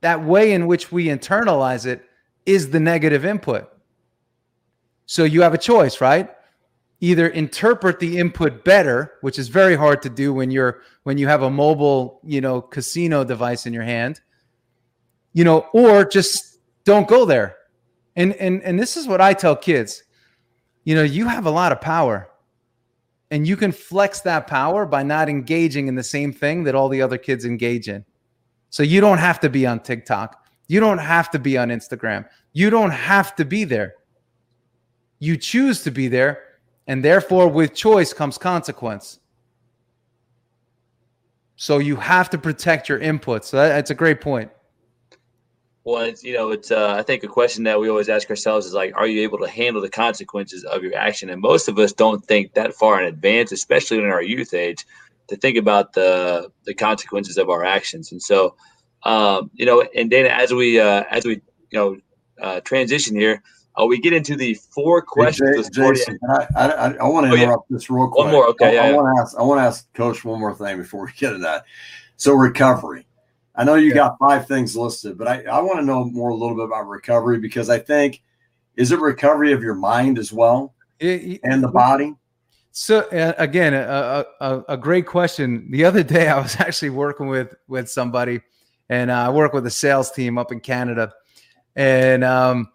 that 0.01 0.21
way 0.21 0.51
in 0.51 0.67
which 0.67 0.91
we 0.91 1.05
internalize 1.05 1.85
it 1.85 2.03
is 2.45 2.69
the 2.69 2.81
negative 2.81 3.23
input. 3.23 3.65
So 5.05 5.23
you 5.23 5.41
have 5.43 5.53
a 5.53 5.57
choice, 5.57 6.01
right? 6.01 6.31
Either 7.01 7.27
interpret 7.29 7.99
the 7.99 8.17
input 8.17 8.65
better, 8.65 9.13
which 9.21 9.39
is 9.39 9.47
very 9.47 9.75
hard 9.75 10.01
to 10.01 10.09
do 10.09 10.33
when 10.33 10.51
you're 10.51 10.81
when 11.03 11.17
you 11.17 11.27
have 11.27 11.43
a 11.43 11.49
mobile, 11.49 12.19
you 12.23 12.41
know, 12.41 12.61
casino 12.61 13.23
device 13.23 13.65
in 13.65 13.73
your 13.73 13.83
hand, 13.83 14.19
you 15.33 15.43
know, 15.43 15.67
or 15.73 16.03
just 16.03 16.59
don't 16.83 17.07
go 17.07 17.23
there. 17.23 17.55
And 18.15 18.33
and 18.35 18.61
and 18.63 18.77
this 18.77 18.97
is 18.97 19.07
what 19.07 19.21
I 19.21 19.33
tell 19.33 19.55
kids. 19.55 20.03
You 20.83 20.95
know, 20.95 21.03
you 21.03 21.27
have 21.27 21.45
a 21.45 21.51
lot 21.51 21.71
of 21.71 21.79
power. 21.79 22.29
And 23.31 23.47
you 23.47 23.55
can 23.55 23.71
flex 23.71 24.21
that 24.21 24.47
power 24.47 24.85
by 24.85 25.03
not 25.03 25.29
engaging 25.29 25.87
in 25.87 25.95
the 25.95 26.03
same 26.03 26.33
thing 26.33 26.63
that 26.63 26.73
all 26.73 26.89
the 26.89 27.01
other 27.01 27.17
kids 27.17 27.45
engage 27.45 27.87
in. 27.87 28.03
So 28.71 28.83
you 28.83 29.01
don't 29.01 29.19
have 29.19 29.39
to 29.41 29.49
be 29.49 29.67
on 29.67 29.81
TikTok. 29.81 30.43
You 30.67 30.79
don't 30.79 30.97
have 30.97 31.29
to 31.31 31.39
be 31.39 31.57
on 31.57 31.69
Instagram. 31.69 32.27
You 32.53 32.69
don't 32.69 32.91
have 32.91 33.35
to 33.35 33.45
be 33.45 33.63
there. 33.63 33.95
You 35.19 35.37
choose 35.37 35.83
to 35.83 35.91
be 35.91 36.07
there. 36.07 36.41
And 36.89 37.05
therefore, 37.05 37.47
with 37.47 37.75
choice 37.75 38.13
comes 38.13 38.39
consequence. 38.39 39.19
So 41.55 41.77
you 41.77 41.97
have 41.97 42.31
to 42.31 42.39
protect 42.39 42.89
your 42.89 42.99
inputs. 42.99 43.43
So 43.43 43.57
that's 43.57 43.91
a 43.91 43.95
great 43.95 44.21
point. 44.21 44.49
Well, 45.83 46.01
it's 46.01 46.23
you 46.23 46.33
know, 46.33 46.49
it's 46.49 46.71
uh, 46.71 46.95
I 46.97 47.03
think 47.03 47.23
a 47.23 47.27
question 47.27 47.63
that 47.65 47.79
we 47.79 47.89
always 47.89 48.09
ask 48.09 48.27
ourselves 48.27 48.65
is 48.65 48.73
like, 48.73 48.95
are 48.95 49.05
you 49.05 49.21
able 49.21 49.37
to 49.37 49.47
handle 49.47 49.83
the 49.83 49.89
consequences 49.89 50.63
of 50.63 50.81
your 50.81 50.95
action? 50.95 51.29
And 51.29 51.39
most 51.39 51.67
of 51.67 51.77
us 51.77 51.93
don't 51.93 52.25
think 52.25 52.55
that 52.55 52.73
far 52.73 52.99
in 52.99 53.07
advance, 53.07 53.51
especially 53.51 53.99
in 53.99 54.05
our 54.05 54.23
youth 54.23 54.55
age, 54.55 54.83
to 55.27 55.35
think 55.35 55.57
about 55.57 55.93
the 55.93 56.51
the 56.65 56.73
consequences 56.73 57.37
of 57.37 57.51
our 57.51 57.63
actions. 57.63 58.11
And 58.11 58.21
so, 58.21 58.55
um, 59.03 59.51
you 59.53 59.67
know, 59.67 59.87
and 59.95 60.09
Dana, 60.09 60.29
as 60.29 60.51
we 60.51 60.79
uh, 60.79 61.03
as 61.11 61.23
we 61.23 61.33
you 61.69 61.79
know 61.79 61.97
uh, 62.41 62.61
transition 62.61 63.15
here, 63.15 63.43
uh, 63.79 63.85
we 63.85 63.99
get 63.99 64.13
into 64.13 64.35
the 64.35 64.53
four 64.55 65.01
questions. 65.01 65.69
Hey, 65.75 65.91
Jason, 65.91 66.19
I, 66.29 66.47
I, 66.55 66.93
I, 66.93 67.07
want 67.07 67.27
to 67.27 67.33
interrupt 67.33 67.63
oh, 67.63 67.65
yeah. 67.69 67.75
this 67.75 67.89
real 67.89 68.07
quick. 68.07 68.25
One 68.25 68.31
more, 68.31 68.47
okay. 68.49 68.77
I, 68.77 68.87
yeah, 68.87 68.89
I 68.89 68.93
want 68.93 69.15
to 69.15 69.21
ask. 69.21 69.37
I 69.37 69.41
want 69.43 69.59
to 69.59 69.63
ask 69.63 69.93
Coach 69.93 70.25
one 70.25 70.39
more 70.39 70.53
thing 70.53 70.77
before 70.77 71.05
we 71.05 71.11
get 71.17 71.31
to 71.31 71.37
that. 71.39 71.65
So 72.17 72.33
recovery. 72.33 73.05
I 73.55 73.63
know 73.63 73.75
you 73.75 73.89
yeah. 73.89 73.95
got 73.95 74.19
five 74.19 74.47
things 74.47 74.75
listed, 74.75 75.17
but 75.17 75.27
I, 75.27 75.43
I 75.43 75.61
want 75.61 75.79
to 75.79 75.85
know 75.85 76.05
more 76.05 76.29
a 76.29 76.35
little 76.35 76.55
bit 76.55 76.65
about 76.65 76.87
recovery 76.87 77.39
because 77.39 77.69
I 77.69 77.79
think 77.79 78.21
is 78.75 78.91
it 78.91 78.99
recovery 78.99 79.51
of 79.51 79.61
your 79.61 79.75
mind 79.75 80.17
as 80.17 80.31
well 80.31 80.73
it, 80.99 81.41
and 81.43 81.63
the 81.63 81.67
body? 81.67 82.15
So 82.71 82.99
uh, 82.99 83.33
again, 83.37 83.73
a, 83.73 84.25
a, 84.39 84.63
a, 84.69 84.77
great 84.77 85.05
question. 85.05 85.69
The 85.71 85.83
other 85.83 86.03
day, 86.03 86.29
I 86.29 86.39
was 86.39 86.55
actually 86.59 86.91
working 86.91 87.27
with 87.27 87.53
with 87.67 87.89
somebody, 87.89 88.41
and 88.89 89.11
uh, 89.11 89.27
I 89.27 89.29
work 89.29 89.53
with 89.53 89.65
a 89.65 89.71
sales 89.71 90.11
team 90.11 90.37
up 90.37 90.51
in 90.51 90.59
Canada, 90.59 91.11
and 91.75 92.23
um, 92.23 92.69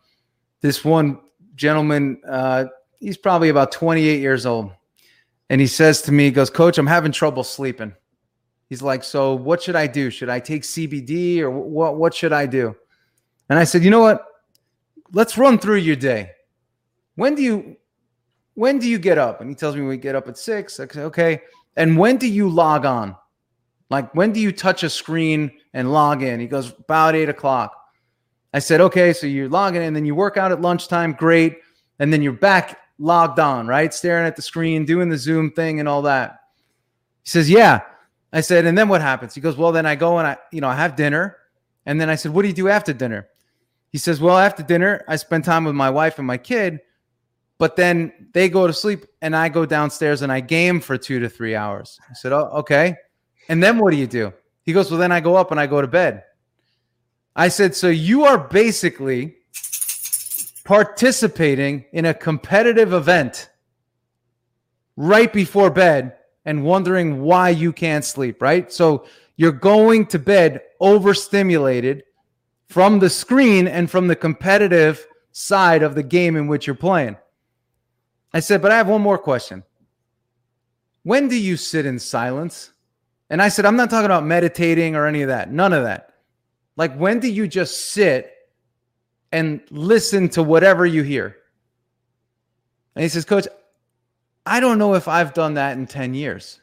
this 0.64 0.82
one 0.82 1.20
gentleman, 1.54 2.22
uh, 2.26 2.64
he's 2.98 3.18
probably 3.18 3.50
about 3.50 3.70
28 3.70 4.18
years 4.18 4.46
old, 4.46 4.72
and 5.50 5.60
he 5.60 5.66
says 5.66 6.00
to 6.00 6.10
me, 6.10 6.24
he 6.24 6.30
goes, 6.30 6.48
"Coach, 6.48 6.78
I'm 6.78 6.86
having 6.86 7.12
trouble 7.12 7.44
sleeping." 7.44 7.94
He's 8.70 8.80
like, 8.80 9.04
"So 9.04 9.34
what 9.34 9.62
should 9.62 9.76
I 9.76 9.86
do? 9.86 10.08
Should 10.08 10.30
I 10.30 10.40
take 10.40 10.62
CBD 10.62 11.42
or 11.42 11.50
what? 11.50 11.98
What 11.98 12.14
should 12.14 12.32
I 12.32 12.46
do?" 12.46 12.74
And 13.50 13.58
I 13.58 13.64
said, 13.64 13.84
"You 13.84 13.90
know 13.90 14.00
what? 14.00 14.24
Let's 15.12 15.36
run 15.36 15.58
through 15.58 15.80
your 15.80 15.96
day. 15.96 16.30
When 17.16 17.34
do 17.34 17.42
you 17.42 17.76
when 18.54 18.78
do 18.78 18.88
you 18.88 18.98
get 18.98 19.18
up? 19.18 19.42
And 19.42 19.50
he 19.50 19.54
tells 19.54 19.76
me 19.76 19.82
we 19.82 19.98
get 19.98 20.14
up 20.14 20.28
at 20.28 20.38
six. 20.38 20.80
I 20.80 20.86
say, 20.86 21.02
okay. 21.02 21.42
And 21.76 21.98
when 21.98 22.16
do 22.16 22.26
you 22.26 22.48
log 22.48 22.86
on? 22.86 23.16
Like 23.90 24.14
when 24.14 24.32
do 24.32 24.40
you 24.40 24.50
touch 24.50 24.82
a 24.82 24.88
screen 24.88 25.50
and 25.74 25.92
log 25.92 26.22
in? 26.22 26.40
He 26.40 26.46
goes, 26.46 26.72
about 26.72 27.14
eight 27.16 27.28
o'clock. 27.28 27.83
I 28.54 28.60
said, 28.60 28.80
okay, 28.80 29.12
so 29.12 29.26
you're 29.26 29.50
logging 29.50 29.82
in, 29.82 29.92
then 29.92 30.06
you 30.06 30.14
work 30.14 30.38
out 30.38 30.52
at 30.52 30.62
lunchtime, 30.62 31.12
great. 31.12 31.58
And 31.98 32.10
then 32.10 32.22
you're 32.22 32.32
back 32.32 32.78
logged 32.98 33.38
on, 33.38 33.66
right? 33.66 33.92
Staring 33.92 34.26
at 34.26 34.36
the 34.36 34.42
screen, 34.42 34.86
doing 34.86 35.10
the 35.10 35.18
Zoom 35.18 35.50
thing 35.50 35.78
and 35.78 35.88
all 35.88 36.00
that. 36.02 36.40
He 37.24 37.28
says, 37.28 37.50
yeah. 37.50 37.82
I 38.32 38.40
said, 38.40 38.64
and 38.64 38.78
then 38.78 38.88
what 38.88 39.02
happens? 39.02 39.34
He 39.34 39.42
goes, 39.42 39.56
well, 39.56 39.72
then 39.72 39.84
I 39.84 39.94
go 39.94 40.18
and 40.18 40.26
I, 40.26 40.38
you 40.50 40.62
know, 40.62 40.68
I 40.68 40.76
have 40.76 40.96
dinner. 40.96 41.36
And 41.84 42.00
then 42.00 42.08
I 42.08 42.14
said, 42.14 42.32
what 42.32 42.42
do 42.42 42.48
you 42.48 42.54
do 42.54 42.68
after 42.68 42.94
dinner? 42.94 43.28
He 43.90 43.98
says, 43.98 44.20
well, 44.20 44.38
after 44.38 44.62
dinner, 44.62 45.04
I 45.08 45.16
spend 45.16 45.44
time 45.44 45.64
with 45.64 45.74
my 45.74 45.90
wife 45.90 46.18
and 46.18 46.26
my 46.26 46.38
kid 46.38 46.80
but 47.58 47.76
then 47.76 48.12
they 48.32 48.48
go 48.48 48.66
to 48.66 48.72
sleep 48.72 49.06
and 49.22 49.34
I 49.36 49.48
go 49.48 49.64
downstairs 49.64 50.22
and 50.22 50.32
I 50.32 50.40
game 50.40 50.80
for 50.80 50.98
two 50.98 51.20
to 51.20 51.28
three 51.28 51.54
hours. 51.54 51.98
I 52.10 52.14
said, 52.14 52.32
Oh, 52.32 52.50
okay. 52.56 52.96
And 53.48 53.62
then 53.62 53.78
what 53.78 53.90
do 53.90 53.96
you 53.96 54.06
do? 54.06 54.32
He 54.64 54.72
goes, 54.72 54.90
Well, 54.90 54.98
then 54.98 55.12
I 55.12 55.20
go 55.20 55.36
up 55.36 55.50
and 55.50 55.60
I 55.60 55.66
go 55.66 55.80
to 55.80 55.86
bed. 55.86 56.24
I 57.36 57.48
said, 57.48 57.74
So 57.74 57.88
you 57.88 58.24
are 58.24 58.38
basically 58.38 59.36
participating 60.64 61.84
in 61.92 62.06
a 62.06 62.14
competitive 62.14 62.92
event 62.92 63.50
right 64.96 65.32
before 65.32 65.70
bed 65.70 66.16
and 66.44 66.64
wondering 66.64 67.22
why 67.22 67.50
you 67.50 67.72
can't 67.72 68.04
sleep, 68.04 68.40
right? 68.40 68.72
So 68.72 69.06
you're 69.36 69.52
going 69.52 70.06
to 70.06 70.18
bed 70.18 70.62
overstimulated 70.80 72.04
from 72.68 72.98
the 72.98 73.10
screen 73.10 73.66
and 73.66 73.90
from 73.90 74.06
the 74.06 74.16
competitive 74.16 75.06
side 75.32 75.82
of 75.82 75.94
the 75.94 76.02
game 76.02 76.36
in 76.36 76.46
which 76.46 76.66
you're 76.66 76.74
playing. 76.74 77.16
I 78.32 78.40
said, 78.40 78.62
but 78.62 78.72
I 78.72 78.76
have 78.76 78.88
one 78.88 79.02
more 79.02 79.18
question. 79.18 79.64
When 81.02 81.28
do 81.28 81.36
you 81.36 81.56
sit 81.56 81.86
in 81.86 81.98
silence? 81.98 82.70
And 83.30 83.42
I 83.42 83.48
said, 83.48 83.64
I'm 83.64 83.76
not 83.76 83.90
talking 83.90 84.06
about 84.06 84.24
meditating 84.24 84.96
or 84.96 85.06
any 85.06 85.22
of 85.22 85.28
that. 85.28 85.52
None 85.52 85.72
of 85.72 85.84
that. 85.84 86.13
Like, 86.76 86.96
when 86.96 87.20
do 87.20 87.30
you 87.30 87.46
just 87.46 87.92
sit 87.92 88.32
and 89.32 89.60
listen 89.70 90.28
to 90.30 90.42
whatever 90.42 90.84
you 90.84 91.02
hear? 91.02 91.36
And 92.96 93.02
he 93.02 93.08
says, 93.08 93.24
Coach, 93.24 93.46
I 94.46 94.60
don't 94.60 94.78
know 94.78 94.94
if 94.94 95.08
I've 95.08 95.34
done 95.34 95.54
that 95.54 95.76
in 95.76 95.86
10 95.86 96.14
years. 96.14 96.60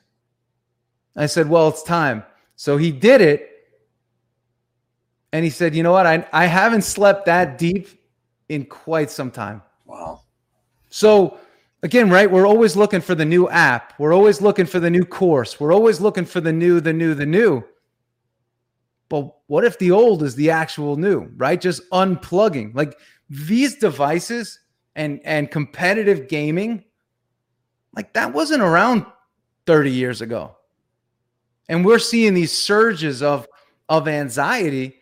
I 1.16 1.26
said, 1.26 1.50
Well, 1.50 1.70
it's 1.70 1.84
time. 1.84 2.24
So 2.56 2.78
he 2.78 2.92
did 2.92 3.22
it. 3.22 3.50
And 5.34 5.44
he 5.44 5.50
said, 5.50 5.76
You 5.76 5.84
know 5.84 5.92
what? 5.92 6.06
I, 6.06 6.28
I 6.32 6.46
haven't 6.46 6.84
slept 6.84 7.26
that 7.26 7.58
deep 7.58 7.88
in 8.50 8.66
quite 8.66 9.10
some 9.10 9.32
time. 9.32 9.62
Wow. 9.86 10.22
So 10.90 11.40
again, 11.84 12.10
right? 12.10 12.30
We're 12.30 12.48
always 12.48 12.76
looking 12.76 13.02
for 13.02 13.16
the 13.16 13.26
new 13.26 13.50
app. 13.50 13.94
We're 13.98 14.14
always 14.14 14.42
looking 14.42 14.66
for 14.66 14.80
the 14.80 14.90
new 14.90 15.06
course. 15.06 15.60
We're 15.60 15.74
always 15.74 16.00
looking 16.00 16.26
for 16.26 16.42
the 16.42 16.52
new, 16.54 16.80
the 16.80 16.94
new, 16.94 17.14
the 17.14 17.26
new. 17.26 17.64
But 19.12 19.30
what 19.48 19.66
if 19.66 19.78
the 19.78 19.92
old 19.92 20.24
is 20.24 20.36
the 20.36 20.52
actual 20.52 20.96
new, 20.96 21.30
right? 21.36 21.60
Just 21.60 21.82
unplugging. 21.90 22.74
Like 22.74 22.98
these 23.30 23.76
devices 23.76 24.58
and 24.96 25.20
and 25.26 25.52
competitive 25.52 26.30
gaming, 26.30 26.86
like 27.94 28.14
that 28.14 28.32
wasn't 28.32 28.64
around 28.64 29.06
30 29.66 29.92
years 29.92 30.22
ago. 30.22 30.56
And 31.68 31.84
we're 31.84 32.00
seeing 32.00 32.34
these 32.34 32.54
surges 32.54 33.22
of 33.22 33.50
of 33.90 34.08
anxiety. 34.08 35.02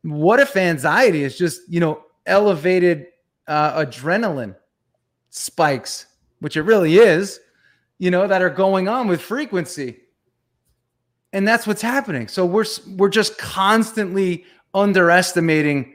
What 0.00 0.40
if 0.40 0.56
anxiety 0.56 1.22
is 1.22 1.36
just, 1.36 1.60
you 1.68 1.78
know, 1.78 2.02
elevated 2.24 3.08
uh, 3.46 3.84
adrenaline 3.84 4.56
spikes, 5.28 6.06
which 6.38 6.56
it 6.56 6.62
really 6.62 6.96
is, 6.96 7.38
you 7.98 8.10
know, 8.10 8.26
that 8.26 8.40
are 8.40 8.48
going 8.48 8.88
on 8.88 9.08
with 9.08 9.20
frequency. 9.20 9.98
And 11.32 11.46
that's 11.46 11.66
what's 11.66 11.82
happening. 11.82 12.28
So 12.28 12.44
we're 12.44 12.64
we're 12.96 13.08
just 13.08 13.38
constantly 13.38 14.44
underestimating 14.74 15.94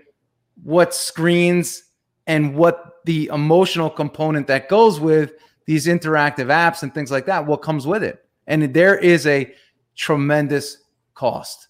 what 0.63 0.93
screens 0.93 1.83
and 2.27 2.55
what 2.55 2.93
the 3.05 3.29
emotional 3.33 3.89
component 3.89 4.47
that 4.47 4.69
goes 4.69 4.99
with 4.99 5.33
these 5.65 5.87
interactive 5.87 6.47
apps 6.47 6.83
and 6.83 6.93
things 6.93 7.11
like 7.11 7.25
that, 7.25 7.45
what 7.45 7.61
comes 7.61 7.85
with 7.85 8.03
it. 8.03 8.25
And 8.47 8.73
there 8.73 8.97
is 8.97 9.27
a 9.27 9.53
tremendous 9.95 10.77
cost. 11.13 11.67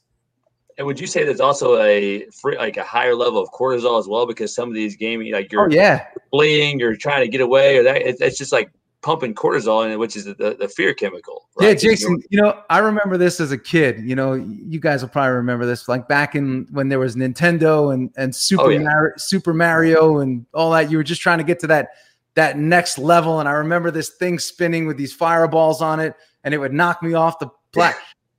And 0.77 0.85
would 0.85 0.99
you 0.99 1.07
say 1.07 1.23
there's 1.23 1.39
also 1.39 1.81
a 1.81 2.25
free, 2.31 2.57
like 2.57 2.75
a 2.77 2.83
higher 2.83 3.15
level 3.15 3.41
of 3.41 3.49
cortisol 3.51 3.97
as 3.97 4.07
well? 4.07 4.25
Because 4.25 4.53
some 4.53 4.67
of 4.67 4.75
these 4.75 4.95
gaming, 4.97 5.31
like 5.31 5.51
you're 5.51 5.67
oh, 5.67 5.71
yeah 5.71 6.07
fleeing, 6.31 6.79
you're 6.79 6.97
trying 6.97 7.21
to 7.21 7.29
get 7.29 7.39
away, 7.39 7.77
or 7.77 7.83
that 7.83 8.01
it's 8.01 8.37
just 8.37 8.51
like 8.51 8.69
pumping 9.05 9.35
cortisol 9.35 9.85
in 9.85 9.91
it, 9.91 9.99
which 9.99 10.15
is 10.15 10.25
the, 10.25 10.57
the 10.59 10.67
fear 10.67 10.91
chemical. 10.91 11.47
Right? 11.55 11.67
Yeah, 11.67 11.73
Jason. 11.75 12.21
You 12.29 12.41
know, 12.41 12.63
I 12.71 12.79
remember 12.79 13.17
this 13.17 13.39
as 13.39 13.51
a 13.51 13.57
kid. 13.57 13.99
You 14.03 14.15
know, 14.15 14.33
you 14.33 14.79
guys 14.79 15.03
will 15.03 15.09
probably 15.09 15.35
remember 15.35 15.67
this, 15.67 15.87
like 15.87 16.07
back 16.07 16.33
in 16.33 16.67
when 16.71 16.89
there 16.89 16.97
was 16.97 17.15
Nintendo 17.15 17.93
and 17.93 18.11
and 18.17 18.35
Super 18.35 18.63
oh, 18.63 18.69
yeah. 18.69 18.79
Mario, 18.79 19.13
Super 19.17 19.53
Mario 19.53 20.17
and 20.19 20.47
all 20.55 20.71
that. 20.71 20.89
You 20.89 20.97
were 20.97 21.03
just 21.03 21.21
trying 21.21 21.37
to 21.37 21.43
get 21.43 21.59
to 21.59 21.67
that 21.67 21.89
that 22.33 22.57
next 22.57 22.97
level. 22.97 23.39
And 23.39 23.47
I 23.47 23.53
remember 23.53 23.91
this 23.91 24.09
thing 24.09 24.39
spinning 24.39 24.87
with 24.87 24.97
these 24.97 25.13
fireballs 25.13 25.83
on 25.83 25.99
it, 25.99 26.15
and 26.43 26.55
it 26.55 26.57
would 26.57 26.73
knock 26.73 27.03
me 27.03 27.13
off 27.13 27.37
the 27.37 27.49
plat. 27.73 27.95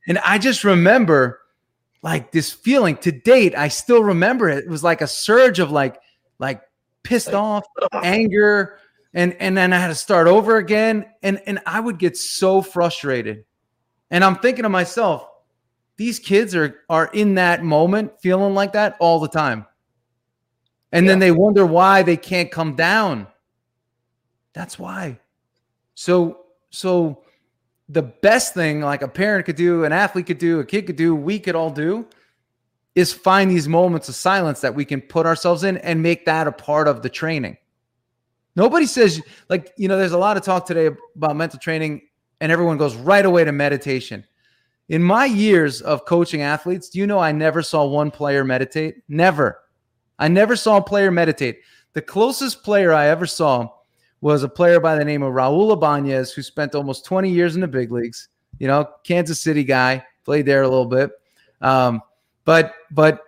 And 0.08 0.18
I 0.18 0.36
just 0.36 0.64
remember 0.64 1.40
like 2.02 2.32
this 2.32 2.50
feeling 2.50 2.96
to 2.98 3.12
date. 3.12 3.56
I 3.56 3.68
still 3.68 4.02
remember 4.02 4.48
it. 4.48 4.64
It 4.64 4.68
was 4.68 4.82
like 4.82 5.00
a 5.00 5.06
surge 5.06 5.60
of 5.60 5.70
like, 5.70 6.00
like 6.40 6.60
pissed 7.04 7.34
off, 7.34 7.64
anger, 7.92 8.78
and 9.16 9.34
and 9.40 9.56
then 9.56 9.72
I 9.72 9.78
had 9.78 9.88
to 9.88 9.94
start 9.94 10.28
over 10.28 10.58
again. 10.58 11.06
And 11.22 11.40
and 11.46 11.58
I 11.66 11.80
would 11.80 11.98
get 11.98 12.16
so 12.16 12.60
frustrated. 12.60 13.44
And 14.10 14.22
I'm 14.22 14.36
thinking 14.36 14.62
to 14.62 14.68
myself, 14.68 15.26
these 15.96 16.20
kids 16.20 16.54
are 16.54 16.82
are 16.90 17.10
in 17.12 17.34
that 17.36 17.64
moment 17.64 18.20
feeling 18.20 18.54
like 18.54 18.74
that 18.74 18.96
all 19.00 19.18
the 19.18 19.28
time. 19.28 19.66
And 20.92 21.06
yeah. 21.06 21.12
then 21.12 21.18
they 21.18 21.32
wonder 21.32 21.64
why 21.64 22.02
they 22.02 22.18
can't 22.18 22.52
come 22.52 22.76
down. 22.76 23.26
That's 24.52 24.78
why. 24.78 25.18
So 25.94 26.44
so 26.68 27.24
the 27.88 28.02
best 28.02 28.52
thing 28.52 28.82
like 28.82 29.00
a 29.00 29.08
parent 29.08 29.46
could 29.46 29.56
do, 29.56 29.84
an 29.84 29.92
athlete 29.92 30.26
could 30.26 30.38
do, 30.38 30.60
a 30.60 30.64
kid 30.64 30.86
could 30.86 30.96
do, 30.96 31.14
we 31.14 31.38
could 31.38 31.54
all 31.54 31.70
do 31.70 32.06
is 32.94 33.14
find 33.14 33.50
these 33.50 33.68
moments 33.68 34.10
of 34.10 34.14
silence 34.14 34.60
that 34.60 34.74
we 34.74 34.84
can 34.84 35.00
put 35.00 35.24
ourselves 35.24 35.64
in 35.64 35.78
and 35.78 36.02
make 36.02 36.26
that 36.26 36.46
a 36.46 36.52
part 36.52 36.86
of 36.86 37.00
the 37.02 37.08
training. 37.08 37.56
Nobody 38.57 38.86
says 38.86 39.22
like, 39.48 39.72
you 39.76 39.86
know, 39.86 39.98
there's 39.98 40.12
a 40.12 40.18
lot 40.18 40.36
of 40.36 40.42
talk 40.42 40.66
today 40.66 40.90
about 41.14 41.36
mental 41.36 41.59
training 41.59 42.02
and 42.40 42.50
everyone 42.50 42.78
goes 42.78 42.96
right 42.96 43.24
away 43.24 43.44
to 43.44 43.52
meditation. 43.52 44.24
In 44.88 45.02
my 45.02 45.24
years 45.24 45.82
of 45.82 46.04
coaching 46.04 46.42
athletes, 46.42 46.88
do 46.88 46.98
you 46.98 47.07
know 47.07 47.18
I 47.18 47.32
never 47.32 47.62
saw 47.62 47.84
one 47.84 48.11
player 48.11 48.44
meditate? 48.44 48.96
Never. 49.09 49.61
I 50.18 50.28
never 50.28 50.57
saw 50.57 50.78
a 50.78 50.82
player 50.82 51.11
meditate. 51.11 51.61
The 51.92 52.02
closest 52.02 52.62
player 52.62 52.92
I 52.92 53.09
ever 53.09 53.26
saw 53.26 53.68
was 54.20 54.42
a 54.42 54.48
player 54.48 54.80
by 54.80 54.96
the 54.96 55.04
name 55.04 55.22
of 55.22 55.32
Raul 55.32 55.72
Ibanez, 55.72 56.32
who 56.32 56.42
spent 56.42 56.74
almost 56.74 57.04
20 57.04 57.30
years 57.30 57.54
in 57.54 57.61
the 57.61 57.68
big 57.68 57.92
leagues. 57.92 58.28
You 58.59 58.68
know, 58.68 58.88
Kansas 59.04 59.40
City 59.40 59.64
guy, 59.64 60.04
played 60.24 60.46
there 60.46 60.62
a 60.62 60.68
little 60.68 60.86
bit. 60.86 61.11
Um, 61.61 62.02
but 62.44 62.74
but 62.90 63.20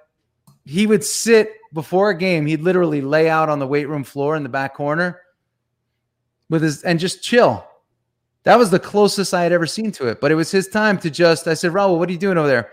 he 0.69 0.87
would 0.87 1.03
sit 1.03 1.55
before 1.73 2.11
a 2.11 2.15
game, 2.15 2.45
he'd 2.45 2.61
literally 2.61 3.01
lay 3.01 3.31
out 3.31 3.49
on 3.49 3.59
the 3.59 3.67
weight 3.67 3.89
room 3.89 4.05
floor 4.05 4.37
in 4.37 4.43
the 4.43 4.51
back 4.51 4.75
corner 4.75 5.23
with 6.51 6.63
his 6.63 6.83
and 6.83 7.01
just 7.01 7.23
chill. 7.23 7.67
That 8.43 8.59
was 8.59 8.71
the 8.71 8.79
closest 8.79 9.33
I 9.33 9.43
had 9.43 9.53
ever 9.53 9.67
seen 9.67 9.93
to 9.93 10.09
it. 10.09 10.21
But 10.21 10.31
it 10.31 10.35
was 10.35 10.51
his 10.51 10.69
time 10.69 10.99
to 10.99 11.11
just, 11.11 11.49
I 11.49 11.55
said, 11.55 11.73
Raul, 11.73 11.99
what 11.99 12.09
are 12.11 12.13
you 12.13 12.19
doing 12.19 12.37
over 12.37 12.49
there? 12.49 12.71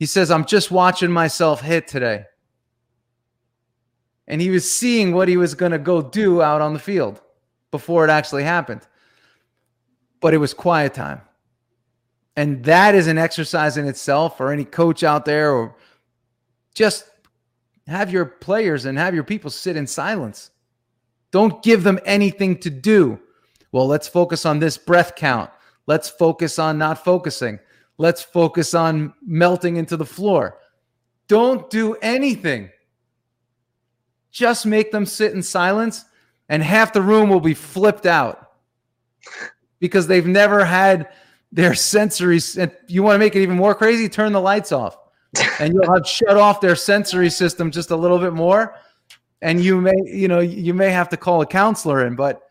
He 0.00 0.06
says, 0.06 0.28
I'm 0.30 0.44
just 0.44 0.72
watching 0.72 1.10
myself 1.10 1.60
hit 1.60 1.86
today. 1.86 2.24
And 4.26 4.40
he 4.40 4.50
was 4.50 4.70
seeing 4.70 5.14
what 5.14 5.28
he 5.28 5.36
was 5.36 5.54
going 5.54 5.72
to 5.72 5.78
go 5.78 6.02
do 6.02 6.42
out 6.42 6.60
on 6.60 6.72
the 6.74 6.80
field 6.80 7.20
before 7.70 8.04
it 8.04 8.10
actually 8.10 8.42
happened. 8.42 8.82
But 10.20 10.34
it 10.34 10.38
was 10.38 10.52
quiet 10.52 10.94
time. 10.94 11.20
And 12.34 12.64
that 12.64 12.96
is 12.96 13.06
an 13.06 13.18
exercise 13.18 13.76
in 13.76 13.86
itself 13.86 14.36
for 14.36 14.52
any 14.52 14.64
coach 14.64 15.04
out 15.04 15.24
there 15.24 15.52
or 15.52 15.76
just 16.74 17.04
have 17.86 18.10
your 18.10 18.24
players 18.24 18.84
and 18.84 18.98
have 18.98 19.14
your 19.14 19.24
people 19.24 19.50
sit 19.50 19.76
in 19.76 19.86
silence. 19.86 20.50
Don't 21.30 21.62
give 21.62 21.82
them 21.82 21.98
anything 22.04 22.58
to 22.58 22.70
do. 22.70 23.20
Well, 23.72 23.86
let's 23.86 24.08
focus 24.08 24.46
on 24.46 24.58
this 24.58 24.78
breath 24.78 25.14
count. 25.16 25.50
Let's 25.86 26.08
focus 26.08 26.58
on 26.58 26.78
not 26.78 27.04
focusing. 27.04 27.58
Let's 27.98 28.22
focus 28.22 28.74
on 28.74 29.14
melting 29.24 29.76
into 29.76 29.96
the 29.96 30.04
floor. 30.04 30.58
Don't 31.28 31.68
do 31.70 31.94
anything. 32.02 32.70
Just 34.30 34.66
make 34.66 34.92
them 34.92 35.06
sit 35.06 35.32
in 35.32 35.42
silence, 35.42 36.04
and 36.48 36.62
half 36.62 36.92
the 36.92 37.02
room 37.02 37.30
will 37.30 37.40
be 37.40 37.54
flipped 37.54 38.04
out 38.06 38.52
because 39.78 40.06
they've 40.06 40.26
never 40.26 40.64
had 40.64 41.08
their 41.52 41.74
sensory. 41.74 42.40
You 42.86 43.02
want 43.02 43.14
to 43.14 43.18
make 43.18 43.34
it 43.34 43.42
even 43.42 43.56
more 43.56 43.74
crazy? 43.74 44.08
Turn 44.08 44.32
the 44.32 44.40
lights 44.40 44.72
off, 44.72 44.96
and 45.60 45.74
you'll 45.74 45.92
have 45.92 46.06
shut 46.06 46.36
off 46.36 46.60
their 46.60 46.76
sensory 46.76 47.30
system 47.30 47.70
just 47.70 47.90
a 47.90 47.96
little 47.96 48.18
bit 48.18 48.32
more. 48.32 48.74
And 49.42 49.62
you 49.62 49.80
may, 49.80 49.94
you 50.04 50.28
know, 50.28 50.40
you 50.40 50.74
may 50.74 50.90
have 50.90 51.08
to 51.10 51.16
call 51.16 51.42
a 51.42 51.46
counselor 51.46 52.06
in, 52.06 52.16
but 52.16 52.42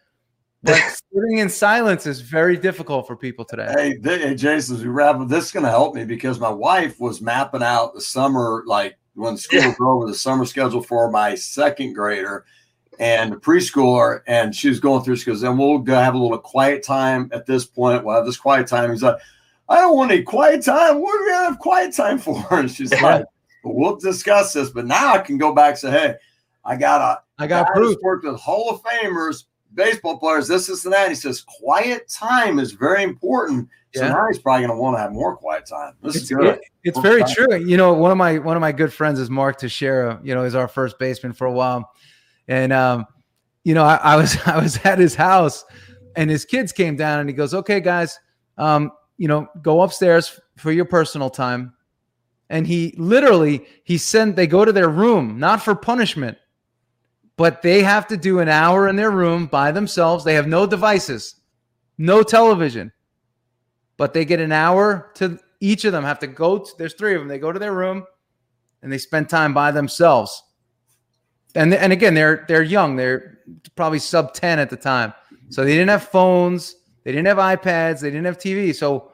but 0.64 0.76
sitting 1.14 1.40
in 1.40 1.50
silence 1.50 2.06
is 2.06 2.22
very 2.22 2.58
difficult 2.58 3.08
for 3.08 3.16
people 3.16 3.46
today. 3.46 3.72
Hey, 3.76 3.98
hey 4.04 4.36
Jason, 4.36 4.76
as 4.76 4.84
we 4.84 4.90
wrap 4.90 5.16
up, 5.16 5.28
this 5.28 5.46
is 5.46 5.52
going 5.52 5.64
to 5.64 5.70
help 5.70 5.96
me 5.96 6.06
because 6.06 6.40
my 6.40 6.50
wife 6.50 7.00
was 7.00 7.22
mapping 7.22 7.64
out 7.64 7.94
the 7.94 8.02
summer, 8.02 8.64
like 8.66 8.98
when 9.14 9.38
school 9.38 9.60
yeah. 9.60 9.68
was 9.68 9.78
over, 9.80 10.08
the 10.08 10.16
summer 10.16 10.46
schedule 10.46 10.82
for 10.82 11.10
my 11.10 11.36
second 11.36 11.94
grader 11.94 12.46
and 13.00 13.34
the 13.34 13.38
preschooler, 13.38 14.22
and 14.28 14.56
she 14.56 14.70
was 14.70 14.80
going 14.80 15.04
through. 15.04 15.18
She 15.18 15.26
goes, 15.26 15.44
"And 15.44 15.58
we'll 15.58 15.80
go 15.80 15.96
have 15.96 16.16
a 16.16 16.18
little 16.18 16.38
quiet 16.38 16.84
time 16.84 17.30
at 17.34 17.46
this 17.46 17.66
point. 17.66 18.04
We'll 18.04 18.16
have 18.16 18.26
this 18.26 18.38
quiet 18.38 18.68
time." 18.68 18.92
He's 18.92 19.04
like, 19.04 19.18
"I 19.70 19.76
don't 19.78 19.96
want 19.96 20.12
any 20.12 20.24
quiet 20.24 20.64
time. 20.64 21.02
What 21.02 21.16
are 21.16 21.24
we 21.24 21.32
gonna 21.32 21.46
have 21.46 21.60
quiet 21.60 21.94
time 21.94 22.18
for?" 22.18 22.46
And 22.52 22.70
she's 22.70 22.92
like, 23.02 23.26
"We'll 23.64 23.98
discuss 23.98 24.54
this." 24.54 24.70
But 24.70 24.86
now 24.86 25.14
I 25.14 25.20
can 25.20 25.38
go 25.38 25.54
back 25.54 25.72
and 25.72 25.78
say, 25.80 25.92
"Hey, 25.92 26.16
I 26.64 26.76
got 26.76 27.02
a 27.02 27.22
I 27.42 27.48
got 27.48 27.68
proof. 27.68 27.98
Worked 28.02 28.26
with 28.26 28.40
Hall 28.40 28.70
of 28.70 28.82
Famers, 28.84 29.46
baseball 29.74 30.18
players, 30.18 30.48
this, 30.48 30.68
this, 30.68 30.86
and 30.86 30.94
that." 30.94 31.10
He 31.10 31.16
says, 31.16 31.42
"Quiet 31.42 32.08
time 32.10 32.60
is 32.60 32.72
very 32.72 33.04
important." 33.04 33.70
So 33.94 34.04
yeah. 34.04 34.10
now 34.10 34.28
he's 34.28 34.40
probably 34.40 34.68
going 34.68 34.78
to 34.78 34.82
want 34.82 34.98
to 34.98 35.02
have 35.02 35.14
more 35.14 35.38
quiet 35.38 35.66
time. 35.66 35.94
This 36.04 36.16
it's, 36.16 36.24
is 36.26 36.32
good. 36.32 36.56
It, 36.56 36.62
it's 36.84 37.00
very 37.00 37.22
time. 37.22 37.34
true. 37.34 37.56
You 37.56 37.78
know, 37.78 37.94
one 37.94 38.12
of 38.12 38.18
my 38.18 38.40
one 38.40 38.58
of 38.58 38.62
my 38.62 38.74
good 38.74 38.92
friends 38.92 39.20
is 39.20 39.30
Mark 39.30 39.58
Teixeira. 39.58 40.20
You 40.22 40.36
know, 40.36 40.44
he's 40.44 40.56
our 40.56 40.68
first 40.68 41.00
baseman 41.00 41.32
for 41.32 41.48
a 41.48 41.52
while 41.52 41.92
and 42.48 42.74
um, 42.74 43.06
you 43.64 43.74
know, 43.74 43.84
I, 43.84 43.96
I, 43.96 44.16
was 44.16 44.38
I 44.46 44.62
was 44.62 44.78
at 44.84 45.00
his 45.00 45.16
house, 45.16 45.66
and 46.16 46.30
his 46.30 46.46
kids 46.46 46.72
came 46.72 46.96
down, 46.96 47.20
and 47.20 47.30
he 47.30 47.34
goes, 47.34 47.54
"Okay, 47.54 47.80
guys, 47.80 48.20
um, 48.58 48.92
you 49.18 49.28
know, 49.28 49.48
go 49.62 49.82
upstairs 49.82 50.40
for 50.58 50.72
your 50.72 50.86
personal 50.86 51.30
time." 51.30 51.74
And 52.50 52.68
he 52.68 52.94
literally 52.98 53.66
he 53.84 53.98
sent 53.98 54.36
they 54.36 54.48
go 54.48 54.66
to 54.66 54.72
their 54.72 54.90
room, 54.90 55.40
not 55.40 55.62
for 55.62 55.76
punishment, 55.76 56.38
but 57.38 57.62
they 57.62 57.84
have 57.84 58.08
to 58.08 58.18
do 58.18 58.40
an 58.40 58.50
hour 58.50 58.88
in 58.88 58.96
their 58.96 59.12
room 59.12 59.48
by 59.48 59.72
themselves. 59.72 60.24
They 60.24 60.36
have 60.36 60.48
no 60.48 60.66
devices, 60.66 61.36
no 61.98 62.24
television, 62.24 62.92
but 63.98 64.14
they 64.14 64.26
get 64.26 64.40
an 64.40 64.52
hour 64.52 65.12
to 65.16 65.40
each 65.60 65.86
of 65.86 65.92
them 65.92 66.04
have 66.04 66.20
to 66.20 66.28
go. 66.28 66.60
To, 66.60 66.72
there's 66.78 66.94
three 66.94 67.16
of 67.16 67.22
them. 67.22 67.28
They 67.28 67.40
go 67.40 67.52
to 67.52 67.60
their 67.60 67.74
room, 67.74 68.06
and 68.82 68.92
they 68.92 68.98
spend 69.00 69.30
time 69.30 69.54
by 69.54 69.72
themselves 69.72 70.44
and 71.56 71.74
and 71.74 71.92
again 71.92 72.14
they're 72.14 72.46
they're 72.48 72.64
young 72.64 72.96
they're 72.96 73.40
probably 73.76 74.00
sub 74.00 74.34
10 74.34 74.60
at 74.60 74.70
the 74.70 74.78
time 74.78 75.14
so 75.50 75.64
they 75.64 75.72
didn't 75.72 75.90
have 75.90 76.04
phones 76.04 76.76
they 77.06 77.12
didn't 77.12 77.28
have 77.28 77.38
ipads. 77.38 78.02
They 78.02 78.10
didn't 78.10 78.26
have 78.26 78.38
tv 78.38 78.76
so 78.76 79.14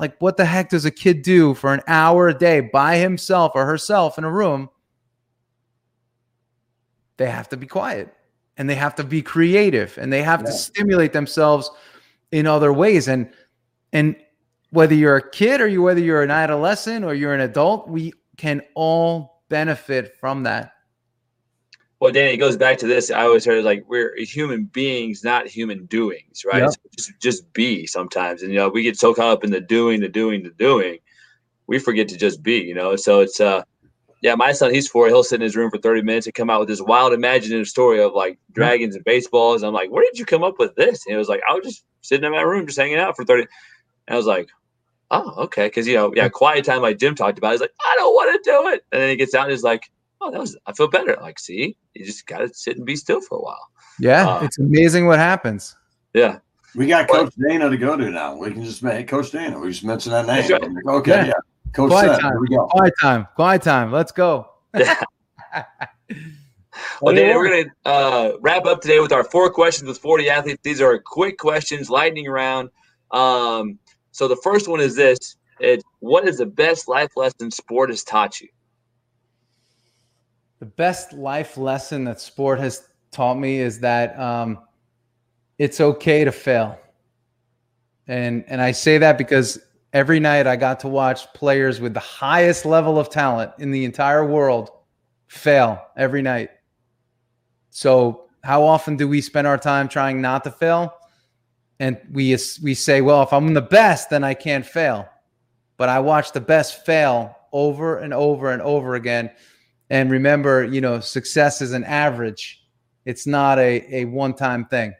like 0.00 0.16
what 0.20 0.38
the 0.38 0.46
heck 0.46 0.70
does 0.70 0.86
a 0.86 0.90
kid 0.90 1.22
do 1.22 1.52
for 1.52 1.74
an 1.74 1.82
hour 1.86 2.28
a 2.28 2.34
day 2.34 2.60
by 2.60 2.96
himself 2.96 3.52
or 3.54 3.66
herself 3.66 4.16
in 4.16 4.24
a 4.24 4.30
room? 4.30 4.70
They 7.18 7.28
have 7.28 7.50
to 7.50 7.56
be 7.58 7.66
quiet 7.66 8.12
and 8.56 8.70
they 8.70 8.74
have 8.74 8.94
to 8.96 9.04
be 9.04 9.22
creative 9.22 9.98
and 9.98 10.12
they 10.12 10.22
have 10.22 10.40
yeah. 10.40 10.46
to 10.46 10.52
stimulate 10.52 11.12
themselves 11.12 11.70
in 12.30 12.46
other 12.46 12.72
ways. 12.72 13.06
And 13.08 13.30
and 13.92 14.16
whether 14.70 14.94
you're 14.94 15.16
a 15.16 15.30
kid 15.30 15.60
or 15.60 15.66
you 15.66 15.82
whether 15.82 16.00
you're 16.00 16.22
an 16.22 16.30
adolescent 16.30 17.04
or 17.04 17.14
you're 17.14 17.34
an 17.34 17.40
adult 17.40 17.88
we 17.88 18.12
can 18.38 18.62
all 18.74 19.42
benefit 19.50 20.16
from 20.16 20.44
that 20.44 20.72
well, 22.02 22.10
Danny, 22.10 22.32
it 22.32 22.38
goes 22.38 22.56
back 22.56 22.78
to 22.78 22.88
this. 22.88 23.12
I 23.12 23.22
always 23.22 23.44
heard 23.44 23.62
like 23.62 23.84
we're 23.86 24.12
human 24.16 24.64
beings, 24.64 25.22
not 25.22 25.46
human 25.46 25.86
doings, 25.86 26.44
right? 26.44 26.62
Yep. 26.62 26.70
So 26.70 26.80
just, 26.96 27.12
just 27.20 27.52
be 27.52 27.86
sometimes. 27.86 28.42
And, 28.42 28.50
you 28.50 28.58
know, 28.58 28.68
we 28.68 28.82
get 28.82 28.98
so 28.98 29.14
caught 29.14 29.30
up 29.30 29.44
in 29.44 29.52
the 29.52 29.60
doing, 29.60 30.00
the 30.00 30.08
doing, 30.08 30.42
the 30.42 30.50
doing, 30.50 30.98
we 31.68 31.78
forget 31.78 32.08
to 32.08 32.16
just 32.16 32.42
be, 32.42 32.56
you 32.56 32.74
know? 32.74 32.96
So 32.96 33.20
it's, 33.20 33.38
uh, 33.38 33.62
yeah, 34.20 34.34
my 34.34 34.50
son, 34.50 34.74
he's 34.74 34.88
four. 34.88 35.06
He'll 35.06 35.22
sit 35.22 35.36
in 35.36 35.42
his 35.42 35.54
room 35.54 35.70
for 35.70 35.78
30 35.78 36.02
minutes 36.02 36.26
and 36.26 36.34
come 36.34 36.50
out 36.50 36.58
with 36.58 36.68
this 36.68 36.82
wild 36.82 37.12
imaginative 37.12 37.68
story 37.68 38.02
of 38.02 38.14
like 38.14 38.36
dragons 38.50 38.96
and 38.96 39.04
baseballs. 39.04 39.62
I'm 39.62 39.72
like, 39.72 39.92
where 39.92 40.02
did 40.02 40.18
you 40.18 40.24
come 40.24 40.42
up 40.42 40.58
with 40.58 40.74
this? 40.74 41.06
And 41.06 41.14
it 41.14 41.18
was 41.18 41.28
like, 41.28 41.42
I 41.48 41.54
was 41.54 41.62
just 41.62 41.84
sitting 42.00 42.24
in 42.24 42.32
my 42.32 42.42
room, 42.42 42.66
just 42.66 42.80
hanging 42.80 42.98
out 42.98 43.14
for 43.14 43.24
30. 43.24 43.42
And 44.08 44.14
I 44.14 44.16
was 44.16 44.26
like, 44.26 44.48
oh, 45.12 45.44
okay. 45.44 45.70
Cause, 45.70 45.86
you 45.86 45.94
know, 45.94 46.12
yeah, 46.16 46.28
quiet 46.28 46.64
time, 46.64 46.82
like 46.82 46.98
Jim 46.98 47.14
talked 47.14 47.38
about. 47.38 47.52
He's 47.52 47.60
like, 47.60 47.74
I 47.80 47.94
don't 47.96 48.12
want 48.12 48.44
to 48.44 48.50
do 48.50 48.68
it. 48.70 48.84
And 48.90 49.02
then 49.02 49.10
he 49.10 49.14
gets 49.14 49.36
out 49.36 49.44
and 49.44 49.52
he's 49.52 49.62
like, 49.62 49.88
oh, 50.22 50.30
that 50.30 50.40
was 50.40 50.56
I 50.66 50.72
feel 50.72 50.88
better. 50.88 51.16
Like, 51.20 51.38
see, 51.38 51.76
you 51.94 52.04
just 52.04 52.26
got 52.26 52.38
to 52.38 52.48
sit 52.52 52.76
and 52.76 52.86
be 52.86 52.96
still 52.96 53.20
for 53.20 53.38
a 53.38 53.42
while. 53.42 53.68
Yeah, 53.98 54.28
uh, 54.28 54.44
it's 54.44 54.58
amazing 54.58 55.06
what 55.06 55.18
happens. 55.18 55.76
Yeah. 56.14 56.38
We 56.74 56.86
got 56.86 57.08
Coach 57.08 57.34
Dana 57.36 57.68
to 57.68 57.76
go 57.76 57.96
to 57.96 58.10
now. 58.10 58.36
We 58.36 58.50
can 58.50 58.64
just 58.64 58.82
make 58.82 59.06
Coach 59.06 59.30
Dana. 59.30 59.58
We 59.58 59.68
just 59.68 59.84
mentioned 59.84 60.14
that 60.14 60.26
name. 60.26 60.50
Right. 60.50 60.96
Okay, 60.96 61.10
yeah. 61.10 61.26
yeah. 61.26 61.32
Coach 61.74 61.90
quiet 61.90 62.20
time. 62.20 62.32
Here 62.32 62.40
we 62.40 62.48
go. 62.48 62.66
Quiet 62.66 62.94
time. 63.00 63.28
Quiet 63.34 63.62
time. 63.62 63.92
Let's 63.92 64.12
go. 64.12 64.48
Yeah. 64.74 65.02
well, 67.02 67.14
Dana, 67.14 67.36
we're 67.36 67.48
going 67.48 67.64
to 67.64 67.70
uh, 67.90 68.32
wrap 68.40 68.64
up 68.64 68.80
today 68.80 69.00
with 69.00 69.12
our 69.12 69.24
four 69.24 69.50
questions 69.50 69.86
with 69.86 70.00
4D 70.00 70.28
Athletes. 70.28 70.60
These 70.62 70.80
are 70.80 70.98
quick 70.98 71.36
questions, 71.36 71.90
lightning 71.90 72.26
round. 72.26 72.70
Um, 73.10 73.78
so 74.12 74.28
the 74.28 74.36
first 74.36 74.66
one 74.66 74.80
is 74.80 74.96
this: 74.96 75.36
It's 75.60 75.84
what 76.00 76.26
is 76.26 76.38
the 76.38 76.46
best 76.46 76.88
life 76.88 77.10
lesson 77.16 77.50
sport 77.50 77.90
has 77.90 78.02
taught 78.02 78.40
you? 78.40 78.48
The 80.62 80.66
best 80.66 81.12
life 81.12 81.56
lesson 81.56 82.04
that 82.04 82.20
sport 82.20 82.60
has 82.60 82.86
taught 83.10 83.34
me 83.34 83.58
is 83.58 83.80
that 83.80 84.16
um, 84.16 84.60
it's 85.58 85.80
okay 85.80 86.22
to 86.22 86.30
fail. 86.30 86.78
And 88.06 88.44
and 88.46 88.62
I 88.62 88.70
say 88.70 88.96
that 88.98 89.18
because 89.18 89.58
every 89.92 90.20
night 90.20 90.46
I 90.46 90.54
got 90.54 90.78
to 90.80 90.88
watch 90.88 91.26
players 91.32 91.80
with 91.80 91.94
the 91.94 91.98
highest 91.98 92.64
level 92.64 92.96
of 92.96 93.10
talent 93.10 93.50
in 93.58 93.72
the 93.72 93.84
entire 93.84 94.24
world 94.24 94.70
fail 95.26 95.84
every 95.96 96.22
night. 96.22 96.50
So, 97.70 98.28
how 98.44 98.62
often 98.62 98.96
do 98.96 99.08
we 99.08 99.20
spend 99.20 99.48
our 99.48 99.58
time 99.58 99.88
trying 99.88 100.20
not 100.20 100.44
to 100.44 100.52
fail? 100.52 100.94
And 101.80 101.98
we 102.12 102.38
we 102.62 102.74
say, 102.74 103.00
well, 103.00 103.24
if 103.24 103.32
I'm 103.32 103.52
the 103.52 103.62
best, 103.62 104.10
then 104.10 104.22
I 104.22 104.34
can't 104.34 104.64
fail. 104.64 105.08
But 105.76 105.88
I 105.88 105.98
watch 105.98 106.30
the 106.30 106.40
best 106.40 106.86
fail 106.86 107.34
over 107.50 107.98
and 107.98 108.14
over 108.14 108.52
and 108.52 108.62
over 108.62 108.94
again. 108.94 109.32
And 109.92 110.10
remember, 110.10 110.64
you 110.64 110.80
know, 110.80 110.98
success 110.98 111.62
is 111.62 111.72
an 111.72 111.84
average. 111.84 112.64
It's 113.04 113.26
not 113.26 113.60
a, 113.60 113.84
a 113.94 114.04
one-time 114.06 114.64
thing 114.66 114.94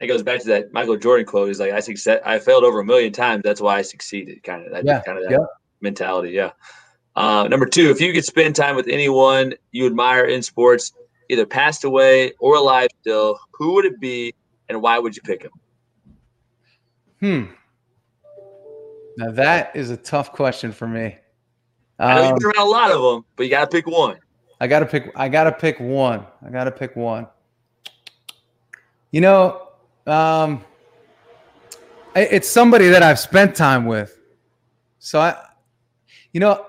it 0.00 0.06
goes 0.06 0.22
back 0.22 0.40
to 0.40 0.46
that 0.48 0.72
Michael 0.72 0.96
Jordan 0.96 1.26
quote. 1.26 1.48
He's 1.48 1.60
like, 1.60 1.72
I 1.72 1.80
succeed, 1.80 2.20
I 2.24 2.38
failed 2.38 2.64
over 2.64 2.80
a 2.80 2.84
million 2.84 3.12
times. 3.12 3.42
That's 3.44 3.60
why 3.60 3.76
I 3.76 3.82
succeeded. 3.82 4.42
Kind 4.42 4.64
of 4.64 4.72
that, 4.72 4.84
yeah. 4.84 5.02
kind 5.02 5.18
of 5.18 5.24
that 5.24 5.30
yeah. 5.30 5.46
mentality. 5.82 6.30
Yeah. 6.30 6.52
Uh, 7.16 7.46
number 7.48 7.66
two, 7.66 7.90
if 7.90 8.00
you 8.00 8.12
could 8.12 8.24
spend 8.24 8.56
time 8.56 8.76
with 8.76 8.88
anyone 8.88 9.52
you 9.72 9.86
admire 9.86 10.24
in 10.24 10.42
sports, 10.42 10.92
either 11.28 11.44
passed 11.44 11.84
away 11.84 12.32
or 12.40 12.56
alive 12.56 12.88
still, 13.02 13.38
who 13.52 13.74
would 13.74 13.84
it 13.84 14.00
be, 14.00 14.34
and 14.70 14.80
why 14.80 14.98
would 14.98 15.14
you 15.14 15.22
pick 15.22 15.42
him? 15.42 15.52
Hmm. 17.20 17.52
Now 19.18 19.32
that 19.32 19.76
is 19.76 19.90
a 19.90 19.96
tough 19.98 20.32
question 20.32 20.72
for 20.72 20.88
me. 20.88 21.18
I 22.00 22.14
know 22.14 22.22
um, 22.22 22.28
you've 22.28 22.38
been 22.38 22.46
around 22.56 22.66
a 22.66 22.70
lot 22.70 22.90
of 22.90 23.02
them, 23.02 23.24
but 23.36 23.44
you 23.44 23.50
got 23.50 23.70
to 23.70 23.76
pick 23.76 23.86
one. 23.86 24.18
I 24.60 24.66
got 24.66 24.80
to 24.80 24.86
pick. 24.86 25.12
I 25.14 25.28
got 25.28 25.44
to 25.44 25.52
pick 25.52 25.78
one. 25.78 26.26
I 26.44 26.50
got 26.50 26.64
to 26.64 26.70
pick 26.70 26.96
one. 26.96 27.26
You 29.10 29.20
know, 29.20 29.68
um, 30.06 30.64
it's 32.14 32.48
somebody 32.48 32.88
that 32.88 33.02
I've 33.02 33.18
spent 33.18 33.54
time 33.54 33.86
with. 33.86 34.18
So 34.98 35.20
I, 35.20 35.36
you 36.32 36.40
know, 36.40 36.66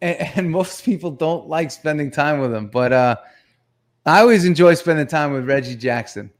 and, 0.00 0.16
and, 0.36 0.50
most 0.50 0.84
people 0.84 1.10
don't 1.10 1.48
like 1.48 1.70
spending 1.70 2.10
time 2.10 2.40
with 2.40 2.50
them, 2.50 2.68
but 2.68 2.92
uh, 2.92 3.16
I 4.04 4.20
always 4.20 4.44
enjoy 4.44 4.74
spending 4.74 5.06
time 5.06 5.32
with 5.32 5.48
Reggie 5.48 5.76
Jackson. 5.76 6.30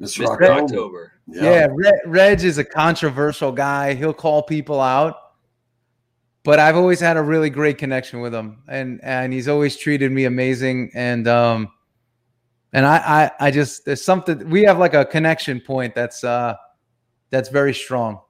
Mr. 0.00 0.26
October. 0.26 0.62
October. 0.64 1.12
Yeah, 1.26 1.42
yeah 1.42 1.66
Reg, 1.70 1.94
Reg 2.06 2.44
is 2.44 2.58
a 2.58 2.64
controversial 2.64 3.52
guy. 3.52 3.94
He'll 3.94 4.12
call 4.12 4.42
people 4.42 4.80
out, 4.80 5.23
but 6.44 6.58
I've 6.58 6.76
always 6.76 7.00
had 7.00 7.16
a 7.16 7.22
really 7.22 7.50
great 7.50 7.78
connection 7.78 8.20
with 8.20 8.34
him, 8.34 8.62
and 8.68 9.00
and 9.02 9.32
he's 9.32 9.48
always 9.48 9.76
treated 9.76 10.12
me 10.12 10.26
amazing. 10.26 10.90
And 10.94 11.26
um, 11.26 11.70
and 12.72 12.86
I, 12.86 13.30
I 13.40 13.46
I 13.46 13.50
just 13.50 13.86
there's 13.86 14.04
something 14.04 14.48
we 14.50 14.62
have 14.64 14.78
like 14.78 14.94
a 14.94 15.04
connection 15.04 15.60
point 15.60 15.94
that's 15.94 16.22
uh 16.22 16.54
that's 17.30 17.48
very 17.48 17.72
strong. 17.72 18.20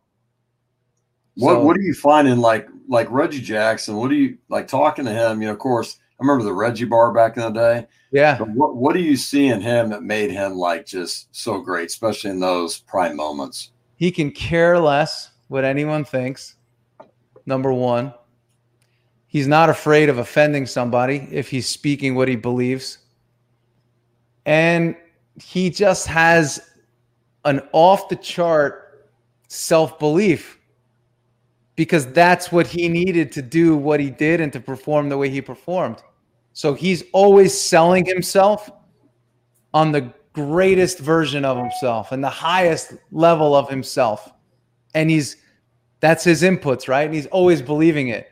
What 1.34 1.54
so, 1.54 1.60
what 1.60 1.76
do 1.76 1.82
you 1.82 1.94
find 1.94 2.28
in 2.28 2.40
like 2.40 2.68
like 2.88 3.08
Reggie 3.10 3.40
Jackson? 3.40 3.96
What 3.96 4.10
do 4.10 4.16
you 4.16 4.38
like 4.48 4.68
talking 4.68 5.04
to 5.04 5.12
him? 5.12 5.42
You 5.42 5.48
know, 5.48 5.54
of 5.54 5.58
course, 5.58 5.98
I 6.12 6.22
remember 6.22 6.44
the 6.44 6.52
Reggie 6.52 6.84
bar 6.84 7.12
back 7.12 7.36
in 7.36 7.42
the 7.42 7.50
day. 7.50 7.86
Yeah. 8.12 8.38
But 8.38 8.50
what 8.50 8.76
what 8.76 8.94
do 8.94 9.00
you 9.00 9.16
see 9.16 9.48
in 9.48 9.60
him 9.60 9.90
that 9.90 10.04
made 10.04 10.30
him 10.30 10.54
like 10.54 10.86
just 10.86 11.34
so 11.34 11.60
great, 11.60 11.86
especially 11.86 12.30
in 12.30 12.38
those 12.38 12.78
prime 12.78 13.16
moments? 13.16 13.72
He 13.96 14.12
can 14.12 14.30
care 14.30 14.78
less 14.78 15.32
what 15.48 15.64
anyone 15.64 16.04
thinks. 16.04 16.54
Number 17.47 17.72
one. 17.72 18.14
He's 19.26 19.47
not 19.49 19.68
afraid 19.68 20.09
of 20.09 20.18
offending 20.18 20.66
somebody 20.66 21.28
if 21.30 21.51
he's 21.51 21.68
speaking 21.68 22.14
what 22.14 22.28
he 22.28 22.36
believes 22.36 22.99
and 24.47 24.97
he 25.40 25.70
just 25.70 26.07
has 26.07 26.61
an 27.45 27.62
off 27.72 28.09
the 28.09 28.16
chart 28.16 29.07
self 29.49 29.99
belief 29.99 30.59
because 31.76 32.07
that's 32.12 32.53
what 32.53 32.66
he 32.66 32.88
needed 32.88 33.32
to 33.32 33.42
do 33.42 33.76
what 33.76 34.01
he 34.01 34.11
did 34.11 34.40
and 34.40 34.53
to 34.53 34.61
perform 34.61 35.09
the 35.09 35.18
way 35.18 35.28
he 35.28 35.40
performed. 35.40 36.03
So 36.53 36.74
he's 36.74 37.03
always 37.12 37.59
selling 37.59 38.07
himself 38.07 38.70
on 39.72 39.90
the 39.90 40.12
greatest 40.32 40.99
version 41.01 41.45
of 41.45 41.57
himself 41.57 42.12
and 42.12 42.22
the 42.22 42.30
highest 42.30 42.95
level 43.11 43.57
of 43.57 43.68
himself. 43.68 44.32
And 44.95 45.11
he's 45.11 45.36
that's 46.05 46.24
his 46.24 46.42
inputs, 46.42 46.88
right? 46.88 47.07
And 47.07 47.14
he's 47.14 47.26
always 47.26 47.62
believing 47.62 48.09
it. 48.09 48.30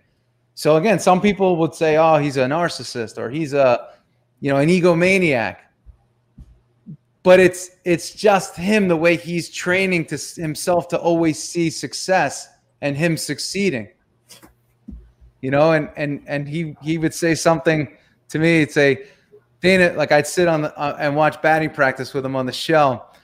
So 0.55 0.77
again, 0.77 0.99
some 0.99 1.21
people 1.21 1.57
would 1.57 1.75
say, 1.75 1.97
"Oh, 1.97 2.19
he's 2.19 2.37
a 2.37 2.45
narcissist 2.45 3.19
or 3.19 3.31
he's 3.31 3.53
a, 3.55 3.89
you 4.41 4.51
know, 4.53 4.59
an 4.59 4.69
egomaniac." 4.69 5.57
but 7.23 7.39
it's 7.39 7.71
it's 7.85 8.13
just 8.13 8.57
him 8.57 8.89
the 8.89 8.97
way 8.97 9.17
he's 9.17 9.49
training 9.49 10.05
to 10.07 10.19
himself 10.37 10.89
to 10.89 10.99
always 10.99 11.43
see 11.43 11.71
success 11.71 12.49
and 12.81 12.97
him 12.97 13.17
succeeding 13.17 13.89
you 15.41 15.51
know 15.51 15.73
and 15.73 15.89
and 15.97 16.23
and 16.27 16.49
he 16.49 16.77
he 16.83 16.99
would 16.99 17.15
say 17.15 17.35
something 17.35 17.97
to 18.29 18.39
me 18.39 18.61
he'd 18.61 18.73
say 18.73 19.07
dana 19.61 19.93
like 19.97 20.11
i'd 20.13 20.27
sit 20.27 20.49
on 20.49 20.63
the 20.63 20.79
uh, 20.79 20.97
and 20.99 21.15
watch 21.15 21.41
batting 21.43 21.71
practice 21.71 22.13
with 22.13 22.25
him 22.25 22.35
on 22.35 22.47
the 22.47 22.53
shell 22.53 23.15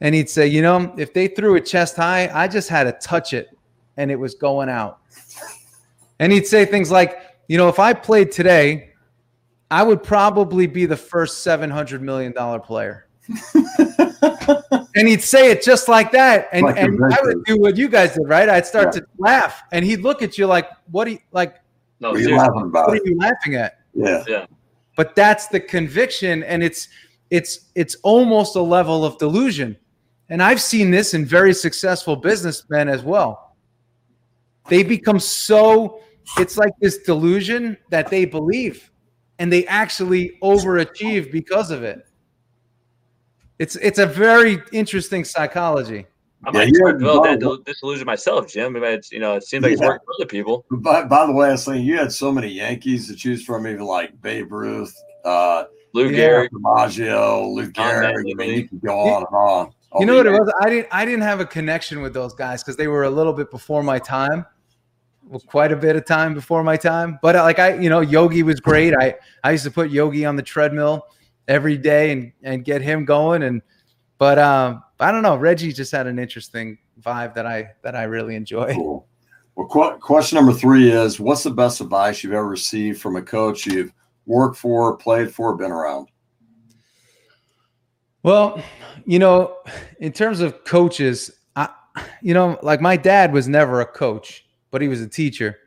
and 0.00 0.14
he'd 0.14 0.30
say 0.30 0.46
you 0.46 0.62
know 0.62 0.92
if 0.96 1.12
they 1.12 1.28
threw 1.28 1.54
it 1.56 1.66
chest 1.66 1.96
high 1.96 2.30
i 2.32 2.48
just 2.48 2.68
had 2.68 2.84
to 2.84 2.92
touch 3.06 3.32
it 3.32 3.56
and 3.96 4.10
it 4.10 4.16
was 4.16 4.34
going 4.34 4.68
out 4.68 5.00
and 6.18 6.32
he'd 6.32 6.46
say 6.46 6.64
things 6.64 6.90
like 6.90 7.20
you 7.48 7.56
know 7.56 7.68
if 7.68 7.78
i 7.78 7.92
played 7.92 8.30
today 8.32 8.90
i 9.70 9.82
would 9.82 10.02
probably 10.02 10.66
be 10.66 10.86
the 10.86 10.96
first 10.96 11.42
700 11.42 12.02
million 12.02 12.32
dollar 12.32 12.58
player 12.58 13.06
and 14.94 15.08
he'd 15.08 15.22
say 15.22 15.50
it 15.50 15.62
just 15.62 15.88
like 15.88 16.12
that. 16.12 16.48
And, 16.52 16.64
like 16.64 16.76
and 16.76 16.98
I 17.12 17.18
would 17.22 17.44
do 17.44 17.58
what 17.58 17.76
you 17.76 17.88
guys 17.88 18.14
did, 18.14 18.28
right? 18.28 18.48
I'd 18.48 18.66
start 18.66 18.94
yeah. 18.94 19.00
to 19.00 19.06
laugh 19.18 19.62
and 19.72 19.84
he'd 19.84 20.00
look 20.00 20.22
at 20.22 20.38
you 20.38 20.46
like, 20.46 20.68
what 20.90 21.06
are 21.08 21.12
you 21.12 21.18
like? 21.32 21.56
No, 22.00 22.10
what, 22.10 22.18
are 22.18 22.22
you 22.22 22.36
laughing 22.36 22.62
about? 22.62 22.88
What 22.88 22.98
are 22.98 23.02
you 23.04 23.16
laughing 23.16 23.54
at? 23.54 23.80
Yeah. 23.94 24.24
Yeah. 24.26 24.46
But 24.96 25.14
that's 25.14 25.46
the 25.48 25.60
conviction. 25.60 26.42
And 26.42 26.62
it's, 26.62 26.88
it's, 27.30 27.70
it's 27.74 27.94
almost 28.02 28.56
a 28.56 28.60
level 28.60 29.04
of 29.04 29.18
delusion. 29.18 29.76
And 30.28 30.42
I've 30.42 30.60
seen 30.60 30.90
this 30.90 31.14
in 31.14 31.24
very 31.24 31.54
successful 31.54 32.16
businessmen 32.16 32.88
as 32.88 33.02
well. 33.02 33.51
They 34.68 34.82
become 34.82 35.18
so, 35.18 36.00
it's 36.38 36.56
like 36.56 36.72
this 36.80 36.98
delusion 36.98 37.76
that 37.90 38.08
they 38.08 38.24
believe 38.24 38.90
and 39.38 39.52
they 39.52 39.66
actually 39.66 40.38
overachieve 40.42 41.32
because 41.32 41.70
of 41.70 41.82
it. 41.82 42.06
It's 43.58 43.76
it's 43.76 43.98
a 43.98 44.06
very 44.06 44.62
interesting 44.72 45.24
psychology. 45.24 46.06
I 46.44 46.50
might 46.50 46.72
yeah, 46.72 46.92
develop 46.92 47.40
that 47.40 47.62
disillusion 47.64 48.06
myself, 48.06 48.48
Jim. 48.48 48.74
It's, 48.76 49.12
you 49.12 49.20
know, 49.20 49.36
it 49.36 49.44
seems 49.44 49.62
like 49.62 49.70
yeah. 49.70 49.74
it's 49.74 49.82
working 49.82 50.04
for 50.04 50.14
other 50.18 50.26
people. 50.26 50.64
By, 50.70 51.04
by 51.04 51.26
the 51.26 51.32
way, 51.32 51.48
I 51.48 51.52
was 51.52 51.64
saying 51.64 51.84
you 51.84 51.96
had 51.96 52.12
so 52.12 52.32
many 52.32 52.48
Yankees 52.48 53.06
to 53.08 53.14
choose 53.14 53.44
from, 53.44 53.66
even 53.68 53.84
like 53.84 54.20
Babe 54.20 54.50
Ruth, 54.50 54.92
uh, 55.24 55.64
Lou 55.94 56.10
Gehrig, 56.10 56.48
DiMaggio, 56.48 57.54
Lou 57.54 57.70
Gehrig. 57.70 58.18
I 58.18 58.34
mean, 58.34 58.54
you 58.58 58.68
can 58.68 58.78
go 58.78 58.98
on 58.98 59.18
and 59.18 59.36
on. 59.36 59.72
You 59.98 60.06
know 60.06 60.16
what 60.16 60.26
it 60.26 60.30
was? 60.30 60.52
I 60.60 60.70
didn't 60.70 60.88
I 60.90 61.04
didn't 61.04 61.22
have 61.22 61.40
a 61.40 61.46
connection 61.46 62.00
with 62.02 62.14
those 62.14 62.34
guys 62.34 62.62
because 62.62 62.76
they 62.76 62.88
were 62.88 63.04
a 63.04 63.10
little 63.10 63.32
bit 63.32 63.50
before 63.50 63.82
my 63.82 63.98
time. 63.98 64.46
Well, 65.24 65.40
quite 65.40 65.72
a 65.72 65.76
bit 65.76 65.96
of 65.96 66.04
time 66.04 66.34
before 66.34 66.64
my 66.64 66.76
time. 66.76 67.18
But 67.22 67.36
uh, 67.36 67.42
like 67.42 67.58
I, 67.58 67.74
you 67.74 67.88
know, 67.88 68.00
Yogi 68.00 68.42
was 68.42 68.60
great. 68.60 68.94
I 68.94 69.14
I 69.44 69.52
used 69.52 69.64
to 69.64 69.70
put 69.70 69.90
Yogi 69.90 70.24
on 70.24 70.36
the 70.36 70.42
treadmill 70.42 71.06
every 71.48 71.76
day 71.76 72.12
and 72.12 72.32
and 72.42 72.64
get 72.64 72.82
him 72.82 73.04
going. 73.04 73.42
And 73.42 73.62
but 74.18 74.38
um, 74.38 74.82
I 75.00 75.12
don't 75.12 75.22
know. 75.22 75.36
Reggie 75.36 75.72
just 75.72 75.92
had 75.92 76.06
an 76.06 76.18
interesting 76.18 76.78
vibe 77.00 77.34
that 77.34 77.46
I 77.46 77.72
that 77.82 77.94
I 77.94 78.04
really 78.04 78.36
enjoy. 78.36 78.74
Cool. 78.74 79.06
Well, 79.54 79.66
qu- 79.66 79.98
question 79.98 80.36
number 80.36 80.52
three 80.52 80.90
is: 80.90 81.20
What's 81.20 81.42
the 81.42 81.50
best 81.50 81.80
advice 81.80 82.22
you've 82.22 82.32
ever 82.32 82.48
received 82.48 83.00
from 83.00 83.16
a 83.16 83.22
coach 83.22 83.66
you've 83.66 83.92
worked 84.26 84.56
for, 84.56 84.96
played 84.96 85.34
for, 85.34 85.54
been 85.56 85.72
around? 85.72 86.08
Well, 88.22 88.62
you 89.04 89.18
know, 89.18 89.58
in 89.98 90.12
terms 90.12 90.40
of 90.40 90.64
coaches, 90.64 91.30
I, 91.56 91.68
you 92.20 92.34
know, 92.34 92.58
like 92.62 92.80
my 92.80 92.96
dad 92.96 93.32
was 93.32 93.48
never 93.48 93.80
a 93.80 93.86
coach, 93.86 94.46
but 94.70 94.80
he 94.80 94.88
was 94.88 95.00
a 95.00 95.08
teacher, 95.08 95.58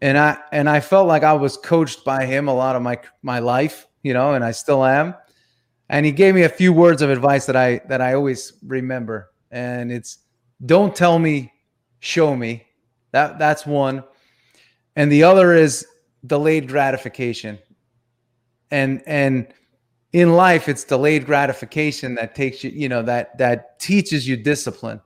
and 0.00 0.18
I 0.18 0.38
and 0.52 0.68
I 0.68 0.80
felt 0.80 1.08
like 1.08 1.22
I 1.22 1.32
was 1.32 1.56
coached 1.56 2.04
by 2.04 2.26
him 2.26 2.48
a 2.48 2.54
lot 2.54 2.76
of 2.76 2.82
my 2.82 2.98
my 3.22 3.38
life 3.38 3.88
you 4.02 4.14
know, 4.14 4.34
and 4.34 4.44
I 4.44 4.52
still 4.52 4.84
am. 4.84 5.14
And 5.88 6.04
he 6.04 6.12
gave 6.12 6.34
me 6.34 6.42
a 6.42 6.48
few 6.48 6.72
words 6.72 7.02
of 7.02 7.10
advice 7.10 7.46
that 7.46 7.56
I 7.56 7.80
that 7.88 8.00
I 8.00 8.14
always 8.14 8.52
remember. 8.62 9.30
And 9.50 9.90
it's 9.90 10.18
don't 10.64 10.94
tell 10.94 11.18
me, 11.18 11.52
show 12.00 12.36
me. 12.36 12.66
That 13.12 13.38
that's 13.38 13.66
one. 13.66 14.04
And 14.96 15.10
the 15.10 15.22
other 15.22 15.54
is 15.54 15.86
delayed 16.26 16.68
gratification. 16.68 17.58
And 18.70 19.02
and 19.06 19.48
in 20.12 20.32
life 20.32 20.68
it's 20.68 20.84
delayed 20.84 21.26
gratification 21.26 22.14
that 22.14 22.34
takes 22.34 22.64
you, 22.64 22.70
you 22.70 22.88
know, 22.88 23.02
that 23.02 23.36
that 23.38 23.78
teaches 23.78 24.26
you 24.26 24.36
discipline. 24.36 25.00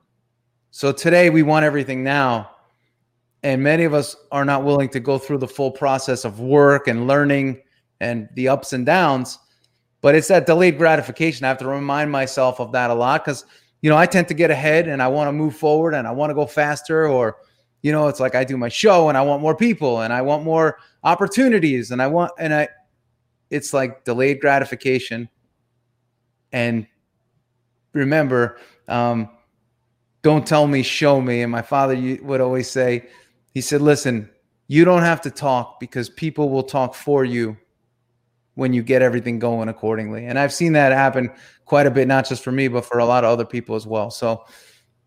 So 0.71 0.91
today 0.91 1.29
we 1.29 1.43
want 1.43 1.65
everything 1.65 2.03
now. 2.03 2.49
And 3.43 3.61
many 3.61 3.83
of 3.83 3.93
us 3.93 4.15
are 4.31 4.45
not 4.45 4.63
willing 4.63 4.87
to 4.89 5.01
go 5.01 5.17
through 5.17 5.39
the 5.39 5.47
full 5.47 5.69
process 5.69 6.23
of 6.23 6.39
work 6.39 6.87
and 6.87 7.07
learning 7.07 7.61
and 7.99 8.29
the 8.35 8.47
ups 8.47 8.71
and 8.71 8.85
downs. 8.85 9.37
But 9.99 10.15
it's 10.15 10.29
that 10.29 10.45
delayed 10.45 10.77
gratification. 10.77 11.43
I 11.43 11.49
have 11.49 11.57
to 11.57 11.67
remind 11.67 12.09
myself 12.09 12.61
of 12.61 12.71
that 12.71 12.89
a 12.89 12.93
lot 12.93 13.25
because 13.25 13.45
you 13.81 13.89
know, 13.89 13.97
I 13.97 14.05
tend 14.05 14.29
to 14.29 14.33
get 14.33 14.49
ahead 14.49 14.87
and 14.87 15.03
I 15.03 15.09
want 15.09 15.27
to 15.27 15.33
move 15.33 15.57
forward 15.57 15.93
and 15.93 16.07
I 16.07 16.11
want 16.11 16.29
to 16.29 16.33
go 16.33 16.45
faster 16.45 17.05
or 17.05 17.37
you 17.81 17.91
know, 17.91 18.07
it's 18.07 18.21
like 18.21 18.33
I 18.33 18.45
do 18.45 18.55
my 18.55 18.69
show 18.69 19.09
and 19.09 19.17
I 19.17 19.21
want 19.21 19.41
more 19.41 19.55
people 19.55 20.01
and 20.01 20.13
I 20.13 20.21
want 20.21 20.43
more 20.43 20.77
opportunities 21.03 21.91
and 21.91 22.01
I 22.01 22.07
want 22.07 22.31
and 22.39 22.53
I 22.53 22.69
it's 23.53 23.73
like 23.73 24.03
delayed 24.03 24.41
gratification. 24.41 25.29
And 26.51 26.87
remember, 27.93 28.57
um, 28.87 29.29
don't 30.23 30.45
tell 30.45 30.67
me, 30.67 30.83
show 30.83 31.21
me. 31.21 31.41
And 31.41 31.51
my 31.51 31.61
father 31.61 32.17
would 32.21 32.41
always 32.41 32.69
say, 32.69 33.07
he 33.53 33.61
said, 33.61 33.81
listen, 33.81 34.29
you 34.67 34.85
don't 34.85 35.03
have 35.03 35.21
to 35.21 35.31
talk 35.31 35.79
because 35.79 36.09
people 36.09 36.49
will 36.49 36.63
talk 36.63 36.95
for 36.95 37.23
you 37.23 37.55
when 38.55 38.73
you 38.73 38.81
get 38.81 39.01
everything 39.01 39.39
going 39.39 39.69
accordingly. 39.69 40.25
And 40.25 40.39
I've 40.39 40.53
seen 40.53 40.73
that 40.73 40.91
happen 40.91 41.31
quite 41.65 41.85
a 41.85 41.91
bit, 41.91 42.07
not 42.07 42.27
just 42.27 42.43
for 42.43 42.51
me, 42.51 42.67
but 42.67 42.85
for 42.85 42.99
a 42.99 43.05
lot 43.05 43.23
of 43.23 43.29
other 43.29 43.45
people 43.45 43.75
as 43.75 43.85
well. 43.85 44.09
So 44.09 44.45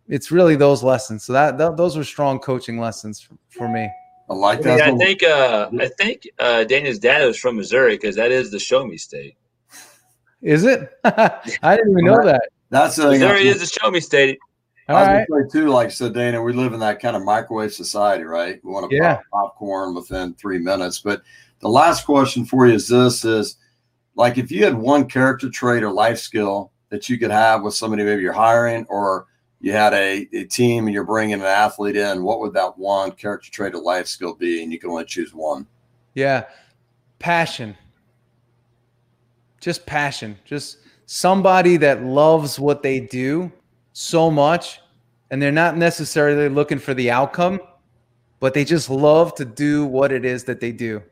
it's 0.08 0.30
really 0.30 0.56
those 0.56 0.82
lessons. 0.82 1.24
So 1.24 1.32
that, 1.32 1.58
that 1.58 1.76
those 1.76 1.96
were 1.96 2.04
strong 2.04 2.38
coaching 2.38 2.78
lessons 2.78 3.20
for, 3.20 3.36
for 3.48 3.68
me. 3.68 3.90
I 4.28 4.34
like 4.34 4.62
that. 4.62 4.82
I, 4.82 4.90
mean, 4.90 5.00
I 5.00 5.04
think 5.04 5.22
uh, 5.22 5.70
I 5.78 5.88
think 5.88 6.28
uh, 6.38 6.64
Dana's 6.64 6.98
dad 6.98 7.24
was 7.24 7.38
from 7.38 7.56
Missouri 7.56 7.94
because 7.94 8.16
that 8.16 8.32
is 8.32 8.50
the 8.50 8.58
show 8.58 8.84
me 8.84 8.96
state. 8.96 9.36
Is 10.42 10.64
it? 10.64 10.90
I 11.04 11.76
didn't 11.76 11.92
even 11.92 12.04
know 12.04 12.24
that. 12.24 12.48
That's 12.70 12.96
the 12.96 13.10
Missouri 13.10 13.46
is 13.46 13.60
the 13.60 13.66
show 13.66 13.90
me 13.90 14.00
state. 14.00 14.38
All 14.88 14.96
I 14.96 15.00
was 15.00 15.26
right. 15.28 15.50
too, 15.50 15.68
like 15.68 15.90
so, 15.90 16.08
Dana. 16.08 16.40
We 16.40 16.52
live 16.52 16.72
in 16.72 16.80
that 16.80 17.00
kind 17.00 17.16
of 17.16 17.24
microwave 17.24 17.72
society, 17.72 18.24
right? 18.24 18.60
We 18.62 18.70
want 18.70 18.88
to 18.90 18.96
yeah. 18.96 19.16
pop 19.32 19.54
popcorn 19.54 19.94
within 19.94 20.34
three 20.34 20.58
minutes. 20.58 21.00
But 21.00 21.22
the 21.60 21.68
last 21.68 22.04
question 22.04 22.44
for 22.44 22.66
you 22.66 22.74
is 22.74 22.88
this: 22.88 23.24
is 23.24 23.56
like 24.14 24.38
if 24.38 24.50
you 24.50 24.64
had 24.64 24.74
one 24.74 25.08
character 25.08 25.50
trait 25.50 25.82
or 25.82 25.92
life 25.92 26.18
skill 26.18 26.72
that 26.90 27.08
you 27.08 27.18
could 27.18 27.30
have 27.30 27.62
with 27.62 27.74
somebody 27.74 28.04
maybe 28.04 28.22
you're 28.22 28.32
hiring 28.32 28.86
or 28.88 29.26
you 29.66 29.72
had 29.72 29.94
a, 29.94 30.28
a 30.32 30.44
team 30.44 30.86
and 30.86 30.94
you're 30.94 31.02
bringing 31.02 31.34
an 31.34 31.42
athlete 31.42 31.96
in, 31.96 32.22
what 32.22 32.38
would 32.38 32.52
that 32.52 32.78
one 32.78 33.10
character 33.10 33.50
trait 33.50 33.74
or 33.74 33.82
life 33.82 34.06
skill 34.06 34.32
be? 34.32 34.62
And 34.62 34.70
you 34.70 34.78
can 34.78 34.90
only 34.90 35.04
choose 35.04 35.34
one. 35.34 35.66
Yeah. 36.14 36.44
Passion. 37.18 37.76
Just 39.60 39.84
passion. 39.84 40.38
Just 40.44 40.78
somebody 41.06 41.78
that 41.78 42.04
loves 42.04 42.60
what 42.60 42.84
they 42.84 43.00
do 43.00 43.50
so 43.92 44.30
much 44.30 44.80
and 45.32 45.42
they're 45.42 45.50
not 45.50 45.76
necessarily 45.76 46.48
looking 46.48 46.78
for 46.78 46.94
the 46.94 47.10
outcome, 47.10 47.58
but 48.38 48.54
they 48.54 48.64
just 48.64 48.88
love 48.88 49.34
to 49.34 49.44
do 49.44 49.84
what 49.84 50.12
it 50.12 50.24
is 50.24 50.44
that 50.44 50.60
they 50.60 50.70
do. 50.70 51.02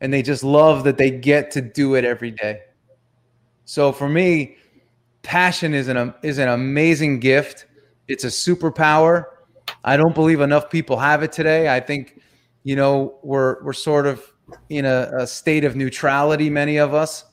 And 0.00 0.10
they 0.10 0.22
just 0.22 0.42
love 0.42 0.84
that 0.84 0.96
they 0.96 1.10
get 1.10 1.50
to 1.50 1.60
do 1.60 1.96
it 1.96 2.06
every 2.06 2.30
day. 2.30 2.62
So 3.66 3.92
for 3.92 4.08
me, 4.08 4.56
passion 5.20 5.74
is 5.74 5.88
an 5.88 6.14
is 6.22 6.38
an 6.38 6.48
amazing 6.48 7.20
gift 7.20 7.66
it's 8.10 8.24
a 8.24 8.26
superpower. 8.26 9.24
I 9.84 9.96
don't 9.96 10.14
believe 10.14 10.40
enough 10.40 10.68
people 10.68 10.98
have 10.98 11.22
it 11.22 11.32
today. 11.32 11.74
I 11.74 11.80
think, 11.80 12.20
you 12.64 12.76
know, 12.76 13.18
we're 13.22 13.62
we're 13.62 13.72
sort 13.72 14.06
of 14.06 14.30
in 14.68 14.84
a, 14.84 15.10
a 15.18 15.26
state 15.26 15.64
of 15.64 15.76
neutrality, 15.76 16.50
many 16.50 16.78
of 16.78 16.92
us. 16.92 17.24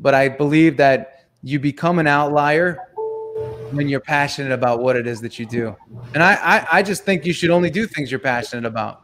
But 0.00 0.14
I 0.14 0.28
believe 0.28 0.76
that 0.78 1.26
you 1.42 1.60
become 1.60 1.98
an 1.98 2.06
outlier 2.06 2.78
when 3.72 3.88
you're 3.88 4.00
passionate 4.00 4.52
about 4.52 4.80
what 4.80 4.96
it 4.96 5.06
is 5.06 5.20
that 5.20 5.38
you 5.38 5.44
do. 5.44 5.76
And 6.14 6.22
I, 6.22 6.34
I, 6.34 6.66
I 6.78 6.82
just 6.82 7.04
think 7.04 7.26
you 7.26 7.32
should 7.32 7.50
only 7.50 7.70
do 7.70 7.86
things 7.86 8.10
you're 8.10 8.20
passionate 8.20 8.64
about. 8.64 9.02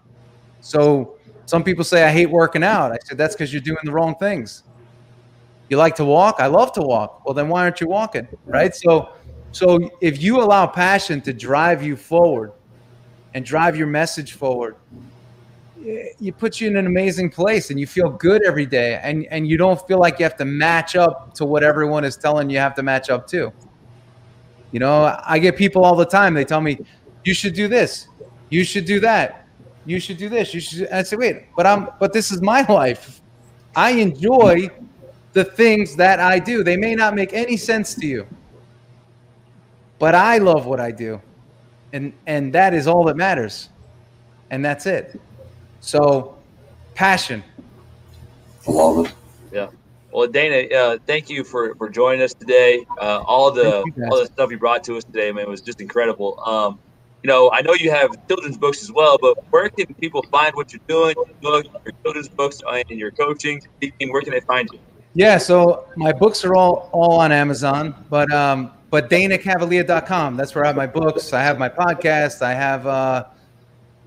So 0.61 1.17
some 1.45 1.63
people 1.63 1.85
say 1.85 2.05
I 2.05 2.11
hate 2.11 2.31
working 2.31 2.63
out. 2.63 2.93
I 2.93 2.99
said 3.05 3.19
that's 3.19 3.35
because 3.35 3.53
you're 3.53 3.61
doing 3.61 3.85
the 3.85 3.93
wrong 3.93 4.15
things. 4.17 4.63
You 5.69 5.77
like 5.77 5.95
to 5.97 6.05
walk? 6.05 6.37
I 6.39 6.47
love 6.47 6.73
to 6.73 6.83
walk. 6.83 7.25
Well, 7.25 7.35
then 7.35 7.49
why 7.49 7.63
aren't 7.63 7.81
you 7.81 7.89
walking? 7.89 8.27
Right? 8.47 8.75
So 8.75 9.13
so 9.53 9.91
if 10.01 10.21
you 10.21 10.41
allow 10.41 10.67
passion 10.67 11.21
to 11.23 11.33
drive 11.33 11.83
you 11.83 11.95
forward 11.95 12.53
and 13.35 13.45
drive 13.45 13.77
your 13.77 13.87
message 13.87 14.33
forward, 14.33 14.77
eh, 15.87 16.07
it 16.21 16.39
puts 16.39 16.61
you 16.61 16.69
in 16.69 16.77
an 16.79 16.87
amazing 16.87 17.31
place 17.31 17.71
and 17.71 17.79
you 17.79 17.87
feel 17.87 18.09
good 18.09 18.43
every 18.47 18.65
day 18.65 18.99
and, 19.03 19.27
and 19.27 19.47
you 19.47 19.59
don't 19.59 19.87
feel 19.87 19.99
like 19.99 20.19
you 20.19 20.25
have 20.25 20.39
to 20.39 20.47
match 20.47 20.97
up 20.97 21.35
to 21.35 21.45
what 21.45 21.63
everyone 21.63 22.03
is 22.03 22.17
telling 22.17 22.49
you 22.49 22.59
have 22.59 22.75
to 22.75 22.83
match 22.83 23.11
up 23.11 23.27
to. 23.29 23.53
You 24.73 24.81
know, 24.81 25.19
I 25.23 25.39
get 25.39 25.57
people 25.57 25.85
all 25.85 25.97
the 25.97 26.07
time, 26.07 26.33
they 26.33 26.47
tell 26.47 26.63
me, 26.63 26.79
you 27.25 27.35
should 27.35 27.53
do 27.53 27.69
this, 27.69 28.09
you 28.49 28.65
should 28.65 28.87
do 28.87 29.01
that, 29.01 29.47
you 29.85 30.01
should 30.01 30.17
do 30.17 30.31
this, 30.31 30.55
you 30.55 30.61
should. 30.61 30.89
I 30.89 31.03
say, 31.03 31.17
wait, 31.17 31.55
but 31.55 31.67
I'm, 31.67 31.91
but 32.01 32.15
this 32.15 32.33
is 32.33 32.41
my 32.41 32.63
life. 32.69 33.21
I 33.77 33.91
enjoy 33.91 34.71
the 35.35 35.45
things 35.45 35.95
that 35.97 36.21
I 36.21 36.39
do. 36.39 36.65
They 36.65 36.79
may 36.79 36.95
not 36.95 37.15
make 37.15 37.35
any 37.35 37.59
sense 37.59 37.95
to 37.97 38.07
you 38.07 38.27
but 40.03 40.17
I 40.17 40.39
love 40.39 40.67
what 40.67 40.81
I 40.81 40.91
do. 40.91 41.23
And 41.93 42.13
and 42.27 42.53
that 42.55 42.75
is 42.75 42.89
all 42.89 43.05
that 43.05 43.17
matters. 43.17 43.69
And 44.51 44.65
that's 44.65 44.85
it. 44.85 45.21
So 45.79 46.37
passion. 46.97 47.45
I 48.67 48.71
love 48.73 49.07
it. 49.07 49.15
Yeah. 49.53 49.69
Well, 50.11 50.27
Dana, 50.27 50.75
uh, 50.75 50.99
thank 51.07 51.31
you 51.31 51.45
for, 51.45 51.77
for 51.77 51.89
joining 51.89 52.21
us 52.21 52.35
today. 52.35 52.85
Uh, 53.01 53.23
all 53.25 53.53
the 53.53 53.85
all 54.11 54.19
the 54.19 54.27
stuff 54.27 54.51
you 54.51 54.59
brought 54.59 54.83
to 54.85 54.97
us 54.97 55.05
today, 55.05 55.31
man, 55.31 55.49
was 55.49 55.61
just 55.61 55.81
incredible. 55.81 56.41
Um, 56.41 56.81
you 57.23 57.29
know, 57.29 57.53
I 57.53 57.61
know 57.61 57.75
you 57.75 57.93
have 57.93 58.11
children's 58.27 58.59
books 58.59 58.83
as 58.83 58.91
well, 58.91 59.19
but 59.23 59.39
where 59.53 59.69
can 59.69 59.95
people 59.95 60.25
find 60.33 60.53
what 60.57 60.73
you're 60.73 60.89
doing, 60.89 61.15
your, 61.41 61.63
your 61.63 61.95
children's 62.03 62.29
books 62.29 62.61
and 62.69 62.91
your 62.91 63.13
coaching? 63.13 63.63
Where 64.11 64.23
can 64.23 64.33
they 64.33 64.41
find 64.41 64.69
you? 64.73 64.81
Yeah, 65.15 65.39
so 65.39 65.87
my 65.95 66.11
books 66.11 66.45
are 66.45 66.57
all 66.57 66.91
all 66.91 67.21
on 67.21 67.31
Amazon, 67.31 67.95
but 68.11 68.33
um, 68.33 68.73
but 68.93 69.09
danacavalea.com. 69.09 70.37
That's 70.37 70.55
where 70.55 70.65
I 70.65 70.67
have 70.67 70.77
my 70.77 70.87
books. 70.87 71.33
I 71.33 71.43
have 71.43 71.59
my 71.59 71.71
podcast. 71.71 72.43
I 72.43 72.53
have, 72.53 72.87
uh, 72.87 73.25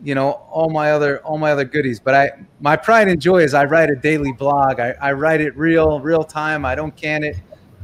you 0.04 0.14
know, 0.14 0.34
all 0.52 0.70
my 0.70 0.92
other 0.92 1.22
all 1.22 1.40
my 1.40 1.52
other 1.52 1.66
goodies. 1.66 2.00
But 2.00 2.14
I 2.14 2.32
my 2.60 2.76
pride 2.76 3.08
and 3.08 3.20
joy 3.20 3.40
is 3.40 3.56
I 3.56 3.66
write 3.66 3.90
a 3.90 3.96
daily 3.96 4.32
blog. 4.32 4.80
I, 4.80 4.94
I 5.02 5.14
write 5.14 5.42
it 5.42 5.58
real 5.58 6.00
real 6.02 6.24
time. 6.24 6.66
I 6.66 6.76
don't 6.76 6.96
can 6.96 7.24
it, 7.24 7.36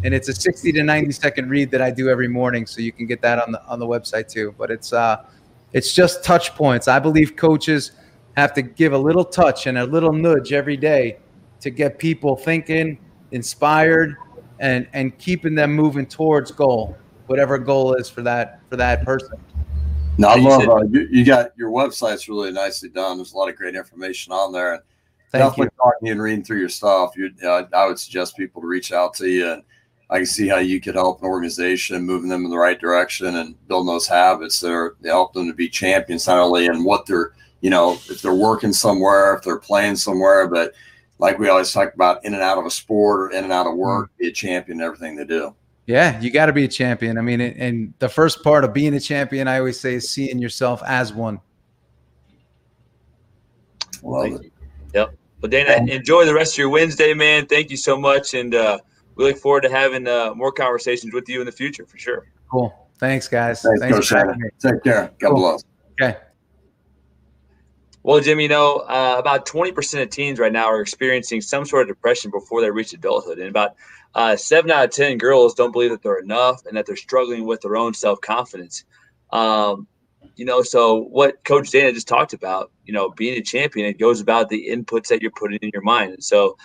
and 0.04 0.14
it's 0.14 0.30
a 0.30 0.34
60 0.34 0.72
to 0.74 0.84
90 0.84 1.12
second 1.14 1.50
read 1.50 1.72
that 1.72 1.82
I 1.82 1.90
do 1.90 2.08
every 2.08 2.28
morning. 2.28 2.68
So 2.68 2.82
you 2.82 2.92
can 2.92 3.08
get 3.08 3.20
that 3.24 3.42
on 3.42 3.52
the 3.52 3.66
on 3.66 3.80
the 3.80 3.88
website 3.88 4.28
too. 4.28 4.54
But 4.56 4.70
it's 4.70 4.94
uh, 4.94 5.26
it's 5.74 5.96
just 5.96 6.24
touch 6.24 6.54
points. 6.54 6.88
I 6.88 7.00
believe 7.00 7.36
coaches 7.36 7.94
have 8.38 8.54
to 8.54 8.62
give 8.62 8.94
a 8.94 8.98
little 8.98 9.26
touch 9.26 9.66
and 9.66 9.80
a 9.80 9.86
little 9.86 10.14
nudge 10.14 10.54
every 10.54 10.78
day 10.78 11.18
to 11.62 11.72
get 11.72 11.98
people 11.98 12.36
thinking, 12.36 13.00
inspired, 13.32 14.18
and 14.62 14.88
and 14.94 15.18
keeping 15.18 15.56
them 15.56 15.74
moving 15.74 16.06
towards 16.06 16.52
goal, 16.52 16.96
whatever 17.28 17.58
goal 17.58 17.96
is 17.96 18.10
for 18.10 18.22
that 18.22 18.62
for 18.70 18.78
that 18.78 19.04
person. 19.04 19.38
No, 20.18 20.28
I 20.30 20.36
love 20.36 20.70
uh, 20.70 20.84
you, 20.90 21.08
you, 21.10 21.26
got 21.26 21.52
your 21.58 21.72
website's 21.72 22.30
really 22.30 22.52
nicely 22.52 22.90
done. 22.90 23.18
There's 23.18 23.34
a 23.34 23.38
lot 23.38 23.50
of 23.50 23.56
great 23.56 23.76
information 23.76 24.32
on 24.32 24.52
there. 24.52 24.74
And 24.74 24.84
Thank 25.32 25.44
definitely 25.44 25.66
you. 25.66 25.84
talking 25.84 26.10
and 26.10 26.22
reading 26.22 26.44
through 26.44 26.60
your 26.60 26.70
stuff, 26.70 27.14
you 27.16 27.32
uh, 27.44 27.64
I 27.74 27.88
would 27.88 27.98
suggest 27.98 28.38
people 28.38 28.62
to 28.62 28.68
reach 28.68 28.92
out 28.92 29.14
to 29.16 29.28
you 29.28 29.52
and 29.52 29.64
I 30.12 30.18
can 30.18 30.26
see 30.26 30.50
how 30.50 30.58
you 30.58 30.82
could 30.82 30.96
help 30.96 31.22
an 31.22 31.28
organization 31.28 32.04
moving 32.04 32.30
them 32.30 32.44
in 32.44 32.52
the 32.52 32.58
right 32.58 32.80
direction 32.80 33.38
and 33.38 33.56
building 33.68 33.88
those 33.88 34.08
habits 34.08 34.60
that 34.60 34.72
are 34.72 34.98
they 35.00 35.10
help 35.10 35.34
them 35.34 35.48
to 35.48 35.54
be 35.54 35.70
champions 35.70 36.28
not 36.28 36.38
only 36.38 36.66
in 36.66 36.84
what 36.84 37.06
they're 37.06 37.32
you 37.62 37.70
know 37.70 37.94
if 37.94 38.22
they're 38.22 38.34
working 38.34 38.74
somewhere 38.74 39.36
if 39.36 39.44
they're 39.44 39.58
playing 39.58 39.96
somewhere 39.96 40.48
but 40.50 40.74
like 41.22 41.38
we 41.38 41.48
always 41.48 41.72
talk 41.72 41.94
about 41.94 42.26
in 42.26 42.34
and 42.34 42.42
out 42.42 42.58
of 42.58 42.66
a 42.66 42.72
sport 42.72 43.22
or 43.22 43.30
in 43.30 43.44
and 43.44 43.54
out 43.54 43.68
of 43.68 43.76
work, 43.76 44.10
mm. 44.10 44.18
be 44.18 44.28
a 44.28 44.32
champion 44.32 44.80
in 44.80 44.86
everything 44.86 45.16
they 45.16 45.24
do. 45.24 45.56
Yeah, 45.86 46.20
you 46.20 46.32
got 46.32 46.48
to 46.48 46.54
be 46.54 46.66
a 46.66 46.68
champion. 46.68 47.18
I 47.18 47.22
mean, 47.22 47.40
and 47.40 47.94
the 48.00 48.10
first 48.10 48.44
part 48.44 48.64
of 48.64 48.74
being 48.74 48.94
a 48.96 49.00
champion, 49.00 49.48
I 49.48 49.60
always 49.60 49.80
say, 49.80 49.96
is 49.96 50.10
seeing 50.10 50.40
yourself 50.40 50.82
as 50.84 51.14
one. 51.14 51.40
Love 54.04 54.42
it. 54.42 54.52
Yep. 54.94 55.16
Well, 55.42 55.50
Dana, 55.50 55.92
enjoy 55.92 56.26
the 56.26 56.34
rest 56.34 56.54
of 56.54 56.58
your 56.60 56.70
Wednesday, 56.70 57.14
man. 57.14 57.46
Thank 57.46 57.72
you 57.72 57.78
so 57.78 57.98
much, 57.98 58.34
and 58.34 58.54
uh, 58.56 58.80
we 59.16 59.26
look 59.26 59.38
forward 59.38 59.62
to 59.62 59.70
having 59.70 60.08
uh, 60.08 60.34
more 60.36 60.52
conversations 60.52 61.14
with 61.14 61.30
you 61.30 61.40
in 61.40 61.46
the 61.46 61.52
future 61.52 61.86
for 61.86 61.98
sure. 61.98 62.26
Cool. 62.50 62.74
Thanks, 62.98 63.28
guys. 63.28 63.62
Thanks, 63.62 63.80
Thanks 63.80 64.08
for 64.08 64.36
Take 64.60 64.84
care. 64.84 65.12
God 65.20 65.30
cool. 65.30 65.36
bless. 65.36 65.64
Okay. 66.00 66.18
Well, 68.04 68.20
Jim, 68.20 68.40
you 68.40 68.48
know, 68.48 68.78
uh, 68.78 69.16
about 69.20 69.46
20% 69.46 70.02
of 70.02 70.10
teens 70.10 70.40
right 70.40 70.52
now 70.52 70.66
are 70.66 70.82
experiencing 70.82 71.42
some 71.42 71.66
sort 71.66 71.84
of 71.84 71.88
depression 71.88 72.32
before 72.32 72.62
they 72.62 72.72
reach 72.72 72.94
adulthood. 72.94 73.38
And 73.38 73.48
about 73.48 73.76
uh, 74.16 74.36
seven 74.36 74.72
out 74.72 74.86
of 74.86 74.90
10 74.92 75.20
girls 75.20 75.54
don't 75.54 75.72
believe 75.72 75.92
that 75.92 76.02
they're 76.02 76.20
enough 76.20 76.66
and 76.66 76.76
that 76.78 76.88
they're 76.88 76.96
struggling 76.96 77.46
with 77.46 77.62
their 77.62 77.76
own 77.76 77.94
self 77.94 78.20
confidence. 78.20 78.86
Um, 79.32 79.88
you 80.36 80.46
know, 80.46 80.64
so 80.64 80.98
what 80.98 81.44
Coach 81.44 81.70
Dana 81.70 81.94
just 81.94 82.08
talked 82.08 82.34
about, 82.34 82.72
you 82.86 82.94
know, 82.94 83.12
being 83.12 83.38
a 83.38 83.44
champion, 83.44 83.86
it 83.88 84.00
goes 84.00 84.20
about 84.20 84.50
the 84.50 84.70
inputs 84.70 85.08
that 85.08 85.22
you're 85.22 85.32
putting 85.32 85.60
in 85.62 85.70
your 85.72 85.84
mind. 85.84 86.14
And 86.14 86.24
so, 86.24 86.58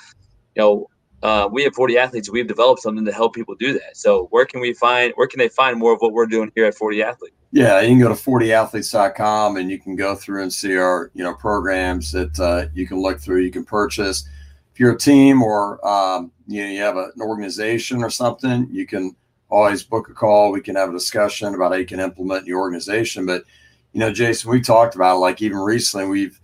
you 0.54 0.62
know, 0.62 0.90
uh, 1.22 1.48
we 1.50 1.64
have 1.64 1.74
4D 1.74 1.96
Athletes. 1.96 2.30
We've 2.30 2.46
developed 2.46 2.80
something 2.80 3.04
to 3.04 3.12
help 3.12 3.34
people 3.34 3.54
do 3.56 3.74
that. 3.74 3.96
So 3.96 4.28
where 4.30 4.46
can 4.46 4.60
we 4.60 4.72
find, 4.72 5.12
where 5.16 5.26
can 5.28 5.38
they 5.38 5.48
find 5.48 5.78
more 5.78 5.92
of 5.92 6.00
what 6.00 6.12
we're 6.12 6.26
doing 6.26 6.50
here 6.54 6.64
at 6.64 6.74
4D 6.76 7.02
Athletes? 7.02 7.35
Yeah, 7.52 7.80
you 7.80 7.88
can 7.88 8.00
go 8.00 8.08
to 8.08 8.14
4dathletes.com 8.14 9.56
and 9.56 9.70
you 9.70 9.78
can 9.78 9.96
go 9.96 10.14
through 10.14 10.42
and 10.42 10.52
see 10.52 10.76
our, 10.76 11.10
you 11.14 11.22
know, 11.22 11.34
programs 11.34 12.12
that 12.12 12.38
uh, 12.38 12.66
you 12.74 12.86
can 12.86 13.00
look 13.00 13.20
through, 13.20 13.42
you 13.42 13.50
can 13.50 13.64
purchase. 13.64 14.28
If 14.72 14.80
you're 14.80 14.92
a 14.92 14.98
team 14.98 15.42
or, 15.42 15.84
um, 15.86 16.32
you 16.46 16.62
know, 16.62 16.70
you 16.70 16.80
have 16.80 16.96
a, 16.96 17.10
an 17.14 17.22
organization 17.22 18.02
or 18.02 18.10
something, 18.10 18.68
you 18.70 18.86
can 18.86 19.16
always 19.48 19.82
book 19.82 20.08
a 20.10 20.12
call. 20.12 20.52
We 20.52 20.60
can 20.60 20.76
have 20.76 20.90
a 20.90 20.92
discussion 20.92 21.54
about 21.54 21.72
how 21.72 21.78
you 21.78 21.86
can 21.86 22.00
implement 22.00 22.46
your 22.46 22.60
organization. 22.60 23.24
But, 23.24 23.44
you 23.92 24.00
know, 24.00 24.12
Jason, 24.12 24.50
we 24.50 24.60
talked 24.60 24.94
about 24.94 25.20
like 25.20 25.40
even 25.40 25.58
recently, 25.58 26.06
we've 26.06 26.40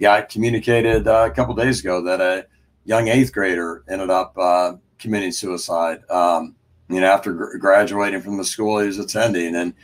got 0.00 0.28
communicated 0.28 1.06
uh, 1.06 1.28
a 1.30 1.34
couple 1.34 1.54
days 1.54 1.80
ago 1.80 2.00
that 2.02 2.20
a 2.20 2.46
young 2.84 3.08
eighth 3.08 3.32
grader 3.32 3.84
ended 3.88 4.10
up 4.10 4.36
uh, 4.38 4.74
committing 4.98 5.32
suicide. 5.32 6.08
Um, 6.10 6.54
you 6.88 7.00
know, 7.00 7.06
after 7.06 7.32
gr- 7.32 7.56
graduating 7.58 8.22
from 8.22 8.36
the 8.36 8.44
school 8.44 8.78
he 8.78 8.86
was 8.86 8.98
attending, 8.98 9.56
and 9.56 9.74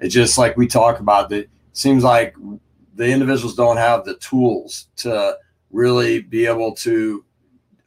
it's 0.00 0.14
just 0.14 0.38
like 0.38 0.56
we 0.56 0.66
talk 0.66 1.00
about 1.00 1.28
that. 1.30 1.48
Seems 1.72 2.02
like 2.02 2.34
the 2.94 3.08
individuals 3.08 3.54
don't 3.54 3.76
have 3.76 4.04
the 4.04 4.16
tools 4.16 4.88
to 4.96 5.36
really 5.70 6.20
be 6.20 6.46
able 6.46 6.74
to 6.74 7.24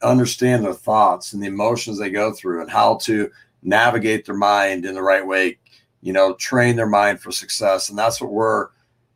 understand 0.02 0.64
their 0.64 0.74
thoughts 0.74 1.32
and 1.32 1.42
the 1.42 1.46
emotions 1.46 1.98
they 1.98 2.10
go 2.10 2.32
through 2.32 2.62
and 2.62 2.70
how 2.70 2.96
to 2.96 3.30
navigate 3.62 4.24
their 4.24 4.34
mind 4.34 4.84
in 4.84 4.94
the 4.94 5.02
right 5.02 5.24
way 5.24 5.58
you 6.00 6.12
know 6.12 6.34
train 6.34 6.74
their 6.74 6.88
mind 6.88 7.20
for 7.20 7.30
success 7.30 7.88
and 7.88 7.96
that's 7.96 8.20
what 8.20 8.32
we're 8.32 8.68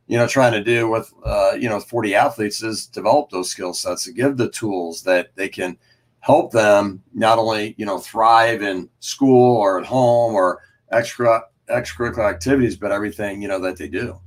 you 0.07 0.17
know 0.17 0.27
trying 0.27 0.53
to 0.53 0.63
do 0.63 0.89
with 0.89 1.13
uh, 1.25 1.53
you 1.59 1.69
know 1.69 1.79
4D 1.79 2.13
Athletes 2.13 2.63
is 2.63 2.87
develop 2.87 3.31
those 3.31 3.51
skill 3.51 3.75
sets 3.75 4.05
to 4.05 4.13
give 4.13 4.37
the 4.37 4.51
tools 4.51 5.03
that 5.03 5.35
they 5.35 5.49
can 5.49 5.77
help 6.21 6.53
them 6.53 7.03
not 7.13 7.39
only 7.39 7.75
you 7.77 7.85
know 7.85 7.99
thrive 7.99 8.63
in 8.63 8.89
school 9.01 9.57
or 9.57 9.81
at 9.81 9.87
home 9.87 10.35
or 10.35 10.61
extra 10.93 11.43
extracurricular 11.71 12.29
activities 12.29 12.77
but 12.77 12.93
everything 12.93 13.43
you 13.43 13.49
know 13.49 13.59
that 13.59 13.77
they 13.77 13.89
do 13.89 14.19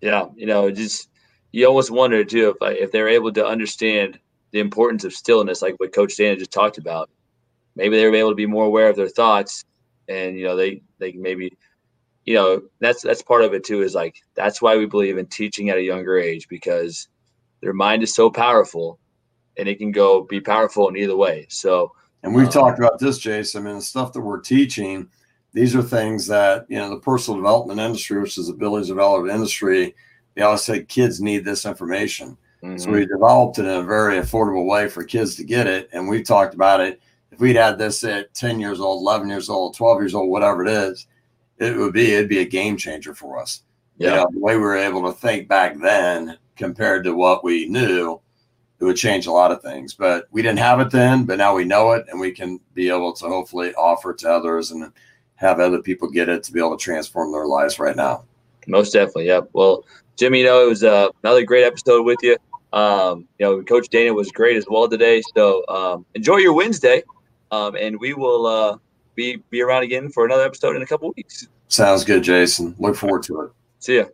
yeah 0.00 0.26
you 0.34 0.46
know 0.46 0.70
just 0.70 1.08
you 1.52 1.66
almost 1.66 1.90
wonder 1.90 2.24
too 2.24 2.56
if 2.60 2.78
if 2.78 2.92
they're 2.92 3.08
able 3.08 3.32
to 3.32 3.46
understand 3.46 4.18
the 4.52 4.60
importance 4.60 5.04
of 5.04 5.12
stillness, 5.12 5.62
like 5.62 5.74
what 5.78 5.92
Coach 5.92 6.16
Dana 6.16 6.36
just 6.36 6.50
talked 6.50 6.78
about. 6.78 7.10
Maybe 7.74 7.96
they 7.96 8.08
were 8.08 8.14
able 8.14 8.30
to 8.30 8.36
be 8.36 8.46
more 8.46 8.64
aware 8.64 8.88
of 8.88 8.96
their 8.96 9.08
thoughts, 9.08 9.64
and 10.08 10.38
you 10.38 10.44
know 10.44 10.56
they 10.56 10.82
they 10.98 11.12
maybe, 11.12 11.56
you 12.24 12.34
know, 12.34 12.62
that's 12.80 13.02
that's 13.02 13.22
part 13.22 13.42
of 13.42 13.52
it 13.52 13.64
too. 13.64 13.82
Is 13.82 13.94
like 13.94 14.16
that's 14.34 14.62
why 14.62 14.76
we 14.76 14.86
believe 14.86 15.18
in 15.18 15.26
teaching 15.26 15.68
at 15.68 15.76
a 15.76 15.82
younger 15.82 16.18
age 16.18 16.48
because 16.48 17.08
their 17.60 17.74
mind 17.74 18.02
is 18.02 18.14
so 18.14 18.30
powerful, 18.30 18.98
and 19.58 19.68
it 19.68 19.76
can 19.76 19.92
go 19.92 20.22
be 20.22 20.40
powerful 20.40 20.88
in 20.88 20.96
either 20.96 21.16
way. 21.16 21.46
So, 21.50 21.92
and 22.22 22.34
we've 22.34 22.46
um, 22.46 22.52
talked 22.52 22.78
about 22.78 22.98
this, 22.98 23.18
Jason. 23.18 23.62
I 23.62 23.66
mean, 23.66 23.76
the 23.76 23.82
stuff 23.82 24.14
that 24.14 24.22
we're 24.22 24.40
teaching, 24.40 25.08
these 25.56 25.74
are 25.74 25.82
things 25.82 26.26
that 26.28 26.66
you 26.68 26.76
know 26.76 26.90
the 26.90 27.00
personal 27.00 27.40
development 27.40 27.80
industry, 27.80 28.20
which 28.20 28.38
is 28.38 28.46
the 28.46 28.52
ability 28.52 28.86
development 28.88 29.34
industry. 29.34 29.94
They 30.34 30.42
always 30.42 30.62
say 30.62 30.84
kids 30.84 31.20
need 31.20 31.44
this 31.44 31.64
information 31.64 32.36
Mm-hmm. 32.62 32.78
So 32.78 32.90
we 32.90 33.06
developed 33.06 33.58
it 33.58 33.64
in 33.64 33.70
a 33.70 33.82
very 33.82 34.18
affordable 34.18 34.66
way 34.66 34.88
for 34.88 35.04
kids 35.04 35.36
to 35.36 35.44
get 35.44 35.66
it. 35.66 35.88
And 35.92 36.08
we 36.08 36.22
talked 36.22 36.54
about 36.54 36.80
it. 36.80 37.00
If 37.30 37.40
we'd 37.40 37.56
had 37.56 37.78
this 37.78 38.02
at 38.04 38.32
10 38.34 38.60
years 38.60 38.80
old, 38.80 39.02
11 39.02 39.28
years 39.28 39.48
old, 39.48 39.76
12 39.76 40.00
years 40.00 40.14
old, 40.14 40.30
whatever 40.30 40.64
it 40.64 40.70
is, 40.70 41.06
it 41.58 41.76
would 41.76 41.92
be, 41.92 42.12
it'd 42.12 42.28
be 42.28 42.40
a 42.40 42.44
game 42.44 42.76
changer 42.76 43.14
for 43.14 43.38
us. 43.38 43.62
Yeah. 43.98 44.10
You 44.10 44.16
know, 44.16 44.28
the 44.32 44.40
way 44.40 44.56
we 44.56 44.62
were 44.62 44.76
able 44.76 45.02
to 45.02 45.12
think 45.12 45.48
back 45.48 45.78
then 45.78 46.38
compared 46.56 47.04
to 47.04 47.14
what 47.14 47.44
we 47.44 47.68
knew, 47.68 48.20
it 48.78 48.84
would 48.84 48.96
change 48.96 49.26
a 49.26 49.32
lot 49.32 49.52
of 49.52 49.62
things. 49.62 49.94
But 49.94 50.26
we 50.30 50.42
didn't 50.42 50.58
have 50.58 50.80
it 50.80 50.90
then, 50.90 51.24
but 51.24 51.38
now 51.38 51.54
we 51.54 51.64
know 51.64 51.92
it 51.92 52.06
and 52.10 52.20
we 52.20 52.30
can 52.30 52.60
be 52.74 52.88
able 52.88 53.12
to 53.14 53.26
hopefully 53.26 53.74
offer 53.74 54.10
it 54.10 54.18
to 54.18 54.30
others 54.30 54.70
and 54.70 54.92
have 55.36 55.60
other 55.60 55.80
people 55.80 56.08
get 56.08 56.28
it 56.28 56.42
to 56.44 56.52
be 56.52 56.58
able 56.58 56.76
to 56.76 56.82
transform 56.82 57.32
their 57.32 57.46
lives 57.46 57.78
right 57.78 57.96
now. 57.96 58.24
Most 58.66 58.92
definitely. 58.92 59.26
Yep. 59.26 59.50
Well, 59.52 59.84
Jimmy, 60.16 60.40
you 60.40 60.46
know, 60.46 60.64
it 60.64 60.68
was 60.68 60.82
uh, 60.82 61.08
another 61.22 61.44
great 61.44 61.64
episode 61.64 62.04
with 62.04 62.18
you. 62.22 62.36
Um, 62.72 63.28
you 63.38 63.46
know, 63.46 63.62
Coach 63.62 63.88
Dana 63.88 64.12
was 64.12 64.30
great 64.32 64.56
as 64.56 64.66
well 64.68 64.88
today. 64.88 65.22
So 65.34 65.64
um, 65.68 66.04
enjoy 66.14 66.38
your 66.38 66.52
Wednesday, 66.52 67.02
um, 67.50 67.76
and 67.76 67.98
we 68.00 68.14
will 68.14 68.46
uh, 68.46 68.78
be 69.14 69.36
be 69.50 69.62
around 69.62 69.84
again 69.84 70.10
for 70.10 70.24
another 70.24 70.44
episode 70.44 70.74
in 70.76 70.82
a 70.82 70.86
couple 70.86 71.12
weeks. 71.16 71.48
Sounds 71.68 72.04
good, 72.04 72.22
Jason. 72.22 72.74
Look 72.78 72.96
forward 72.96 73.22
to 73.24 73.42
it. 73.42 73.50
See 73.78 73.96
ya. 73.96 74.04